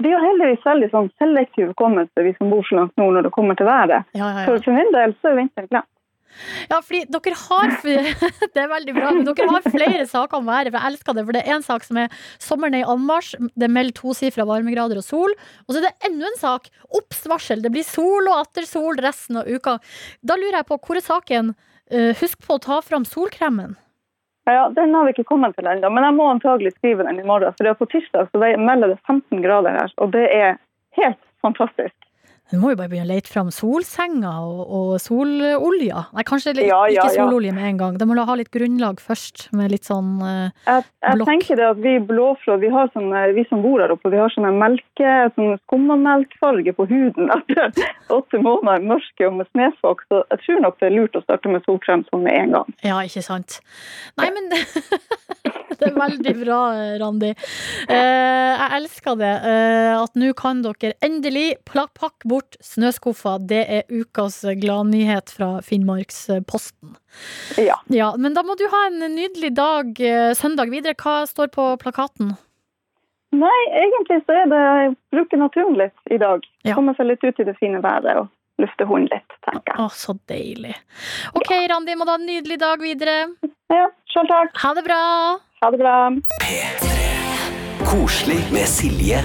vi 0.00 0.12
har 0.14 0.24
heldigvis 0.24 0.64
veldig 0.64 0.88
sånn 0.92 1.10
selektiv 1.20 1.72
hukommelse, 1.74 2.24
vi 2.24 2.32
som 2.38 2.48
bor 2.52 2.64
så 2.64 2.78
langt 2.78 2.96
nord 2.96 3.18
når 3.18 3.28
det 3.28 3.34
kommer 3.36 3.58
til 3.58 3.68
været. 3.68 4.08
Ja, 4.16 4.30
ja, 4.30 4.44
For 4.46 4.56
ja. 4.56 4.62
for 4.64 4.78
min 4.78 4.92
del 4.96 5.12
så 5.20 5.32
er 5.32 5.40
vinteren 5.42 5.68
glemt. 5.68 5.90
Ja, 6.70 6.80
fordi 6.80 7.04
dere 7.10 7.36
har 7.40 7.74
Det 8.54 8.62
er 8.62 8.70
veldig 8.70 8.94
bra, 8.96 9.12
dere 9.28 9.50
har 9.52 9.68
flere 9.68 10.06
saker 10.10 10.40
om 10.40 10.48
været, 10.48 10.72
for 10.72 10.80
jeg 10.80 10.92
elsker 10.92 11.16
det. 11.16 11.26
For 11.26 11.36
det 11.36 11.44
er 11.44 11.56
en 11.56 11.66
sak 11.66 11.86
som 11.86 12.00
er 12.00 12.24
sommeren 12.42 12.78
er 12.78 12.84
i 12.84 12.90
anmarsj, 12.94 13.36
det 13.54 13.68
er 13.68 13.74
meldt 13.76 13.98
tosifra 14.00 14.46
varmegrader 14.48 15.00
og 15.00 15.06
sol. 15.06 15.36
Og 15.66 15.74
så 15.74 15.80
er 15.80 15.88
det 15.88 16.10
enda 16.10 16.30
en 16.30 16.40
sak, 16.40 16.68
obs-varsel. 16.94 17.62
Det 17.64 17.72
blir 17.74 17.86
sol 17.86 18.30
og 18.30 18.40
atter 18.42 18.68
sol 18.68 18.98
resten 19.02 19.40
av 19.42 19.48
uka. 19.48 19.78
Da 20.22 20.38
lurer 20.40 20.60
jeg 20.60 20.70
på, 20.70 20.80
hvor 20.80 21.00
er 21.00 21.06
saken? 21.06 21.54
Eh, 21.92 22.12
husk 22.20 22.40
på 22.46 22.56
å 22.56 22.62
ta 22.62 22.80
fram 22.84 23.04
solkremen. 23.08 23.76
Ja, 24.44 24.68
Den 24.68 24.92
har 24.94 25.06
vi 25.06 25.14
ikke 25.14 25.24
kommet 25.28 25.56
til 25.56 25.68
ennå, 25.68 25.88
men 25.92 26.04
jeg 26.04 26.16
må 26.16 26.28
antagelig 26.28 26.74
skrive 26.76 27.06
den 27.06 27.20
i 27.20 27.24
morgen. 27.24 27.52
For 27.56 27.64
det 27.64 27.72
er 27.72 27.80
på 27.80 27.88
tirsdag 27.88 28.28
så 28.28 28.40
melder 28.60 28.92
det 28.92 28.98
15 29.06 29.40
grader 29.44 29.72
her, 29.72 29.92
og 29.96 30.12
det 30.12 30.26
er 30.28 30.58
helt 30.98 31.20
fantastisk. 31.44 31.96
Du 32.52 32.58
må 32.60 32.70
jo 32.74 32.76
bare 32.76 32.90
begynne 32.92 33.06
å 33.08 33.14
lete 33.16 33.30
fram 33.32 33.48
solsenger 33.54 34.44
og, 34.44 34.58
og 34.76 34.88
sololja. 35.00 36.02
Nei, 36.14 36.24
kanskje 36.28 36.52
litt, 36.58 36.66
Ja, 36.68 36.82
ja, 36.92 37.00
ikke 37.06 37.14
ja. 37.16 37.24
sololje 37.24 37.54
med 37.56 37.64
en 37.70 37.78
gang. 37.80 37.96
Da 37.98 38.04
må 38.06 38.14
du 38.18 38.20
ha 38.28 38.36
litt 38.36 38.50
grunnlag 38.54 39.00
først, 39.02 39.46
med 39.56 39.72
litt 39.72 39.88
sånn 39.88 40.18
eh, 40.22 40.50
Jeg, 40.68 40.84
jeg 41.06 41.18
Blokk. 41.18 41.30
tenker 41.30 41.58
det 41.60 41.66
at 41.70 41.80
Vi 41.82 41.94
blåflå, 42.10 42.58
vi, 42.62 42.70
har 42.74 42.92
sånne, 42.92 43.22
vi 43.38 43.46
som 43.48 43.64
bor 43.64 43.80
her 43.82 43.94
oppe, 43.96 44.12
vi 44.12 44.20
har 44.20 44.30
sånne 44.36 44.52
melke, 44.60 45.14
sånn 45.38 45.56
skummamelkfarge 45.64 46.76
på 46.76 46.86
huden 46.92 47.32
etter 47.34 47.72
åtte 48.18 48.42
måneder 48.44 48.84
mørke 48.92 49.30
og 49.30 49.40
med 49.40 49.48
snøfokk. 49.54 50.04
Så 50.12 50.22
jeg 50.36 50.44
tror 50.44 50.62
nok 50.68 50.78
det 50.84 50.90
er 50.90 50.96
lurt 51.00 51.16
å 51.18 51.24
starte 51.24 51.50
med 51.50 51.64
solkrem 51.66 52.04
sånn 52.12 52.26
med 52.28 52.38
en 52.44 52.54
gang. 52.58 52.76
Ja, 52.84 53.00
ikke 53.08 53.24
sant. 53.24 53.58
Nei, 54.20 54.28
men 54.36 54.52
Det 55.74 55.88
er 55.90 55.96
veldig 55.98 56.32
bra, 56.38 56.58
Randi. 57.02 57.32
Eh, 57.90 58.52
jeg 58.54 58.68
elsker 58.78 59.16
det. 59.18 59.32
eh, 59.50 59.90
at 59.98 60.14
nå 60.20 60.30
kan 60.38 60.60
dere 60.62 60.92
endelig 61.04 61.58
pakke 61.66 62.28
bort 62.34 62.58
snøskuffa. 62.64 63.38
Det 63.40 63.62
er 63.78 63.84
ukas 63.92 64.42
gladnyhet 64.60 65.32
fra 65.34 65.56
Finnmarksposten. 65.64 66.96
Ja. 67.60 67.78
Ja, 67.94 68.12
men 68.18 68.34
da 68.36 68.44
må 68.46 68.58
du 68.58 68.66
ha 68.70 68.86
en 68.90 69.00
nydelig 69.14 69.54
dag 69.56 70.02
eh, 70.02 70.32
søndag 70.38 70.74
videre. 70.74 70.98
Hva 70.98 71.22
står 71.30 71.52
på 71.54 71.70
plakaten? 71.82 72.34
Nei, 73.34 73.60
egentlig 73.74 74.20
så 74.26 74.36
er 74.44 74.50
det 74.50 74.62
å 74.62 74.94
bruke 75.14 75.38
naturen 75.40 75.78
litt 75.80 76.14
i 76.14 76.18
dag. 76.22 76.44
Ja. 76.66 76.76
Komme 76.78 76.94
seg 76.98 77.10
litt 77.10 77.24
ut 77.26 77.40
i 77.42 77.46
det 77.48 77.56
fine 77.58 77.82
været 77.82 78.20
og 78.20 78.30
lufte 78.62 78.86
hunden 78.86 79.10
litt, 79.10 79.38
tenker 79.46 79.74
jeg. 79.74 79.82
Å, 79.82 79.88
så 79.90 80.14
deilig. 80.30 80.76
OK, 81.34 81.50
Randi, 81.70 81.96
må 81.98 82.06
du 82.06 82.14
ha 82.14 82.18
en 82.20 82.28
nydelig 82.28 82.60
dag 82.62 82.82
videre. 82.82 83.16
Ja, 83.74 83.88
Sjøl 84.14 84.30
takk. 84.30 84.54
Ha 84.62 84.74
det 84.78 84.86
bra. 84.86 85.00
Ha 85.64 85.72
det 85.74 85.82
bra. 85.82 85.96
P3. 86.44 86.94
Koselig 87.84 88.40
med 88.54 88.70
Silje. 88.70 89.24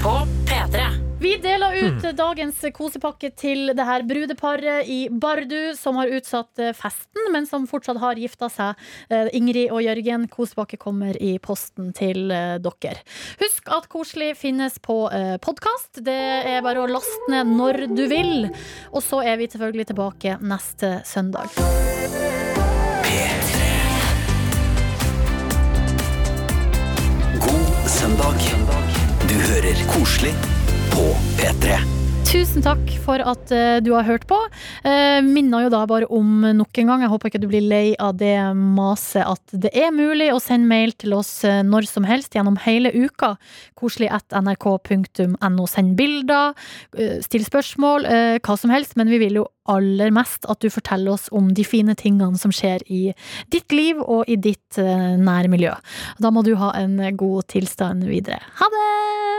Vi 1.19 1.33
deler 1.43 1.73
ut 1.75 2.05
dagens 2.15 2.61
kosepakke 2.71 3.27
til 3.35 3.73
det 3.75 3.83
her 3.83 4.05
brudeparet 4.07 4.87
i 4.87 4.99
Bardu 5.11 5.73
som 5.75 5.97
har 5.99 6.07
utsatt 6.15 6.61
eh, 6.63 6.71
festen, 6.71 7.25
men 7.33 7.43
som 7.47 7.65
fortsatt 7.67 7.97
har 7.99 8.19
gifta 8.19 8.47
seg. 8.47 8.79
Eh, 9.11 9.27
Ingrid 9.35 9.67
og 9.75 9.83
Jørgen, 9.83 10.29
kosepakke 10.31 10.79
kommer 10.79 11.17
i 11.19 11.33
posten 11.43 11.89
til 11.97 12.31
eh, 12.31 12.55
dere. 12.63 13.03
Husk 13.41 13.67
at 13.67 13.89
Koselig 13.91 14.37
finnes 14.39 14.77
på 14.79 14.95
podkast. 15.43 15.99
Det 16.05 16.15
er 16.53 16.63
bare 16.63 16.85
å 16.85 16.87
laste 16.87 17.27
ned 17.33 17.51
når 17.51 17.81
du 17.91 18.05
vil. 18.07 18.47
Og 18.93 19.03
så 19.03 19.19
er 19.27 19.41
vi 19.41 19.49
selvfølgelig 19.51 19.89
tilbake 19.91 20.37
neste 20.39 21.01
søndag. 21.09 21.51
God 27.43 27.91
søndag. 27.97 28.47
Du 29.27 29.35
hører 29.49 29.85
Koselig 29.91 30.33
på 30.99 31.11
P3. 31.39 31.77
Tusen 32.27 32.61
takk 32.61 32.89
for 33.01 33.21
at 33.23 33.51
uh, 33.55 33.77
du 33.81 33.93
har 33.95 34.03
hørt 34.05 34.25
på. 34.29 34.37
Uh, 34.83 35.23
minner 35.23 35.63
jo 35.63 35.69
da 35.71 35.79
bare 35.87 36.09
om 36.13 36.43
nok 36.57 36.77
en 36.81 36.91
gang, 36.91 37.03
jeg 37.05 37.11
håper 37.13 37.31
ikke 37.31 37.41
du 37.41 37.47
blir 37.49 37.63
lei 37.63 37.93
av 38.03 38.17
det 38.19 38.35
maset, 38.53 39.23
at 39.23 39.55
det 39.63 39.71
er 39.71 39.95
mulig 39.95 40.27
å 40.33 40.41
sende 40.43 40.67
mail 40.69 40.91
til 40.99 41.15
oss 41.15 41.31
uh, 41.47 41.61
når 41.65 41.87
som 41.87 42.05
helst 42.09 42.35
gjennom 42.35 42.59
hele 42.65 42.91
uka. 42.91 43.31
Koselig 43.79 44.11
at 44.13 44.35
nrk.no. 44.35 45.69
Send 45.71 45.95
bilder, 45.97 46.51
uh, 46.99 47.17
still 47.23 47.47
spørsmål, 47.47 48.09
hva 48.43 48.59
som 48.59 48.75
helst. 48.75 48.97
Men 48.99 49.09
vi 49.13 49.21
vil 49.23 49.39
jo 49.39 49.47
aller 49.71 50.11
mest 50.13 50.49
at 50.51 50.59
du 50.59 50.67
forteller 50.73 51.15
oss 51.15 51.29
om 51.31 51.53
de 51.55 51.63
fine 51.63 51.95
tingene 51.95 52.37
som 52.41 52.51
skjer 52.51 52.83
i 52.91 53.03
ditt 53.55 53.71
liv 53.71 54.03
og 54.03 54.27
i 54.27 54.35
ditt 54.35 54.79
nærmiljø. 54.79 55.77
Da 56.19 56.33
må 56.33 56.43
du 56.43 56.57
ha 56.59 56.73
en 56.81 56.99
god 57.15 57.47
tilstand 57.55 58.09
videre. 58.11 58.43
Ha 58.59 58.73
det! 58.75 59.38